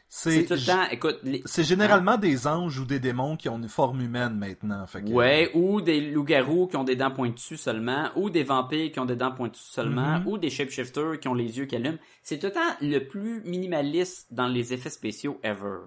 [0.08, 3.58] C'est tout le temps, écoute, les- c'est généralement des anges ou des démons qui ont
[3.58, 4.86] une forme humaine maintenant.
[4.88, 5.10] Fait que...
[5.10, 9.06] Ouais, ou des loups-garous qui ont des dents pointues seulement, ou des vampires qui ont
[9.06, 10.28] des dents pointues seulement, Mhm.
[10.28, 11.98] ou des shapeshifters qui ont les yeux qui allument.
[12.24, 15.80] C'est tout le temps le plus minimaliste dans les effets spéciaux ever.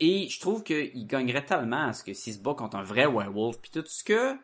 [0.00, 3.06] Et je trouve qu'il gagnerait tellement à ce que s'il se bat contre un vrai
[3.06, 4.34] werewolf, puis tout ce que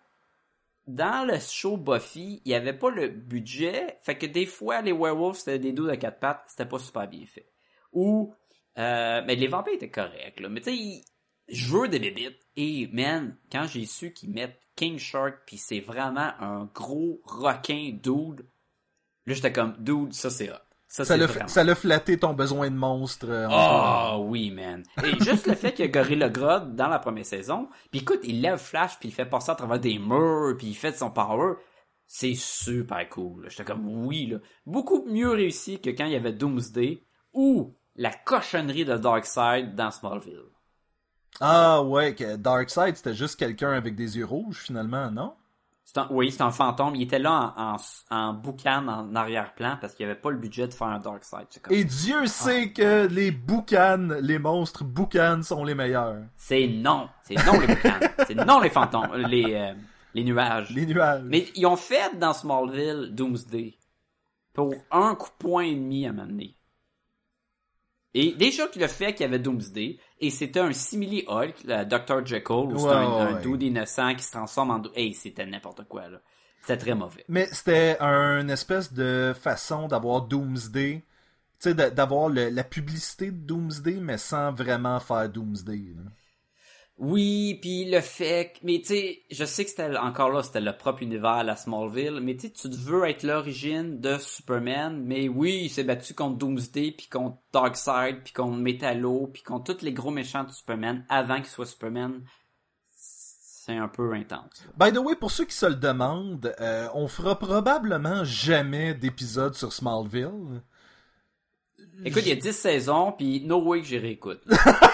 [0.94, 4.92] dans le show Buffy, il y avait pas le budget, fait que des fois les
[4.92, 7.50] werewolves c'était des dos de quatre pattes, c'était pas super bien fait.
[7.92, 8.34] Ou
[8.78, 11.02] euh, mais les vampires étaient corrects là, mais tu sais
[11.48, 15.80] je veux des bébites et man, quand j'ai su qu'ils mettent King Shark puis c'est
[15.80, 18.46] vraiment un gros requin dude,
[19.26, 20.69] là j'étais comme dude, ça c'est hot.
[20.92, 23.28] Ça, Ça vraiment- l'a flatté ton besoin de monstre.
[23.30, 24.82] euh, ah oui, man.
[25.04, 28.18] Et juste le fait qu'il y a Gorilla Grodd dans la première saison, puis écoute,
[28.24, 31.12] il lève Flash, puis il fait passer à travers des murs, puis il fait son
[31.12, 31.54] power,
[32.08, 33.46] c'est super cool.
[33.48, 34.38] J'étais comme, oui, là.
[34.66, 39.92] Beaucoup mieux réussi que quand il y avait Doomsday, ou la cochonnerie de Darkseid dans
[39.92, 40.42] Smallville.
[41.40, 45.34] Ah ouais, que Darkseid c'était juste quelqu'un avec des yeux rouges finalement, non?
[45.98, 46.94] Un- oui, c'est un fantôme.
[46.94, 47.76] Il était là en, en,
[48.16, 51.00] en boucan, en arrière-plan, parce qu'il n'y avait pas le budget de faire un.
[51.50, 56.22] C'est comme- Et Dieu sait que les boucanes, les monstres boucanes sont les meilleurs.
[56.36, 57.08] C'est non.
[57.22, 57.98] C'est non les boucans.
[58.26, 59.14] c'est non les fantômes.
[59.28, 59.74] Les, euh,
[60.14, 60.70] les nuages.
[60.70, 61.22] Les nuages.
[61.24, 63.76] Mais ils ont fait dans Smallville Doomsday
[64.52, 66.56] pour un coup de poing et demi à m'amener.
[68.14, 71.84] Et déjà qu'il a fait qu'il y avait Doomsday, et c'était un simili Hulk, le
[71.84, 72.26] Dr.
[72.26, 74.82] Jekyll, c'était Ouais, un, ouais, un dude innocent qui se transforme en...
[74.94, 76.20] Hey, c'était n'importe quoi, là.
[76.60, 77.24] C'était très mauvais.
[77.28, 81.02] Mais c'était une espèce de façon d'avoir Doomsday.
[81.62, 85.94] Tu sais, d'avoir le- la publicité de Doomsday, mais sans vraiment faire Doomsday.
[85.96, 86.10] là.
[87.00, 88.58] Oui, puis le fait que...
[88.62, 91.56] Mais tu sais, je sais que c'était encore là, c'était le propre univers à la
[91.56, 96.12] Smallville, mais tu sais, tu veux être l'origine de Superman, mais oui, il s'est battu
[96.12, 100.50] contre Doomsday, puis contre Darkseid, puis contre Metallo, puis contre tous les gros méchants de
[100.50, 102.20] Superman avant qu'il soit Superman.
[102.92, 104.62] C'est un peu intense.
[104.76, 109.54] By the way, pour ceux qui se le demandent, euh, on fera probablement jamais d'épisode
[109.54, 110.62] sur Smallville.
[112.04, 114.42] Écoute, il y a 10 saisons, puis no way que j'y réécoute.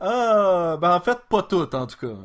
[0.00, 2.16] Ah, ben en fait, pas toutes en tout cas.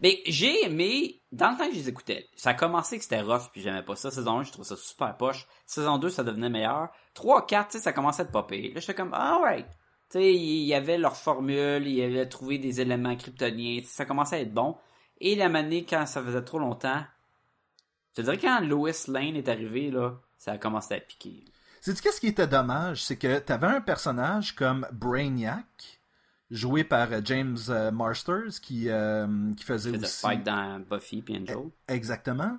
[0.00, 3.20] Mais j'ai aimé, dans le temps que je les écoutais, ça a commencé que c'était
[3.20, 4.10] rough, puis j'aimais pas ça.
[4.10, 5.46] Saison 1, je trouve ça super poche.
[5.66, 6.88] Saison 2, ça devenait meilleur.
[7.14, 8.72] 3, 4, tu sais, ça commençait à être popé.
[8.72, 9.66] Là, j'étais comme, alright.
[10.10, 14.04] Tu sais, il y avait leur formule, il y avait trouvé des éléments kryptoniens, ça
[14.04, 14.76] commençait à être bon.
[15.20, 17.02] Et la manée, quand ça faisait trop longtemps,
[18.10, 21.44] je te dirais quand Lois Lane est arrivé, là, ça a commencé à piquer.
[21.80, 26.01] C'est qu'est-ce qui était dommage, c'est que t'avais un personnage comme Brainiac,
[26.52, 29.26] joué par euh, James euh, Marsters, qui, euh,
[29.56, 30.20] qui faisait aussi...
[30.20, 31.70] fight dans Buffy puis Angel.
[31.88, 32.58] Exactement.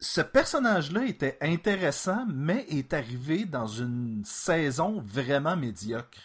[0.00, 6.18] Ce personnage-là était intéressant, mais est arrivé dans une saison vraiment médiocre.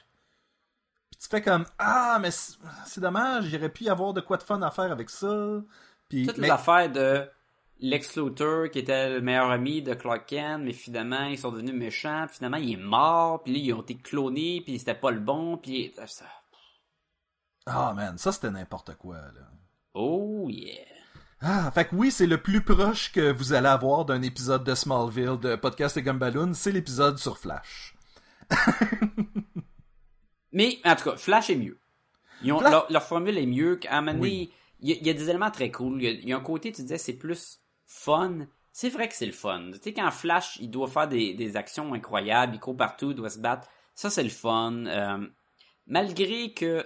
[1.11, 4.37] Puis tu fais comme Ah, mais c'est dommage, il aurait pu y avoir de quoi
[4.37, 5.61] de fun à faire avec ça.
[6.09, 7.27] Puis, Toute mais- l'affaire de
[7.79, 11.73] Lex Luthor, qui était le meilleur ami de Clark Kent, mais finalement, ils sont devenus
[11.75, 15.11] méchants, puis finalement, il est mort, puis là, ils ont été clonés, puis c'était pas
[15.11, 15.93] le bon, puis...
[16.05, 16.25] ça-
[17.65, 19.47] Ah, man, ça c'était n'importe quoi, là.
[19.93, 20.83] Oh yeah!
[21.41, 24.75] Ah, fait que oui, c'est le plus proche que vous allez avoir d'un épisode de
[24.75, 27.95] Smallville de Podcast et Gumballoon, c'est l'épisode sur Flash.
[30.51, 31.79] Mais, en tout cas, Flash est mieux.
[32.43, 33.75] Ils ont, Flash- leur, leur formule est mieux.
[33.77, 34.51] qu'à un moment donné, Oui.
[34.81, 36.01] il y, a- il y a des éléments très cool.
[36.01, 38.39] Il y a, il y a un côté, tu disais, c'est plus fun.
[38.71, 39.71] C'est vrai que c'est le fun.
[39.73, 43.15] Tu sais, quand Flash, il doit faire des, des actions incroyables, il court partout, il
[43.15, 43.67] doit se battre.
[43.95, 44.85] Ça, c'est le fun.
[44.85, 45.27] Euh,
[45.87, 46.85] malgré que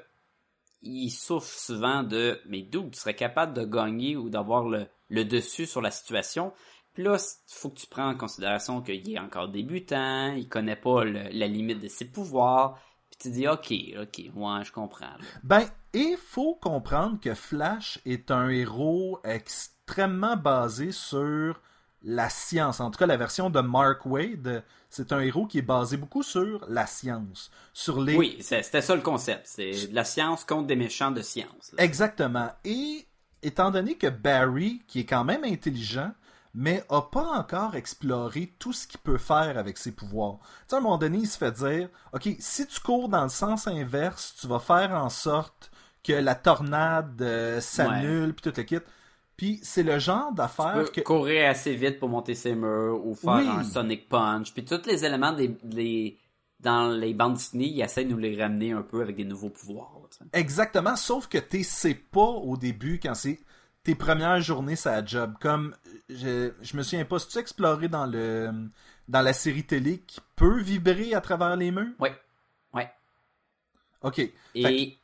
[0.82, 5.66] il souffre souvent de mais d'où tu serais capable de gagner ou d'avoir le, dessus
[5.66, 6.54] sur la situation?
[6.94, 10.76] Puis là, il faut que tu prends en considération qu'il est encore débutant, il connaît
[10.76, 12.80] pas la limite de ses pouvoirs.
[13.10, 15.16] Puis tu dis ok, ok, ouais, je comprends.
[15.44, 21.62] Ben, et faut comprendre que Flash est un héros extrêmement basé sur
[22.10, 22.80] la science.
[22.80, 26.24] En tout cas, la version de Mark Wade, c'est un héros qui est basé beaucoup
[26.24, 29.42] sur la science, sur les Oui, c'est- c'était ça le concept.
[29.46, 31.74] C'est de la science contre des méchants de science.
[31.78, 31.84] là.
[31.84, 32.50] Exactement.
[32.64, 33.06] Et
[33.44, 36.12] étant donné que Barry, qui est quand même intelligent,
[36.54, 40.38] mais a pas encore exploré tout ce qu'il peut faire avec ses pouvoirs.
[40.42, 43.24] Tu sais, à un moment donné, il se fait dire, OK, si tu cours dans
[43.24, 45.70] le sens inverse, tu vas faire en sorte
[46.04, 48.80] que la tornade euh, s'annule, puis tout le kit.
[49.38, 51.02] Puis c'est le genre d'affaire que...
[51.02, 53.48] courir assez vite pour monter ses murs ou faire Oui.
[53.48, 54.52] un Sonic Punch.
[54.54, 56.18] Puis tous les éléments des, des-
[56.60, 59.50] dans les bandes dessinées, ils essaient de nous les ramener un peu avec des nouveaux
[59.52, 59.92] pouvoirs.
[60.34, 63.40] Exactement, sauf que tu sais pas au début quand c'est
[63.84, 65.36] tes premières journées ça a job.
[65.40, 65.76] Comme
[66.10, 68.52] je, je me souviens pas, tu exploré dans le
[69.08, 71.94] dans la série télé qui peut vibrer à travers les murs?
[72.00, 72.14] Ouais.
[72.74, 72.90] Ouais.
[74.02, 74.20] Ok.
[74.56, 74.98] Et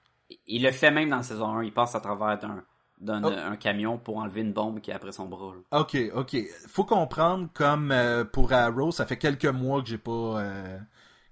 [0.47, 1.63] il le fait même dans la saison 1.
[1.65, 2.63] Il passe à travers d'un,
[3.03, 3.27] d'un Oh.
[3.27, 5.53] un camion pour enlever une bombe qui est après son bras.
[5.71, 5.79] là.
[5.81, 6.37] Ok, ok.
[6.67, 10.79] Faut comprendre comme euh, pour Arrow, ça fait quelques mois que j'ai pas euh,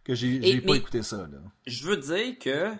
[0.03, 1.39] que j'ai pas écouté ça là.
[1.65, 2.71] Je veux dire que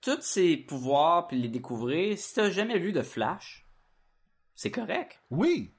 [0.00, 3.66] tous ces pouvoirs puis les découvrir, si t'as jamais lu de Flash,
[4.54, 5.20] c'est correct.
[5.30, 5.70] Oui.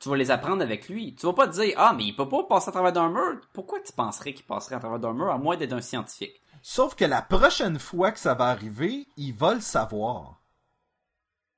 [0.00, 1.14] Tu vas les apprendre avec lui.
[1.14, 3.40] Tu vas pas te dire ah mais il peut pas passer à travers d'un mur.
[3.52, 6.40] Pourquoi tu penserais qu'il passerait à travers d'un mur à moins d'être un scientifique?
[6.62, 10.40] Sauf que la prochaine fois que ça va arriver, il va le savoir.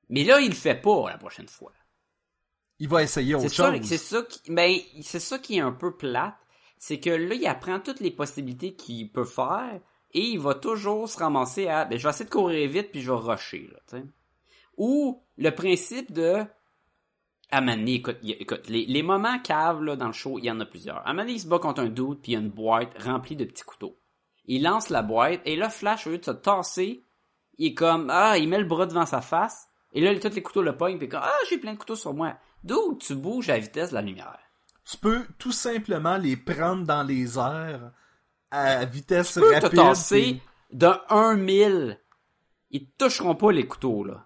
[0.09, 1.71] Mais là il le fait pas la prochaine fois.
[2.79, 3.85] Il va essayer autre ça, chose.
[3.85, 6.37] c'est ça qui, ben, c'est ça qui est un peu plate,
[6.77, 9.79] c'est que là, il apprend toutes les possibilités qu'il peut faire,
[10.13, 13.01] et il va toujours se ramasser à, ben, je vais essayer de courir vite, puis
[13.01, 14.03] je vais rusher, là, tu sais.
[14.77, 16.43] Ou, le principe de,
[17.49, 20.59] à Mané, écoute, écoute, les, les moments caves, là, dans le show, il y en
[20.59, 21.05] a plusieurs.
[21.07, 23.35] À Mané, il se bat contre un doute, puis il y a une boîte remplie
[23.35, 23.97] de petits couteaux.
[24.45, 27.03] Il lance la boîte, et là, Flash, au lieu de se tasser,
[27.57, 30.43] il est comme, ah, il met le bras devant sa face, et là, tous les
[30.43, 32.35] couteaux le pognent, puis comme, ah, j'ai plein de couteaux sur moi.
[32.63, 34.39] D'où tu bouges à la vitesse de la lumière?
[34.85, 37.91] Tu peux tout simplement les prendre dans les airs
[38.51, 41.91] à vitesse Tu peux te tasser puis- de 1 000.
[42.71, 44.25] Ils te toucheront pas les couteaux, là.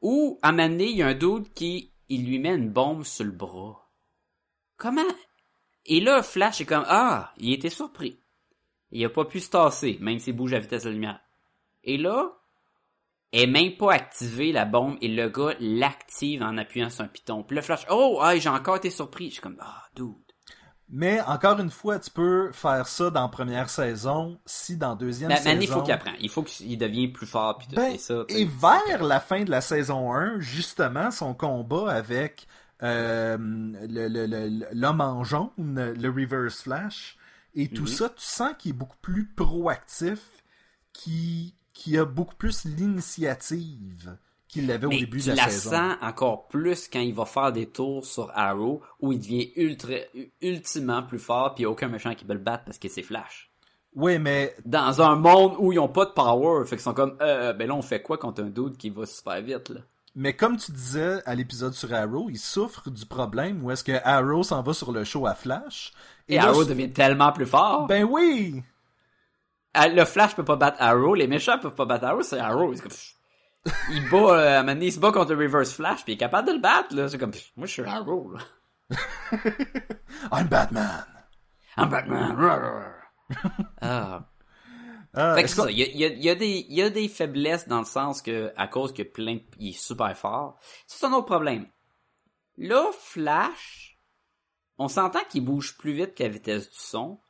[0.00, 2.70] Ou, à un moment donné, il y a un doute qui, il lui met une
[2.70, 3.88] bombe sur le bras.
[4.76, 5.02] Comment?
[5.86, 8.18] Et là, Flash est comme, ah, il était surpris.
[8.90, 11.20] Il a pas pu se tasser, même s'il bouge à vitesse de la lumière.
[11.84, 12.32] Et là,
[13.32, 17.42] est même pas activé la bombe et le gars l'active en appuyant sur un piton.
[17.42, 19.28] Puis le Flash, oh, ah, j'ai encore été surpris.
[19.28, 20.12] Je suis comme, ah, dude.
[20.94, 25.36] Mais encore une fois, tu peux faire ça dans première saison, si dans deuxième Mais
[25.38, 25.58] saison.
[25.62, 26.16] il faut qu'il apprenne.
[26.20, 27.56] Il faut qu'il devienne plus fort.
[27.56, 28.24] Puis Ben, et ça.
[28.28, 32.46] vers la fin de la saison 1, justement, son combat avec
[32.82, 37.16] euh, le- le- le- l'homme en jaune, le Reverse Flash,
[37.54, 37.86] et tout Mhm.
[37.88, 40.18] ça, tu sens qu'il est beaucoup plus proactif,
[40.92, 44.16] qui qui a beaucoup plus l'initiative
[44.48, 45.70] qu'il avait au Mais début de la, la saison.
[45.70, 49.94] sens encore plus quand il va faire des tours sur Arrow où il devient ultra,
[50.42, 53.50] ultimement plus fort puis a aucun méchant qui peut le battre parce que c'est Flash.
[53.94, 57.16] Oui, mais Dans un monde où ils ont pas de power, fait qu'ils sont comme,
[57.20, 59.80] euh, ben là on fait quoi contre un dude qui va super vite là?
[60.14, 63.98] Mais comme tu disais à l'épisode sur Arrow, il souffre du problème où est-ce que
[64.04, 65.94] Arrow s'en va sur le show à Flash.
[66.28, 67.86] Et, là, Arrow devient tellement plus fort.
[67.86, 68.62] Ben oui!
[69.74, 72.74] Ah, Le Flash peut pas battre Arrow, les méchants peuvent pas battre Arrow, c'est Arrow.
[72.74, 73.14] C'est comme, pff.
[73.90, 76.12] il bat, euh, à un moment donné, il se bat contre le Reverse Flash, puis
[76.12, 77.08] il est capable de le battre, là.
[77.08, 78.40] C'est comme, pff, moi je suis Arrow, là.
[80.32, 81.04] I'm Batman!
[81.76, 82.36] I'm Batman.
[83.80, 84.28] ah.
[85.14, 86.74] Ah, Fait que ça, il y a, il y a- il y a des, il
[86.74, 90.16] y a des faiblesses dans le sens que, à cause que plein, il est super
[90.16, 90.58] fort.
[90.86, 91.66] C'est un autre problème.
[92.56, 93.98] Là, Flash,
[94.78, 97.20] on s'entend qu'il bouge plus vite qu'à la vitesse du son.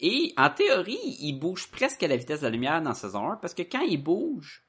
[0.00, 3.36] Et, en théorie, il bouge presque à la vitesse de la lumière dans saison 1,
[3.36, 4.66] parce que quand il bouge,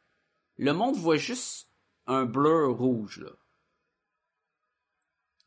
[0.57, 1.69] le monde voit juste
[2.07, 3.31] un bleu rouge, là.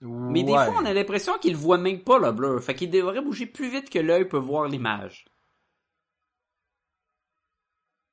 [0.01, 2.61] Mais des fois, on a l'impression qu'il voit même pas le bleu.
[2.61, 5.25] Fait qu'il devrait bouger plus vite que l'œil peut voir l'image.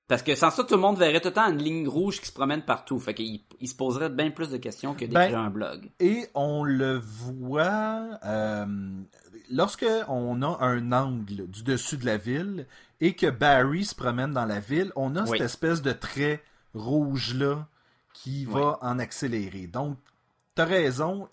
[0.07, 2.27] Parce que sans ça, tout le monde verrait tout le temps une ligne rouge qui
[2.27, 2.99] se promène partout.
[2.99, 5.91] Fait qu'il il se poserait bien plus de questions que d'écrire Ben, un blog.
[5.99, 8.65] Et on le voit euh,
[9.51, 12.65] lorsque on a un angle du dessus de la ville
[13.01, 15.29] et que Barry se promène dans la ville, on a Oui.
[15.37, 16.43] cette espèce de trait
[16.73, 17.67] rouge là
[18.13, 19.67] qui va en accélérer.
[19.67, 19.97] Donc,
[20.55, 21.27] t'as raison,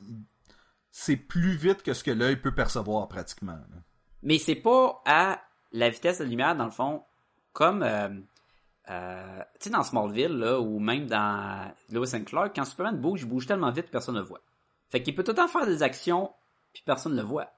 [0.91, 3.53] c'est plus vite que ce que l'œil peut percevoir pratiquement.
[3.53, 3.77] là.
[4.23, 5.41] Mais c'est pas à
[5.73, 7.03] la vitesse de la lumière, dans le fond,
[7.53, 7.83] comme...
[7.83, 8.09] euh,
[8.91, 13.23] euh, tu sais, dans Smallville, là, ou même dans Lois and Clark, quand Superman bouge,
[13.23, 14.41] il bouge tellement vite que personne ne le voit.
[14.91, 16.31] Fait qu'il peut tout le temps faire des actions,
[16.75, 17.49] puis personne ne le voit.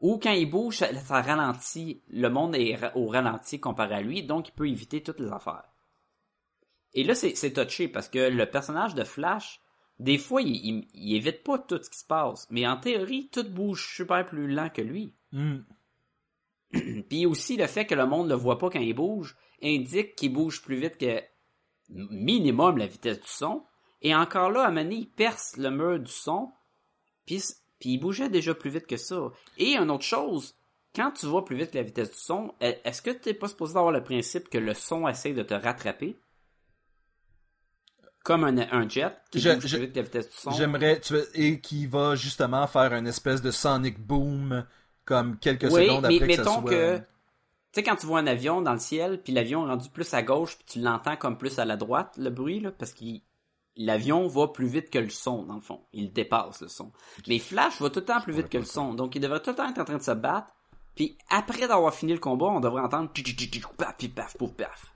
[0.00, 2.02] Ou quand il bouge, ça, ça ralentit.
[2.08, 5.64] Le monde est au ralenti comparé à lui, donc il peut éviter toutes les affaires.
[6.94, 9.60] Et là, c'est touché, parce que le personnage de Flash,
[9.98, 12.46] des fois, il, il, il évite pas tout ce qui se passe.
[12.50, 15.14] Mais en théorie, tout bouge super plus lent que lui.
[15.32, 15.58] Hmm.
[17.08, 20.14] Puis aussi le fait que le monde ne le voit pas quand il bouge indique
[20.14, 21.20] qu'il bouge plus vite que
[21.88, 23.64] minimum la vitesse du son.
[24.02, 26.52] Et encore là, à donné, il perce le mur du son,
[27.26, 27.42] puis,
[27.80, 29.30] puis il bougeait déjà plus vite que ça.
[29.58, 30.54] Et une autre chose,
[30.94, 33.34] quand tu vas plus vite que la vitesse du son, e- est-ce que tu n'es
[33.34, 36.16] pas supposé avoir le principe que le son essaie de te rattraper?
[38.24, 40.50] Comme un, un jet qui Je- bouge je- plus vite que la vitesse du son.
[40.50, 44.66] J'aimerais, tu et qui va justement faire une espèce de sonic boom
[45.04, 46.70] comme quelques Oui, secondes mais après que ça mettons soit...
[46.70, 46.98] que.
[46.98, 47.04] Tu
[47.72, 50.22] sais, quand tu vois un avion dans le ciel, puis l'avion est rendu plus à
[50.22, 53.04] gauche, puis tu l'entends comme plus à la droite, le bruit, là, parce que
[53.78, 55.80] l'avion va plus vite que le son, dans le fond.
[55.92, 56.92] Il dépasse le son.
[57.26, 58.92] Mais Flash va tout le temps plus vite que le son.
[58.92, 60.52] Donc, il devrait tout le temps être en train de se battre.
[60.94, 63.10] Puis après d'avoir fini le combat, on devrait entendre
[63.76, 64.92] paf, puis paf, pouf, paf.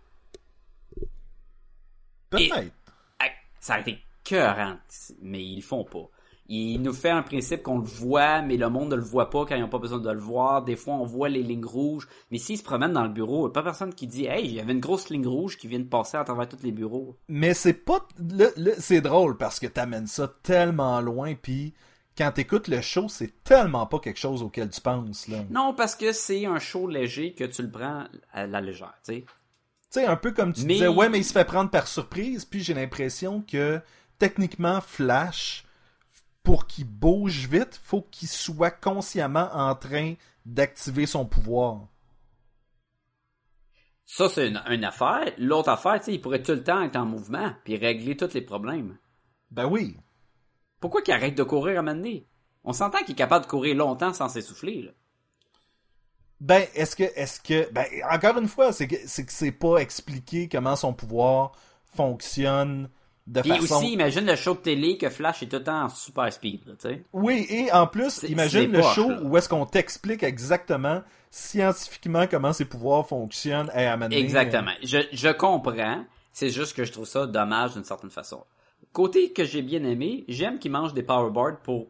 [2.28, 2.72] Peut-être.
[3.20, 3.28] Ah,
[3.61, 4.78] Ça a été cœurant,
[5.20, 6.09] mais ils le font pas.
[6.49, 9.47] Il nous fait un principe qu'on le voit, mais le monde ne le voit pas
[9.47, 10.62] quand ils n'ont pas besoin de le voir.
[10.64, 12.09] Des fois, on voit les lignes rouges.
[12.30, 14.47] Mais s'ils se promènent dans le bureau, il n'y a pas personne qui dit Hey,
[14.47, 16.72] il y avait une grosse ligne rouge qui vient de passer à travers tous les
[16.72, 17.16] bureaux.
[17.28, 18.07] Mais c'est pas...
[18.18, 21.72] le- le- c'est drôle parce que t'amènes ça tellement loin, puis
[22.18, 25.38] quand t'écoutes le show, c'est tellement pas quelque chose auquel tu penses, là.
[25.49, 29.14] Non, parce que c'est un show léger que tu le prends à la légère, tu
[29.14, 29.20] sais.
[29.24, 31.86] Tu sais, un peu comme tu Mais- disais, ouais, mais il se fait prendre par
[31.86, 33.80] surprise, puis j'ai l'impression que
[34.18, 35.64] techniquement, Flash,
[36.43, 40.14] pour qu'il bouge vite, faut qu'il soit consciemment en train
[40.45, 41.88] d'activer son pouvoir.
[44.05, 45.32] Ça, c'est une, une affaire.
[45.38, 48.34] L'autre affaire, tu sais, il pourrait tout le temps être en mouvement puis régler tous
[48.34, 48.99] les problèmes.
[49.51, 49.97] Ben oui.
[50.80, 52.26] Pourquoi qu'il arrête de courir à donné?
[52.64, 54.90] On s'entend qu'il est capable de courir longtemps sans s'essouffler, là.
[56.40, 59.76] Ben, est-ce que, est-ce que, ben, encore une fois, c'est que c'est que c'est pas
[59.76, 61.53] expliqué comment son pouvoir
[61.84, 62.90] fonctionne
[63.27, 63.77] de Puis façon.
[63.77, 66.66] aussi, imagine le show de télé que Flash est tout le temps en super speed,
[66.66, 67.05] là, tu sais.
[67.12, 69.20] Oui, et en plus, imagine le show là.
[69.23, 74.18] où est-ce qu'on t'explique exactement scientifiquement comment ses pouvoirs fonctionnent à amener.
[74.18, 74.73] Exactement.
[74.83, 76.05] Je, je comprends.
[76.33, 78.45] C'est juste que je trouve ça dommage d'une certaine façon.
[78.93, 81.89] Côté que j'ai bien aimé, j'aime qu'ils mangent des powerboards pour,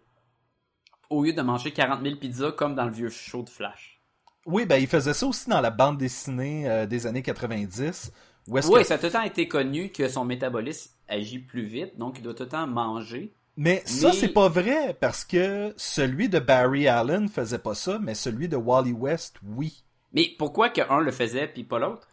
[1.11, 4.01] au lieu de manger 40 000 pizzas comme dans le vieux show de Flash.
[4.45, 8.13] Oui, ben il faisait ça aussi dans la bande dessinée euh, des années 90.
[8.59, 8.87] Est-ce Oui, que...
[8.87, 12.23] ça a tout le temps été connu que son métabolisme agit plus vite, donc il
[12.23, 13.33] doit tout le temps manger.
[13.57, 18.15] Mais ça, c'est pas vrai, parce que celui de Barry Allen faisait pas ça, mais
[18.15, 19.85] celui de Wally West, oui.
[20.13, 22.09] Mais pourquoi que un le faisait puis pas l'autre?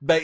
[0.00, 0.20] Ben,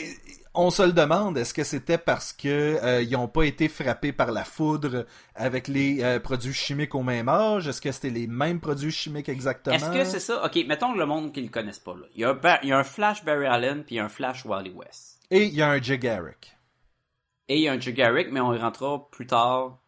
[0.53, 4.11] on se le demande, est-ce que c'était parce que euh, ils ont pas été frappés
[4.11, 7.67] par la foudre avec les euh, produits chimiques au même âge?
[7.67, 9.75] Est-ce que c'était les mêmes produits chimiques exactement?
[9.75, 10.45] Est-ce que c'est ça?
[10.45, 11.93] Ok, mettons le monde qui le connaisse pas.
[11.93, 12.05] Là.
[12.13, 14.71] Il, y a un, il y a un Flash Barry Allen puis un Flash Wally
[14.71, 15.20] West.
[15.31, 16.55] Et il y a un Jay Garrick.
[17.47, 19.79] Et il y a un Jay Garrick, mais on y rentrera plus tard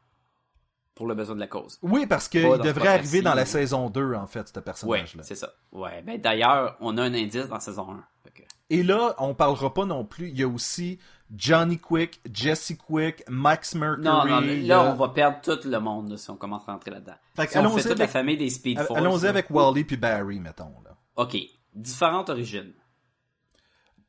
[0.96, 1.80] pour le besoin de la cause.
[1.82, 5.24] Oui, parce qu'il devrait arriver dans la saison 2, en fait, ce personnage-là.
[5.24, 5.52] c'est ça.
[5.72, 8.04] Ouais, ben d'ailleurs, on a un indice dans saison 1.
[8.24, 10.30] Fait que- Et là, on parlera pas non plus.
[10.30, 11.00] Il y a aussi
[11.36, 14.06] Johnny Quick, Jesse Quick, Max Mercury.
[14.06, 16.68] Non, non, il y là, on va perdre tout le monde là, si on commence
[16.70, 17.16] à rentrer là-dedans.
[17.36, 18.98] Si on allons-y fait toute la avec- famille des Speed Force.
[19.00, 19.30] Allons-y là.
[19.30, 20.76] avec Wally puis Barry, mettons.
[20.86, 20.96] Là.
[21.16, 21.36] OK.
[21.74, 22.74] Différentes origines.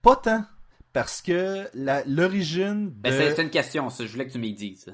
[0.02, 0.44] Pas tant.
[0.94, 1.68] Parce que
[2.06, 3.18] l'origine Ben, de...
[3.18, 4.06] c'est c'est une question, ça.
[4.06, 4.86] Je voulais que tu m'y dises,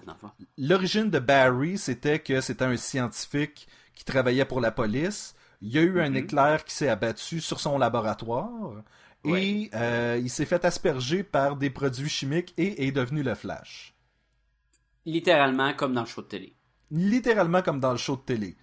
[0.58, 5.34] l'origine de Barry, c'était que c'était un scientifique qui travaillait pour la police.
[5.60, 6.16] Il y a eu un Mhm.
[6.16, 8.82] éclair qui s'est abattu sur son laboratoire.
[9.24, 9.44] Ouais.
[9.44, 13.94] Et euh, il s'est fait asperger par des produits chimiques et est devenu le Flash.
[15.04, 16.56] Littéralement, comme dans le show de télé.
[16.90, 18.56] Littéralement comme dans le show de télé.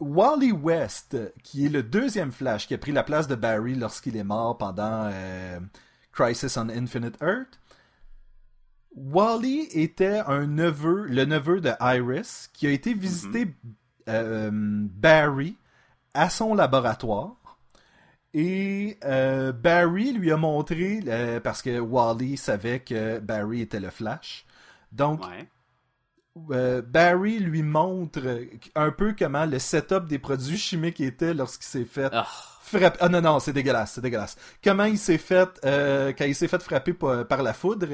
[0.00, 4.16] Wally West, qui est le deuxième Flash qui a pris la place de Barry lorsqu'il
[4.16, 5.60] est mort pendant euh,
[6.12, 7.60] Crisis on Infinite Earth.
[8.96, 13.54] Wally était un neveu, le neveu de Iris, qui a été visiter
[14.08, 15.56] euh, Barry
[16.14, 17.36] à son laboratoire.
[18.34, 21.00] Et euh, Barry lui a montré,
[21.44, 24.46] parce que Wally savait que Barry était le Flash.
[24.92, 25.48] Donc, Ouais.
[26.50, 28.20] Euh, Barry lui montre
[28.74, 32.26] un peu comment le setup des produits chimiques était lorsqu'il s'est fait Ah,
[32.60, 32.98] frapper.
[33.00, 34.36] Ah non, non, c'est dégueulasse, c'est dégueulasse.
[34.62, 37.86] Comment il s'est fait, euh, quand il s'est fait frapper par, par la foudre.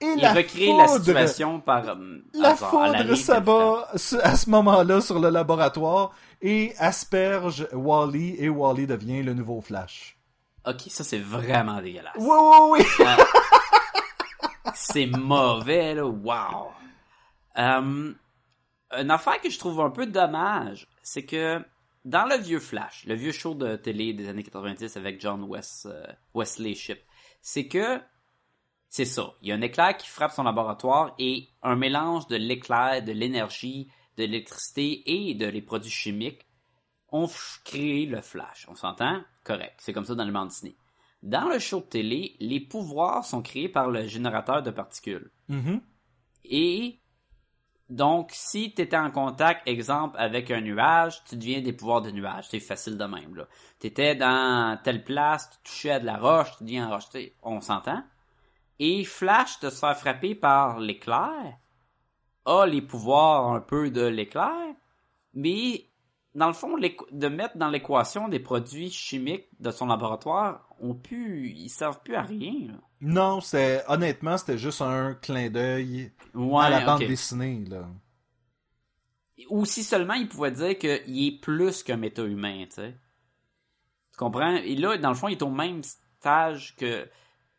[0.00, 1.94] Et il la recrée la situation par euh,
[2.34, 3.88] La la foudre s'abat
[4.22, 10.16] à ce moment-là sur le laboratoire et asperge Wally et Wally devient le nouveau Flash.
[10.66, 12.14] Ok, ça c'est vraiment dégueulasse.
[12.18, 12.36] Oui,
[12.70, 13.04] oui, oui.
[14.74, 16.06] C'est mauvais, là.
[16.06, 16.70] Wow.
[17.58, 18.14] Euh,
[18.92, 21.64] une affaire que je trouve un peu dommage, c'est que
[22.04, 25.86] dans le vieux Flash, le vieux show de télé des années 90 avec John West,
[25.86, 27.00] euh, Wesley Ship,
[27.40, 28.00] c'est que
[28.88, 29.34] c'est ça.
[29.40, 33.12] Il y a un éclair qui frappe son laboratoire et un mélange de l'éclair, de
[33.12, 33.88] l'énergie,
[34.18, 36.46] de l'électricité et de les produits chimiques
[37.10, 37.28] ont
[37.64, 38.66] créé le Flash.
[38.68, 39.22] On s'entend?
[39.44, 39.74] Correct.
[39.78, 40.74] C'est comme ça dans le monde Disney.
[41.22, 45.30] Dans le show de télé, les pouvoirs sont créés par le générateur de particules.
[45.48, 45.80] Mhm.
[46.44, 46.98] Et
[47.92, 52.10] donc, si tu étais en contact, exemple, avec un nuage, tu deviens des pouvoirs de
[52.10, 52.46] nuage.
[52.50, 53.46] C'est facile de même.
[53.80, 57.10] Tu étais dans telle place, tu touchais à de la roche, tu deviens roche.
[57.10, 58.02] Tu sais, On s'entend?
[58.78, 61.58] Et Flash, de se faire frapper par l'éclair,
[62.46, 64.74] a les pouvoirs un peu de l'éclair,
[65.34, 65.84] mais
[66.34, 71.50] dans le fond, de mettre dans l'équation des produits chimiques de son laboratoire, ont pu,
[71.54, 72.68] ils servent plus à rien.
[72.68, 72.74] là.
[73.00, 77.86] Non, c'est honnêtement, c'était juste un clin d'œil Ouais, à la bande dessinée là.
[79.50, 82.94] Ou si seulement il pouvait dire qu'il est plus qu'un méta-humain, tu sais.
[84.12, 84.54] Tu comprends?
[84.56, 87.08] Et là, dans le fond, il est au même stage que,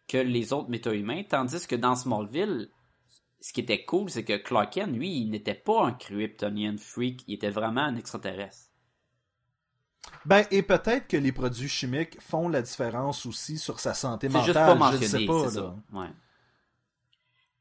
[0.08, 2.70] que les autres méta-humains, tandis que dans Smallville,
[3.44, 7.26] ce qui était cool, c'est que Clark Kent, lui, il n'était pas un Kryptonian freak,
[7.28, 8.70] il était vraiment un extraterrestre.
[10.26, 14.34] Ben, et peut-être que les produits chimiques font la différence aussi sur sa santé C'est
[14.34, 14.46] mentale.
[14.46, 15.76] juste pas je ne mentionné, sais pas, c'est là.
[15.92, 15.98] ça.
[15.98, 16.10] Ouais.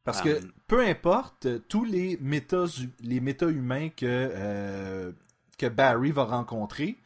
[0.05, 2.65] Parce Um, que peu importe, euh, tous les méta
[3.01, 5.13] les méta-humains que, euh,
[5.59, 6.99] que Barry va rencontrer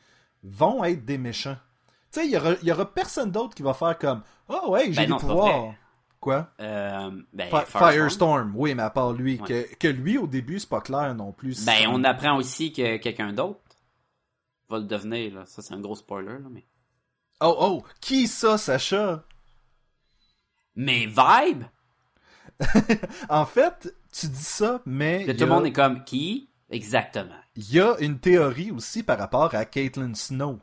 [0.42, 1.58] vont être des méchants.
[2.12, 4.70] Tu sais, il y aura, il y aura personne d'autre qui va faire comme Oh
[4.70, 5.74] ouais, j'ai Ben des non, pouvoirs.
[6.26, 6.50] Quoi?
[6.58, 7.92] Euh, ben, Fi- Firestorm.
[7.92, 9.38] Firestorm, oui, mais à part lui.
[9.40, 9.46] Ouais.
[9.46, 11.64] Que, que lui, au début, c'est pas clair non plus.
[11.64, 13.60] Ben, on apprend aussi que quelqu'un d'autre
[14.68, 15.46] va le devenir, là.
[15.46, 16.66] Ça, c'est un gros spoiler, là, mais...
[17.40, 19.22] Oh, oh, qui ça, Sacha?
[20.74, 21.62] Mais Vibe!
[23.28, 26.50] En fait, tu dis ça, mais Là, tout le monde est comme, qui?
[26.70, 27.38] Exactement.
[27.54, 30.58] il y a une théorie aussi par rapport à Caitlin Snow.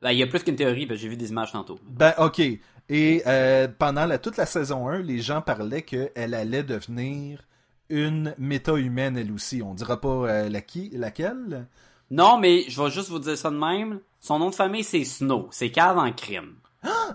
[0.00, 1.80] Ben, il y a plus qu'une théorie, parce que j'ai vu des images tantôt.
[1.82, 2.40] Ben, ok.
[2.88, 7.40] Et euh, pendant la, toute la saison 1, les gens parlaient qu'elle allait devenir
[7.88, 9.62] une méta-humaine, elle aussi.
[9.62, 11.66] On dira pas euh, la qui, laquelle?
[12.10, 14.00] Non, mais je vais juste vous dire ça de même.
[14.20, 15.48] Son nom de famille, c'est Snow.
[15.50, 16.54] C'est cave en crime.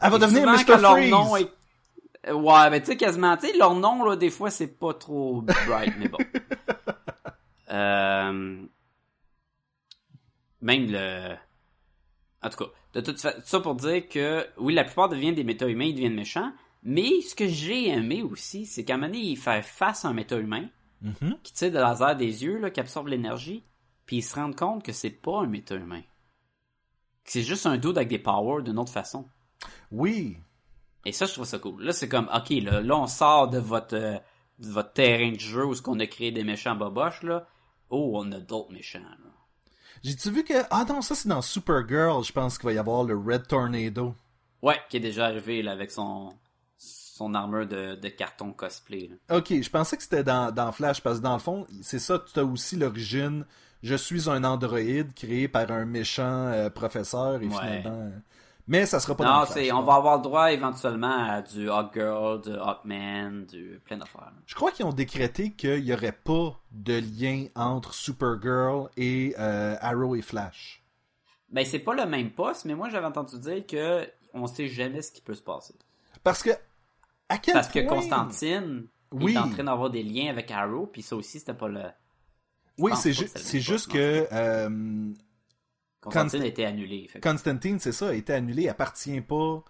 [0.02, 0.66] Elle va Et devenir Mr.
[0.66, 1.12] quand leur Freeze.
[1.12, 1.52] nom est-
[2.32, 5.42] Ouais, ben tu sais, quasiment, tu sais, leur nom, là, des fois, c'est pas trop
[5.42, 6.18] bright, mais bon.
[7.72, 8.64] Euh...
[10.62, 11.36] Même le...
[12.42, 15.44] En tout cas, de toute façon, ça pour dire que, oui, la plupart deviennent des
[15.44, 16.52] méta-humains, ils deviennent méchants,
[16.84, 20.10] mais ce que j'ai aimé aussi, c'est qu'à un moment donné, il fait face à
[20.10, 20.68] un méta-humain,
[21.02, 21.38] Mhm.
[21.44, 23.64] qui tire de laser des yeux, là, qui absorbe l'énergie,
[24.06, 26.02] puis ils se rendent compte que c'est pas un méta-humain.
[27.24, 29.26] Que c'est juste un dude avec des powers d'une autre façon.
[29.92, 30.38] Oui.
[31.06, 31.84] Et ça, je trouve ça cool.
[31.84, 34.18] Là, c'est comme, ok, là, là on sort de votre, euh,
[34.60, 37.48] de votre terrain de jeu où ce qu'on a créé des méchants boboches, là.
[37.90, 39.29] Oh, on a d'autres méchants, là.
[40.04, 40.54] J'ai-tu vu que.
[40.72, 44.16] Ah non, ça c'est dans Supergirl, je pense qu'il va y avoir le Red Tornado.
[44.62, 46.34] Ouais, qui est déjà arrivé là, avec son
[46.78, 49.10] son armure de, de carton cosplay.
[49.28, 49.38] là.
[49.38, 52.24] Ok, je pensais que c'était dans, dans Flash, parce que dans le fond, c'est ça,
[52.34, 53.45] tu as aussi l'origine.
[53.84, 57.52] Je suis un androïde créé par un méchant euh, professeur et Ouais.
[57.82, 58.12] finalement.
[58.72, 59.58] Mais ça sera pas dans Non, le Flash.
[59.66, 63.82] c'est on va avoir le droit éventuellement à du Hot Girl, du Hot Man, du
[63.84, 64.32] plein d'affaires.
[64.46, 69.76] Je crois qu'ils ont décrété qu'il n'y aurait pas de lien entre Supergirl et euh,
[69.82, 70.84] Arrow et Flash.
[71.52, 75.02] Ben c'est pas le même poste, mais moi j'avais entendu dire que on sait jamais
[75.02, 75.74] ce qui peut se passer.
[76.24, 76.52] Parce que.
[77.28, 79.34] À quel Parce que Constantine Oui.
[79.34, 81.82] est en train d'avoir des liens avec Arrow, puis ça aussi c'était pas le.
[82.78, 83.28] Oui, c'est ju-
[83.60, 84.28] juste que.
[84.32, 85.12] euh,
[86.02, 87.08] Constantine Const- a été annulé.
[87.08, 89.64] fait Constantine, c'est ça, a été annulé, appartient pas,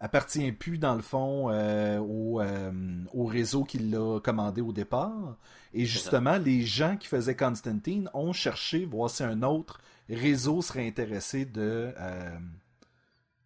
[0.00, 2.72] appartient plus dans le fond euh, au, euh,
[3.12, 5.36] au réseau qui l'a commandé au départ.
[5.74, 10.86] Et justement, les gens qui faisaient Constantine ont cherché voir si un autre réseau serait
[10.86, 12.38] intéressé de euh,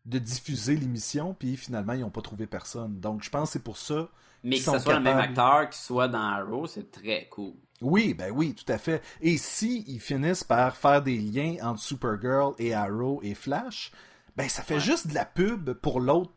[0.07, 3.01] de diffuser l'émission, puis finalement ils n'ont pas trouvé personne.
[3.01, 4.09] Donc je pense que c'est pour ça.
[4.43, 7.55] Mais que ce soit le même acteur qui soit dans Arrow, c'est très cool.
[7.81, 9.03] Oui, ben oui, tout à fait.
[9.21, 13.91] Et si ils finissent par faire des liens entre Supergirl et Arrow et Flash,
[14.37, 14.81] ben ça fait Ouais.
[14.81, 16.33] juste de la pub pour l'autre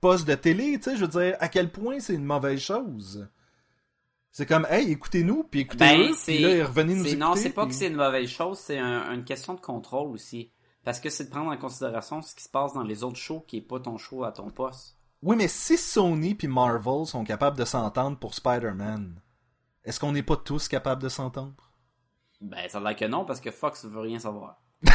[0.00, 3.28] poste de télé, tu sais, je veux dire, à quel point c'est une mauvaise chose.
[4.32, 7.16] C'est comme, hey, écoutez-nous, puis écoutez Ben, puis là, revenez nous écouter.
[7.16, 10.10] Non, c'est pas puis- que c'est une mauvaise chose, c'est un- une question de contrôle
[10.10, 10.50] aussi.
[10.84, 13.44] Parce que c'est de prendre en considération ce qui se passe dans les autres shows
[13.46, 14.98] qui est pas ton show à ton poste.
[15.22, 19.14] Oui, mais si Sony puis Marvel sont capables de s'entendre pour Spider-Man,
[19.84, 21.70] est-ce qu'on n'est pas tous capables de s'entendre?
[22.40, 24.60] Ben, ça a l'air que non, parce que Fox veut rien savoir.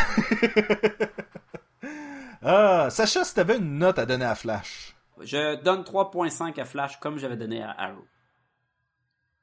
[2.41, 4.95] Ah, Sacha, si t'avais une note à donner à Flash.
[5.19, 8.05] Je donne 3.5 à Flash comme j'avais donné à Arrow.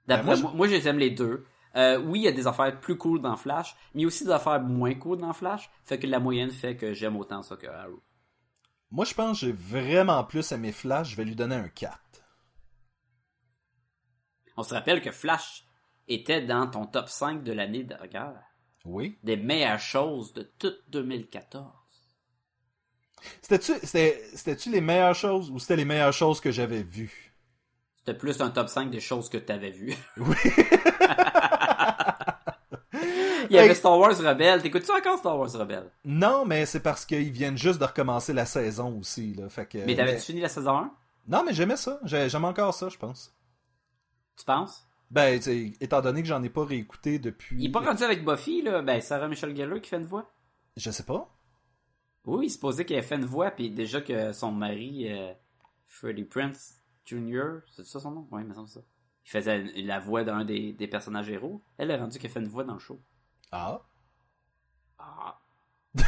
[0.07, 1.44] Ben, D'après moi, je- moi, je les aime les deux.
[1.76, 4.09] Euh, oui, il y a des affaires plus cool dans Flash, mais il y a
[4.09, 5.68] aussi des affaires moins cool dans Flash.
[5.84, 8.03] Fait que la moyenne fait que j'aime autant ça que Arrow.
[8.90, 12.01] Moi, je pense que j'ai vraiment plus aimé Flash, je vais lui donner un 4.
[14.57, 15.65] On se rappelle que Flash
[16.09, 18.43] était dans ton top 5 de l'année dernière.
[18.85, 19.19] Oui.
[19.23, 21.67] Des meilleures choses de toute 2014.
[23.43, 27.35] C'était-tu c'était, c'était-tu les meilleures choses ou c'était les meilleures choses que j'avais vues?
[27.97, 29.95] C'était plus un top 5 des choses que t'avais vues.
[30.19, 30.37] Oui.
[33.49, 33.75] Il y avait.
[33.75, 34.63] Star Wars Rebelle.
[34.63, 35.91] T'écoutes-tu encore Star Wars Rebelle?
[36.05, 39.35] Non, mais c'est parce qu'ils viennent juste de recommencer la saison aussi.
[39.35, 40.91] Là, fait que, Mais t'avais-tu mais- fini la saison 1?
[41.29, 41.99] Non, mais j'aimais ça.
[42.05, 43.33] J'ai- J'aime encore ça, je pense.
[44.37, 44.87] Tu penses?
[45.11, 45.41] Ben,
[45.80, 47.57] étant donné que j'en ai pas réécouté depuis...
[47.59, 48.82] Il est pas rendu avec Buffy, là.
[48.82, 50.30] Ben, Sarah Michelle Gellar qui fait une voix.
[50.76, 51.32] Je sais pas.
[52.24, 55.32] Oui, il se posait qu'elle fait une voix, puis déjà que son mari, euh,
[55.87, 58.28] Freddie Prince Jr., c'est ça son nom?
[58.32, 58.80] Oui, mais c'est ça.
[59.24, 61.62] Il faisait la voix d'un des, des personnages héros.
[61.78, 63.01] Elle est rendue qu'elle fait une voix dans le show.
[63.53, 63.82] Ah.
[64.99, 65.39] Ah.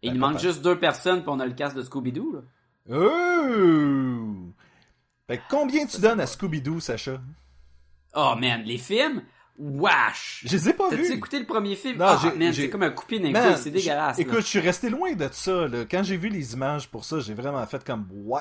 [0.00, 2.42] Ben, Il manque juste deux personnes, puis on a le casque de Scooby-Doo, là.
[2.90, 4.17] Oh!
[5.28, 7.20] Fait que combien tu donnes à Scooby-Doo, Sacha?
[8.14, 9.22] Oh, man, les films?
[9.58, 10.44] Wesh!
[10.46, 11.12] Je les ai pas T'as-tu vus.
[11.12, 11.98] écouté le premier film?
[11.98, 14.18] Non, j'ai- man, c'est comme un coupé d'un c'est dégueulasse.
[14.18, 15.66] Écoute, je suis resté loin de ça.
[15.68, 15.84] Là.
[15.84, 18.40] Quand j'ai vu les images pour ça, j'ai vraiment fait comme ouais,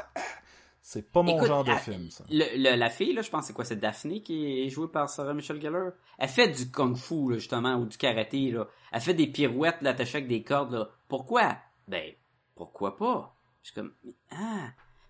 [0.82, 2.24] c'est pas mon Écoute, genre de film ça.
[2.30, 4.88] le- le- la fille, là, je pense que c'est quoi, c'est Daphné qui est jouée
[4.90, 5.92] par Sarah Michelle Gellar?
[6.20, 8.68] Elle fait du kung-fu, justement, ou du karaté, là.
[8.92, 10.88] Elle fait des pirouettes, là, attachées avec des cordes, là.
[11.08, 11.58] Pourquoi?
[11.88, 12.14] Ben,
[12.56, 13.36] pourquoi pas?
[13.64, 13.92] Je suis comme,
[14.32, 14.70] ah,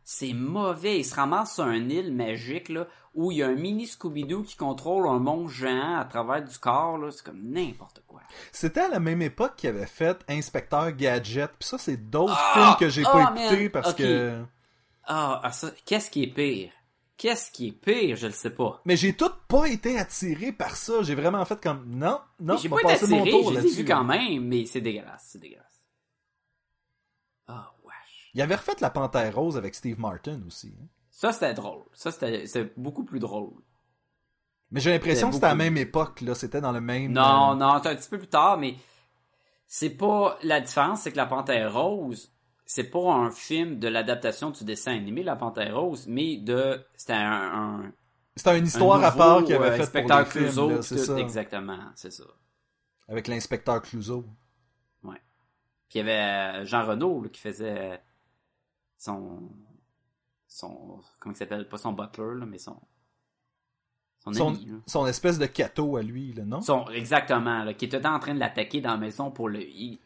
[0.10, 1.00] c'est mauvais.
[1.00, 4.44] Il se ramasse sur une île magique, là, où il y a un mini Scooby-Doo
[4.44, 7.12] qui contrôle un monstre géant à travers du corps, là.
[7.12, 8.22] C'est comme n'importe quoi.
[8.54, 11.52] C'était à la même époque qu'il avait fait Inspecteur Gadget.
[11.60, 12.54] Puis ça, c'est d'autres Ah!
[12.54, 13.70] films que j'ai Ah, pas écoutés man!
[13.70, 14.46] parce que.
[15.04, 16.72] Ah, ah, ça, qu'est-ce qui est pire?
[17.18, 18.16] Qu'est-ce qui est pire?
[18.16, 18.80] Je le sais pas.
[18.86, 21.02] Mais j'ai tout pas été attiré par ça.
[21.04, 23.76] J'ai vraiment fait comme non, non, j'ai pas été attiré, tour je les ai là-dessus.
[23.82, 25.66] vus quand même, mais c'est dégueulasse, c'est dégueulasse.
[27.48, 27.74] Ah.
[28.38, 30.72] Il avait refait La Panthère Rose avec Steve Martin aussi.
[30.80, 30.86] hein.
[31.10, 31.86] Ça, c'était drôle.
[31.94, 33.56] Ça, c'était beaucoup plus drôle.
[34.70, 36.36] Mais j'ai l'impression que c'était à la même époque là.
[36.36, 37.14] C'était dans le même.
[37.14, 38.76] Non, euh, non, c'est un petit peu plus tard, mais
[39.66, 40.38] c'est pas...
[40.44, 42.32] La différence, c'est que La Panthère Rose,
[42.64, 46.86] c'est pas un film de l'adaptation du dessin animé, La Panthère Rose, mais de...
[46.96, 47.32] C'était un...
[47.86, 47.92] un
[48.36, 50.44] C'était une histoire un à part qu'il avait euh, fait pour Inspecteur films.
[50.44, 51.18] Clouseau, là, c'est tout, ça.
[51.18, 52.26] Exactement, c'est ça.
[53.08, 54.26] Avec l'inspecteur Clouseau.
[55.90, 58.02] Puis il y avait euh, Jean Renault là, qui faisait
[58.98, 59.50] son
[60.48, 61.68] son comment il s'appelle?
[61.68, 62.78] Pas son butler là, mais son
[64.20, 66.62] son, Son, ami son espèce de cateau à lui, là, non?
[66.62, 70.00] Son exactement là, qui était en train de l'attaquer dans la maison pour le il-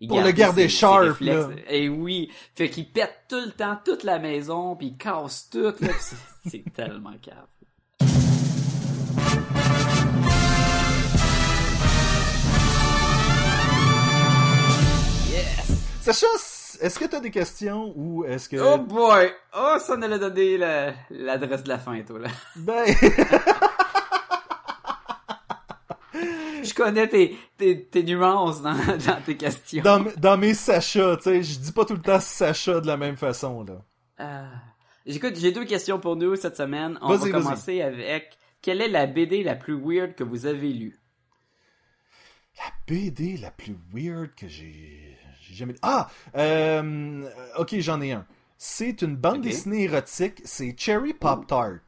[0.00, 1.48] il Pour le garder ses- ses sharp, là.
[1.68, 5.72] Et oui, fait qu'il pète tout le temps toute la maison puis il casse tout
[5.80, 5.88] là,
[6.46, 7.46] c'est tellement cave.
[16.02, 16.26] Sacha,
[16.80, 18.56] est-ce que t'as des questions ou est-ce que...
[18.56, 19.30] Oh boy!
[19.56, 22.28] Oh, ça nous a donné la- l'adresse de la fin, toi, là.
[22.56, 22.84] Ben...
[26.62, 29.82] Je connais tes, tes, tes nuances dans, dans tes questions.
[29.82, 32.86] dans, mes- dans mes Sacha, tu sais, je dis pas tout le temps Sacha de
[32.86, 33.82] la même façon, là.
[34.18, 34.46] Ah.
[35.04, 36.98] J'écoute, j'ai deux questions pour nous cette semaine.
[37.02, 40.98] On va commencer avec quelle est la BD la plus weird que vous avez lue?
[42.56, 45.74] La BD la plus weird que j'ai j'ai jamais...
[45.82, 46.08] Ah!
[46.36, 48.26] Euh, ok, j'en ai un.
[48.58, 51.80] C'est une bande dessinée érotique, c'est Cherry Pop Tart.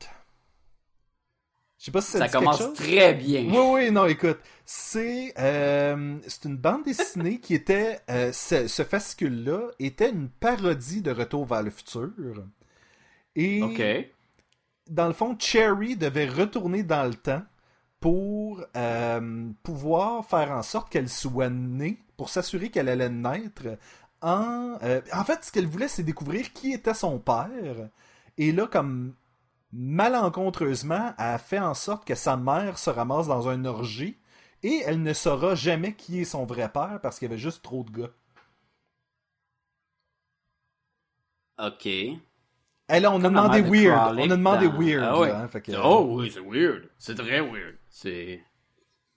[1.79, 2.75] Je sais pas si ça, Ça dit quelque commence chose.
[2.75, 3.43] très bien.
[3.51, 4.39] Oui, oui, non, écoute.
[4.65, 8.01] C'est euh, c'est une bande dessinée qui était.
[8.11, 12.11] euh, ce, ce fascicule-là était une parodie de Retour vers le futur.
[13.37, 13.83] Et Ok.
[14.89, 17.43] dans le fond, Cherry devait retourner dans le temps
[18.01, 23.79] pour euh, pouvoir faire en sorte qu'elle soit née, pour s'assurer qu'elle allait naître.
[24.23, 27.91] En, euh, en fait, ce qu'elle voulait, c'est découvrir qui était son père.
[28.39, 29.15] Et là, comme
[29.73, 34.17] malencontreusement, elle a fait en sorte que sa mère se ramasse dans un orgie
[34.63, 37.63] et elle ne saura jamais qui est son vrai père parce qu'il y avait juste
[37.63, 38.11] trop de gars.
[41.59, 41.87] Ok.
[41.87, 44.17] Et là, on a demandé weird.
[44.19, 45.03] On a demandé dans- weird.
[45.05, 45.29] Ah ouais.
[45.29, 46.89] là, hein, fait que- Oh oui, c'est weird.
[46.99, 47.77] C'est très weird.
[47.89, 48.43] C'est.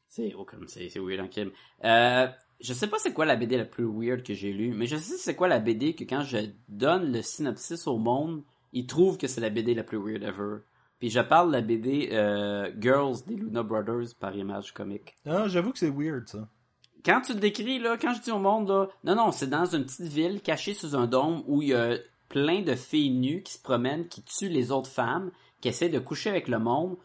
[0.07, 1.51] C'est oh, comme c'est c'est weird en crime.
[1.83, 2.27] Euh,
[2.59, 4.97] je sais pas c'est quoi la BD la plus weird que j'ai lue, mais je
[4.97, 6.37] sais c'est quoi la BD que quand je
[6.67, 10.59] donne le synopsis au monde, ils trouvent que c'est la BD la plus weird ever.
[10.99, 15.15] Puis je parle de la BD euh, Girls des Luna Brothers par Image Comics.
[15.25, 16.47] Ah, j'avoue que c'est weird, ça.
[17.05, 19.65] Quand tu le décris, là, quand je dis au monde, là, non, non, c'est dans
[19.65, 23.41] une petite ville cachée sous un dôme où il y a plein de filles nues
[23.41, 25.31] qui se promènent, qui tuent les autres femmes,
[25.61, 26.97] qui essaient de coucher avec le monde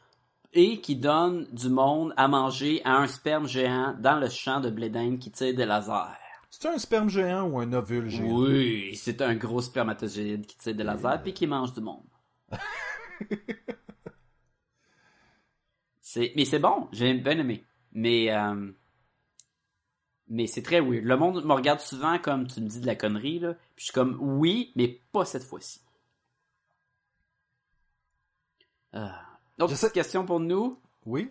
[0.54, 4.70] et qui donnent du monde à manger à un sperme géant dans le champ de
[4.70, 6.16] blé d'Inde qui tire des lasers.
[6.48, 8.38] C'est un sperme géant ou un ovule géant?
[8.38, 12.04] Oui, c'est un gros spermatozoïde qui tire des lasers puis qui mange du monde.
[16.00, 17.64] c'est, mais c'est bon, j'ai bien aimé.
[17.92, 18.70] Mais, euh,
[20.28, 21.04] mais c'est très weird.
[21.04, 23.54] Le monde me regarde souvent comme tu me dis de la connerie, là.
[23.74, 25.80] Puis je suis comme, oui, mais pas cette fois-ci.
[28.94, 29.08] Euh,
[29.76, 30.80] sais- petite question pour nous.
[31.06, 31.30] Oui?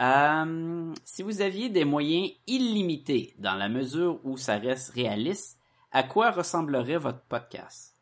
[0.00, 5.58] Euh, si vous aviez des moyens illimités dans la mesure où ça reste réaliste,
[5.92, 7.94] à quoi ressemblerait votre podcast?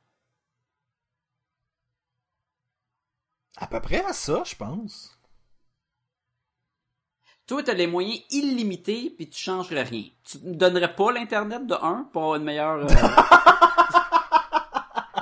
[3.56, 5.19] À peu près à ça, je pense.
[7.47, 10.05] Toi, t'as les moyens illimités, puis tu changerais rien.
[10.24, 12.78] Tu ne donnerais pas l'Internet de 1 pour avoir une meilleure...
[12.78, 12.89] euh,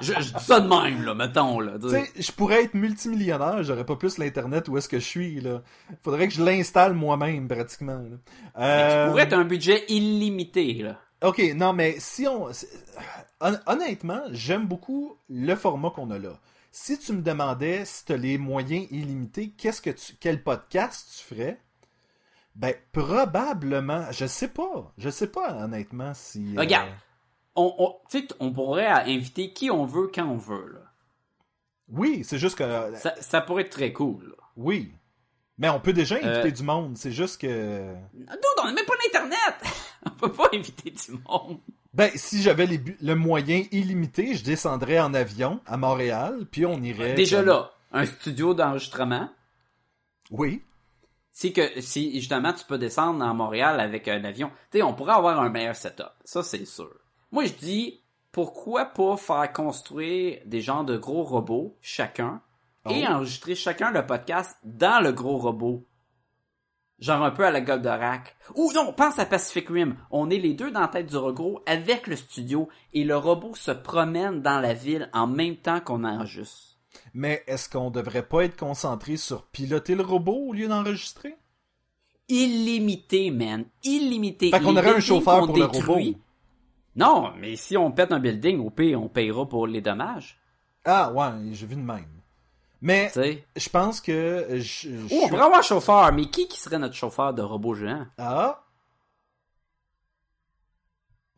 [0.01, 1.73] je, je dis ça de même, là, mettons, là.
[1.81, 5.41] Tu sais, je pourrais être multimillionnaire, j'aurais pas plus l'Internet où est-ce que je suis,
[5.41, 5.63] là.
[6.03, 8.17] Faudrait que je l'installe moi-même, pratiquement, là.
[8.59, 10.99] Mais Euh, tu pourrais être un budget illimité, là.
[11.23, 12.47] Ok, non, mais si on...
[13.41, 16.39] hon- Honnêtement, j'aime beaucoup le format qu'on a là.
[16.73, 21.09] Si tu me demandais si tu as les moyens illimités, qu'est-ce que tu, quel podcast
[21.19, 21.61] tu ferais?
[22.55, 24.93] Ben, probablement, je sais pas.
[24.99, 26.57] Je sais pas, honnêtement, si...
[26.57, 26.89] euh, Regarde.
[27.61, 27.97] On,
[28.41, 30.81] on, pourrait inviter qui on veut quand on veut, là.
[31.89, 32.95] Oui, c'est juste que...
[32.97, 34.37] Ça, ça pourrait être très cool, là.
[34.57, 34.93] Oui.
[35.59, 37.93] Mais on peut déjà inviter Euh, du monde, c'est juste que...
[38.15, 39.55] D'autres, on n'a même pas l'Internet!
[40.07, 41.59] on peut pas inviter du monde.
[41.93, 46.65] Ben, si j'avais les bu- le moyen illimité, je descendrais en avion à Montréal, puis
[46.65, 47.15] on irait...
[47.15, 49.29] Déjà là, un studio d'enregistrement.
[50.31, 50.63] Oui.
[51.33, 54.95] C'est que si justement tu peux descendre à Montréal avec un avion, tu sais, on
[54.95, 56.11] pourrait avoir un meilleur setup.
[56.25, 56.95] Ça, c'est sûr.
[57.33, 58.01] Moi, je dis,
[58.33, 62.41] pourquoi pas faire construire des genres de gros robots, chacun,
[62.89, 63.13] et Oh.
[63.13, 65.85] enregistrer chacun le podcast dans le gros robot?
[66.99, 68.37] Genre un peu à la Goldorak.
[68.57, 69.97] Ou non, pense à Pacific Rim.
[70.11, 73.55] On est les deux dans la tête du robot avec le studio et le robot
[73.55, 76.77] se promène dans la ville en même temps qu'on enregistre.
[77.15, 81.37] Mais est-ce qu'on devrait pas être concentré sur piloter le robot au lieu d'enregistrer?
[82.29, 83.65] illimité, man.
[83.83, 84.51] Illimité.
[84.51, 85.99] Fait qu'on aurait un chauffeur pour le robot.
[86.97, 90.39] Non, mais si on pète un building, au pire, on payera pour les dommages.
[90.85, 92.07] Ah, ouais, j'ai vu de même.
[92.83, 93.13] Mais
[93.57, 94.47] je pense que...
[94.51, 97.43] Je, je- Ou on pourrait avoir un chauffeur, mais qui qui serait notre chauffeur de
[97.43, 98.07] robot géant?
[98.19, 98.65] Ah?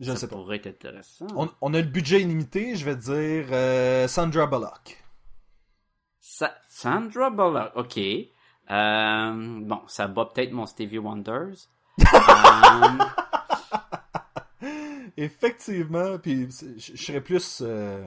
[0.00, 0.36] Je Ça sais pas.
[0.36, 1.26] pourrait être intéressant.
[1.36, 5.02] On, on a le budget illimité, je vais dire euh, Sandra Bullock.
[6.20, 7.98] Sa- Sandra Bullock, ok.
[8.70, 11.68] Euh, bon, ça bat peut-être mon Stevie Wonders.
[12.02, 13.04] Euh,
[15.16, 16.48] Effectivement, puis
[16.78, 17.60] je serais plus...
[17.64, 18.06] euh,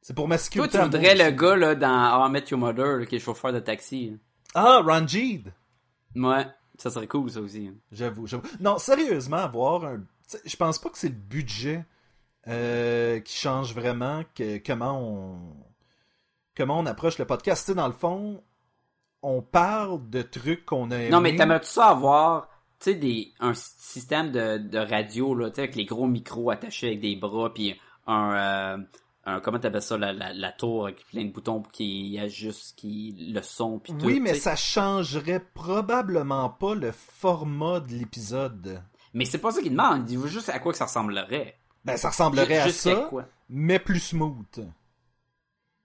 [0.00, 0.70] C'est pour ma toi, sécurité.
[0.72, 3.16] tu à moi voudrais le gars là, dans How I Met Your Mother, là, qui
[3.16, 4.18] est chauffeur de taxi.
[4.54, 5.52] Ah, Ranjid!
[6.16, 6.46] Ouais,
[6.78, 7.70] ça serait cool, ça aussi.
[7.92, 8.44] J'avoue, j'avoue.
[8.60, 9.98] Non, sérieusement, avoir un...
[10.30, 11.84] tu Je pense pas que c'est le budget
[12.46, 15.56] euh, qui change vraiment que, comment on
[16.56, 17.66] comment on approche le podcast.
[17.66, 18.42] Tu sais, dans le fond,
[19.22, 21.10] on parle de trucs qu'on a aimés.
[21.10, 22.48] Non, mais t'aimerais-tu ça avoir,
[22.80, 26.50] tu sais, des, un système de, de radio, là, tu sais, avec les gros micros
[26.50, 28.78] attachés avec des bras, puis un, euh,
[29.24, 32.78] un comment t'appelles ça, la, la, la tour avec plein de boutons pour qu'il ajuste
[32.78, 34.06] qui, le son, puis tout.
[34.06, 38.82] Oui, mais ça changerait probablement pas le format de l'épisode.
[39.12, 41.58] Mais c'est pas ça qu'il demande, il veut juste à quoi que ça ressemblerait.
[41.84, 43.24] Ben, ça ressemblerait à ça, quoi?
[43.48, 44.66] mais plus smooth.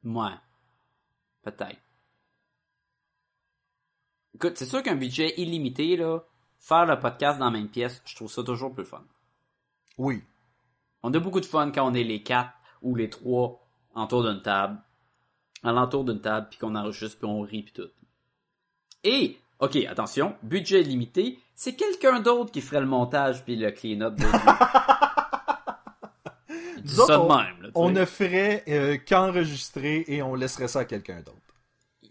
[0.03, 0.31] Ouais.
[1.43, 1.79] Peut-être.
[4.35, 6.23] Écoute, c'est sûr qu'un budget illimité, là,
[6.63, 9.03] faire le podcast dans la même pièce, je trouve ça toujours plus fun.
[9.97, 10.23] Oui.
[11.03, 13.61] On a beaucoup de fun quand on est les quatre ou les trois
[13.95, 14.79] autour d'une table,
[15.61, 17.89] à l'entour d'une table, puis qu'on enregistre, puis on rit, puis tout.
[19.03, 24.15] Et, ok, attention, budget limité, c'est quelqu'un d'autre qui ferait le montage puis le clean-up
[24.15, 24.23] de
[26.85, 31.21] ça de même, là, On ne ferait euh, qu'enregistrer et on laisserait ça à quelqu'un
[31.21, 31.37] d'autre.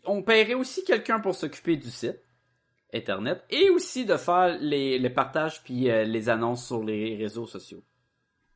[0.05, 2.21] on paierait aussi quelqu'un pour s'occuper du site
[2.95, 7.47] internet et aussi de faire les, les partages puis euh, les annonces sur les réseaux
[7.47, 7.83] sociaux.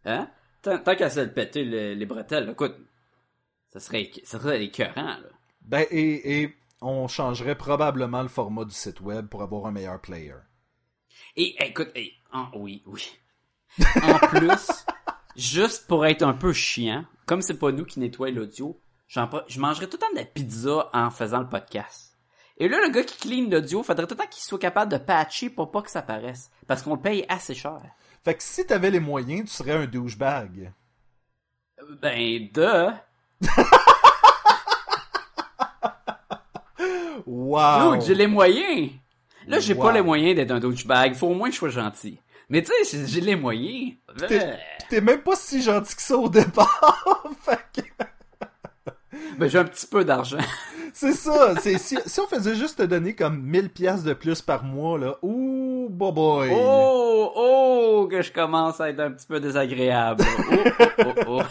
[0.05, 0.29] Hein?
[0.63, 2.77] Tant, tant qu'à se le péter le- les bretelles, écoute,
[3.73, 5.29] ça serait, ça serait écœurant, là.
[5.63, 10.01] Ben, et, et on changerait probablement le format du site web pour avoir un meilleur
[10.01, 10.35] player.
[11.35, 13.05] Et écoute, et, en- oui, oui.
[14.03, 14.85] En plus,
[15.35, 19.87] juste pour être un peu chiant, comme c'est pas nous qui nettoyons l'audio, je mangerais
[19.87, 22.16] tout le temps de la pizza en faisant le podcast.
[22.59, 24.97] Et là, le gars qui clean l'audio, faudrait tout le temps qu'il soit capable de
[24.99, 26.51] patcher pour pas que ça paraisse.
[26.67, 27.81] Parce qu'on le paye assez cher.
[28.25, 30.73] Fait que si t'avais les moyens, tu serais un douchebag.
[32.01, 32.89] Ben, de.
[37.27, 37.95] Wow!
[37.97, 38.91] Dude, j'ai les moyens.
[39.47, 39.83] Là, j'ai Wow.
[39.85, 41.15] pas les moyens d'être un douchebag.
[41.15, 42.21] Faut au moins que je sois gentil.
[42.49, 43.95] Mais tu sais, j'ai- les moyens.
[44.29, 44.57] T'es Euh,
[44.89, 47.27] t'es même pas si gentil que ça au départ.
[47.43, 47.81] fait que
[49.39, 50.39] Ben, j'ai un petit peu d'argent.
[50.93, 51.55] c'est ça.
[51.61, 54.99] C'est, si, si on faisait juste te donner comme 1000 pièces de plus par mois,
[54.99, 56.51] là, ouh, boy boy.
[56.53, 60.25] Oh, oh, que je commence à être un petit peu désagréable.
[60.51, 61.43] Oh, oh, oh.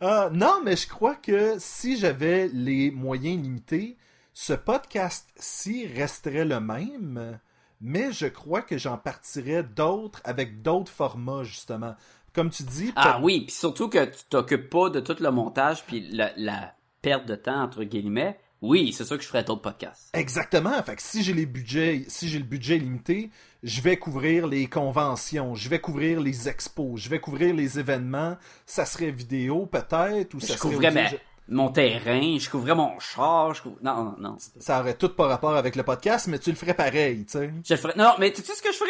[0.00, 3.96] Ah, non, mais je crois que si j'avais les moyens limités,
[4.32, 7.38] ce podcast-ci resterait le même,
[7.80, 11.94] mais je crois que j'en partirais d'autres avec d'autres formats, justement.
[12.34, 15.84] Comme tu dis, Ah oui, puis surtout que tu t'occupes pas de tout le montage
[15.86, 18.38] puis la, la perte de temps entre guillemets.
[18.62, 20.08] Oui, c'est sûr que je ferais d'autres podcasts.
[20.14, 20.82] Exactement.
[20.82, 23.30] Fait que si j'ai les budgets, si j'ai le budget limité,
[23.62, 28.38] je vais couvrir les conventions, je vais couvrir les expos, je vais couvrir les événements.
[28.64, 31.02] Ça serait vidéo peut-être ou ça Je serait couvrais audio.
[31.02, 31.08] ma-
[31.46, 33.80] mon terrain, je couvrais mon char, je couvrais...
[33.82, 34.36] Non, non, non.
[34.58, 37.52] Ça aurait tout pas rapport avec le podcast, mais tu le ferais pareil, tu sais.
[37.66, 37.92] Je le ferais...
[37.98, 38.88] Non, mais tu sais ce que je ferais?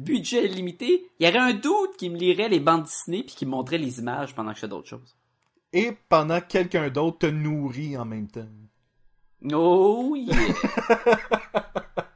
[0.00, 1.10] Budget limité.
[1.18, 3.78] Il y aurait un doute qui me lirait les bandes Disney puis qui me montrait
[3.78, 5.16] les images pendant que je fais d'autres choses.
[5.72, 8.48] Et pendant que quelqu'un d'autre te nourrit en même temps.
[9.52, 10.36] Oh yeah!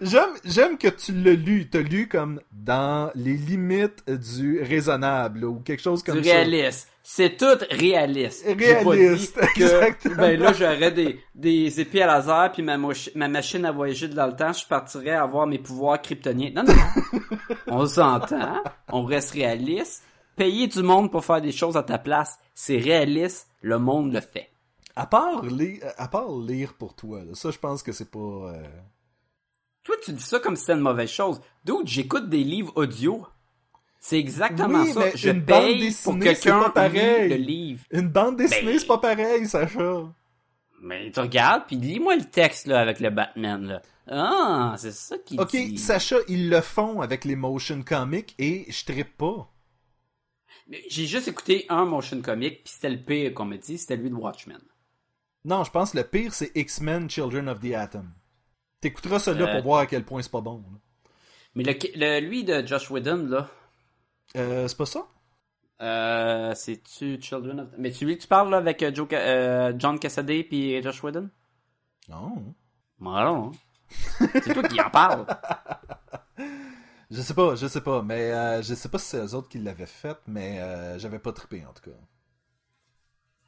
[0.00, 1.68] J'aime, j'aime que tu l'as lu.
[1.70, 6.34] T'as lu comme dans les limites du raisonnable ou quelque chose comme du ça.
[6.36, 6.88] réaliste.
[7.02, 8.44] C'est tout réaliste.
[8.46, 10.16] Réaliste, que, exactement.
[10.16, 14.26] ben là, j'aurais des, des épées à laser puis ma, ma machine à voyager dans
[14.26, 16.50] le temps, je partirais avoir mes pouvoirs kryptoniens.
[16.54, 17.20] Non, non, non.
[17.66, 18.62] On s'entend.
[18.90, 20.02] On reste réaliste.
[20.36, 23.48] Payer du monde pour faire des choses à ta place, c'est réaliste.
[23.62, 24.48] Le monde le fait.
[24.94, 28.18] À part, lire, à part lire pour toi, là, ça je pense que c'est pas...
[28.18, 28.62] euh,
[29.88, 31.40] Toi, tu dis ça comme si c'était une mauvaise chose.
[31.64, 33.26] D'autres, j'écoute des livres audio.
[33.98, 35.00] C'est exactement Oui, ça.
[35.00, 37.28] mais Je une bande paye dessinée, pour quelqu'un pas pareil.
[37.30, 37.84] le livre.
[37.90, 40.02] Une bande dessinée, Ben- c'est pas pareil, Sacha.
[40.82, 43.82] Mais tu regardes, puis lis-moi le texte là avec le Batman là.
[44.10, 45.78] Ah, c'est ça qui Ok, dit.
[45.78, 49.50] Sacha, ils le font avec les motion comics et je trippe pas.
[50.90, 54.10] J'ai juste écouté un motion comic, puis c'était le pire qu'on m'a dit, c'était lui
[54.10, 54.60] de Watchmen.
[55.46, 58.10] Non, je pense que le pire, c'est X-Men Children of the Atom.
[58.80, 59.54] T'écouteras celui-là Euh.
[59.54, 60.58] pour voir à quel point c'est pas bon.
[60.72, 60.78] là.
[61.54, 63.48] Mais le, le- lui de Josh Whedon là,
[64.36, 65.06] Euh, c'est pas ça?
[65.80, 67.68] euh, c'est-tu Children of...
[67.78, 71.30] Mais tu lui tu parles là avec euh, Joe, euh, John Cassaday puis Josh Whedon?
[72.08, 72.54] Non.
[72.98, 73.50] Voilà.
[74.18, 75.26] c'est toi qui en parle.
[77.10, 79.48] Je sais pas, je sais pas, mais euh, je sais pas si c'est eux autres
[79.48, 81.96] qui l'avaient fait, mais euh, j'avais pas trippé en tout cas.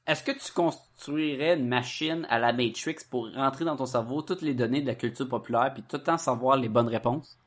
[0.06, 4.42] Est-ce que tu construirais une machine à la Matrix pour rentrer dans ton cerveau toutes
[4.42, 7.38] les données de la culture populaire puis tout le temps savoir les bonnes réponses?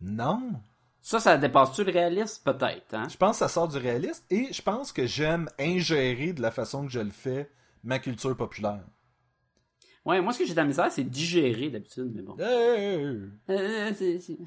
[0.00, 0.52] Non.
[1.00, 2.42] Ça, ça dépasse-tu le réalisme?
[2.44, 3.08] Peut-être, hein?
[3.08, 6.50] Je pense que ça sort du réaliste et je pense que j'aime ingérer de la
[6.50, 7.50] façon que je le fais
[7.84, 8.84] ma culture populaire.
[10.04, 12.36] Ouais, moi, ce que j'ai de la misère, c'est digérer d'habitude, mais bon.
[12.38, 13.30] Hey!
[13.48, 14.38] Euh, c'est-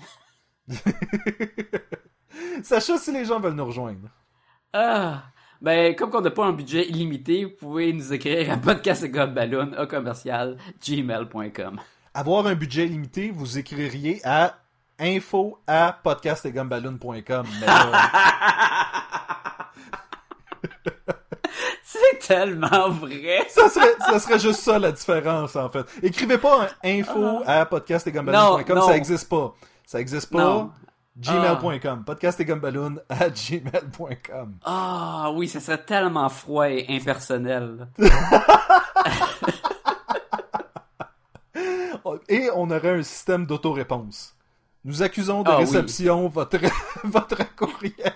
[2.63, 4.09] Sacha, si les gens veulent nous rejoindre.
[4.73, 5.23] Ah,
[5.63, 9.87] ben, comme qu'on n'a pas un budget illimité, vous pouvez nous écrire à podcastgumballoon au
[9.87, 11.79] commercial gmail.com.
[12.13, 14.57] Avoir un budget limité, vous écririez à
[14.99, 17.45] info à podcastetgumballoon.com.
[21.81, 23.45] C'est tellement vrai.
[23.49, 25.85] ça, serait, ça serait juste ça la différence, en fait.
[26.01, 28.87] Écrivez pas un info à podcastetgumballoon.com, Non, non.
[28.87, 29.53] ça existe pas.
[29.85, 30.43] Ça existe pas.
[30.43, 30.71] Non.
[31.19, 32.03] Gmail.com.
[32.05, 34.57] Podcastetgumballoon à gmail.com.
[34.65, 37.87] Ah oui, ça serait tellement froid et impersonnel.
[42.29, 44.35] Et on aurait un système d'autoréponse.
[44.85, 45.65] Nous accusons de Ah oui.
[45.65, 46.57] réception votre,
[47.03, 48.13] votre courriel.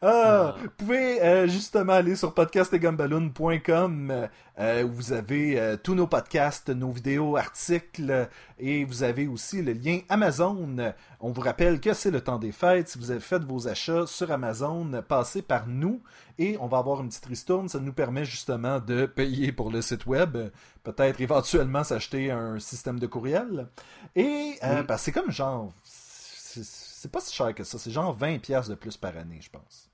[0.00, 4.28] Ah, Vous pouvez euh, justement aller sur podcastetgumballoon.com
[4.60, 8.28] euh, où vous avez euh, tous nos podcasts, nos vidéos, articles
[8.60, 10.94] et vous avez aussi le lien Amazon.
[11.18, 12.90] On vous rappelle que c'est le temps des fêtes.
[12.90, 16.00] Si vous avez fait vos achats sur Amazon, passez par nous
[16.38, 17.68] et on va avoir une petite ristourne.
[17.68, 20.36] Ça nous permet justement de payer pour le site web,
[20.84, 23.66] peut-être éventuellement s'acheter un système de courriel.
[24.14, 28.68] Et euh, c'est comme genre, c'est pas si cher que ça, c'est genre 20 pièces
[28.68, 29.87] de plus par année, je pense.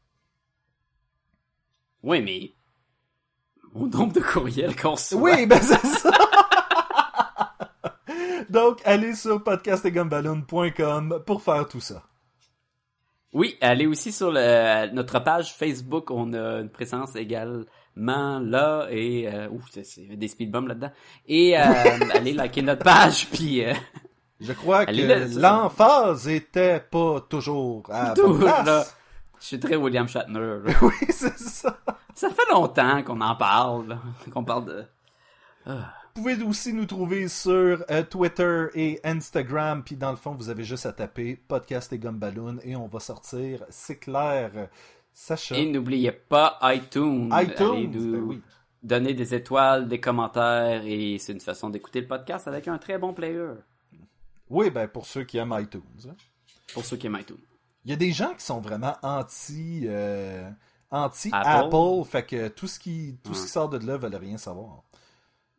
[2.04, 2.52] Oui, mais
[3.74, 5.20] au nombre de courriels qu'on reçoit.
[5.20, 6.10] Oui, ben c'est ça.
[8.50, 12.02] Donc, allez sur podcastetgumballoon.com pour faire tout ça.
[13.32, 17.64] Oui, allez aussi sur le- notre page Facebook, on a une présence également
[17.96, 20.92] là et euh, ouf, c'est- des speedbums là-dedans.
[21.26, 21.62] Et euh,
[22.12, 23.72] allez liker notre page puis euh,
[24.40, 24.92] Je crois que
[25.40, 28.66] l'emphase était pas toujours à la bonne place.
[28.66, 28.84] là.
[29.44, 30.60] Je suis très William Shatner.
[30.64, 30.72] là.
[30.80, 31.78] Oui, c'est ça.
[32.14, 33.98] Ça fait longtemps qu'on en parle,
[34.32, 34.84] qu'on parle de.
[35.66, 35.74] Vous
[36.14, 39.82] pouvez aussi nous trouver sur euh, Twitter et Instagram.
[39.84, 43.00] Puis dans le fond, vous avez juste à taper podcast et Gumballoon et on va
[43.00, 43.66] sortir.
[43.68, 44.70] C'est clair.
[45.12, 45.56] Sacha.
[45.58, 47.28] Et n'oubliez pas iTunes.
[47.30, 47.90] Allez iTunes.
[47.90, 48.40] nous
[48.82, 49.14] ben oui.
[49.14, 53.12] des étoiles, des commentaires et c'est une façon d'écouter le podcast avec un très bon
[53.12, 53.50] player.
[54.48, 55.82] Oui, ben pour ceux qui aiment iTunes.
[56.08, 56.14] hein.
[56.72, 57.36] Pour ceux qui aiment iTunes.
[57.84, 60.48] Il y a des gens qui sont vraiment anti euh,
[60.90, 61.66] anti Apple.
[61.66, 64.82] Apple, fait que tout ce qui tout ce qui sort de là veulent rien savoir.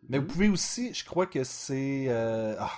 [0.09, 2.71] Mais vous pouvez aussi, je crois que c'est euh, ah,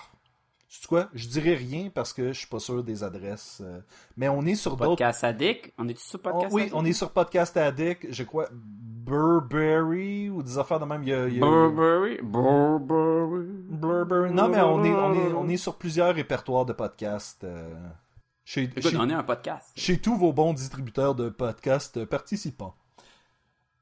[0.69, 3.61] sais-tu quoi, je dirais rien parce que je suis pas sûr des adresses.
[3.63, 3.79] euh,
[4.17, 5.73] mais on est sur d'autres Podcast Addict?
[5.77, 6.75] On est sur on- Podcast oui, Addict?
[6.77, 11.13] on est sur Podcast Addict, je crois Burberry ou des affaires de même il y
[11.13, 12.17] a, il y a- Burberry?
[12.21, 13.45] Burberry.
[13.69, 14.33] Burberry.
[14.33, 17.73] Non, mais on est on est on est sur plusieurs répertoires de podcasts euh,
[18.49, 19.71] chez, Écoute, chez- on est un podcast.
[19.75, 22.75] chez tous vos bons distributeurs de podcasts participants.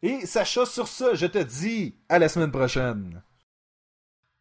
[0.01, 3.21] Et Sacha, sur ça, je te dis à la semaine prochaine.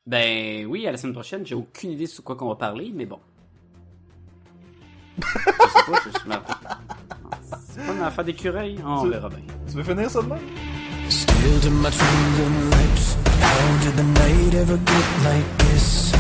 [0.07, 1.45] Ben oui, à la semaine prochaine.
[1.47, 3.21] J'ai aucune idée sur quoi qu'on va parler, mais bon.
[5.19, 6.19] je sais pas, je, je.
[7.69, 8.79] C'est pas une affaire d'écureuil.
[8.85, 9.41] On Tu- verra bien.
[9.69, 10.39] Tu veux finir ça demain?
[11.11, 13.17] Still to my trembling lips.
[13.43, 16.13] How did the night ever get like this?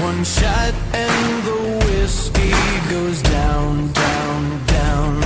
[0.00, 1.57] One shot and the
[2.08, 2.52] whiskey
[2.88, 5.20] goes down, down, down.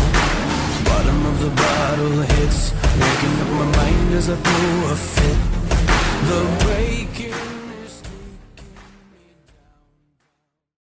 [0.89, 2.73] Bottom of the bottle hits.
[3.03, 5.39] Waking up my mind as I throw a fit.
[6.31, 7.22] The break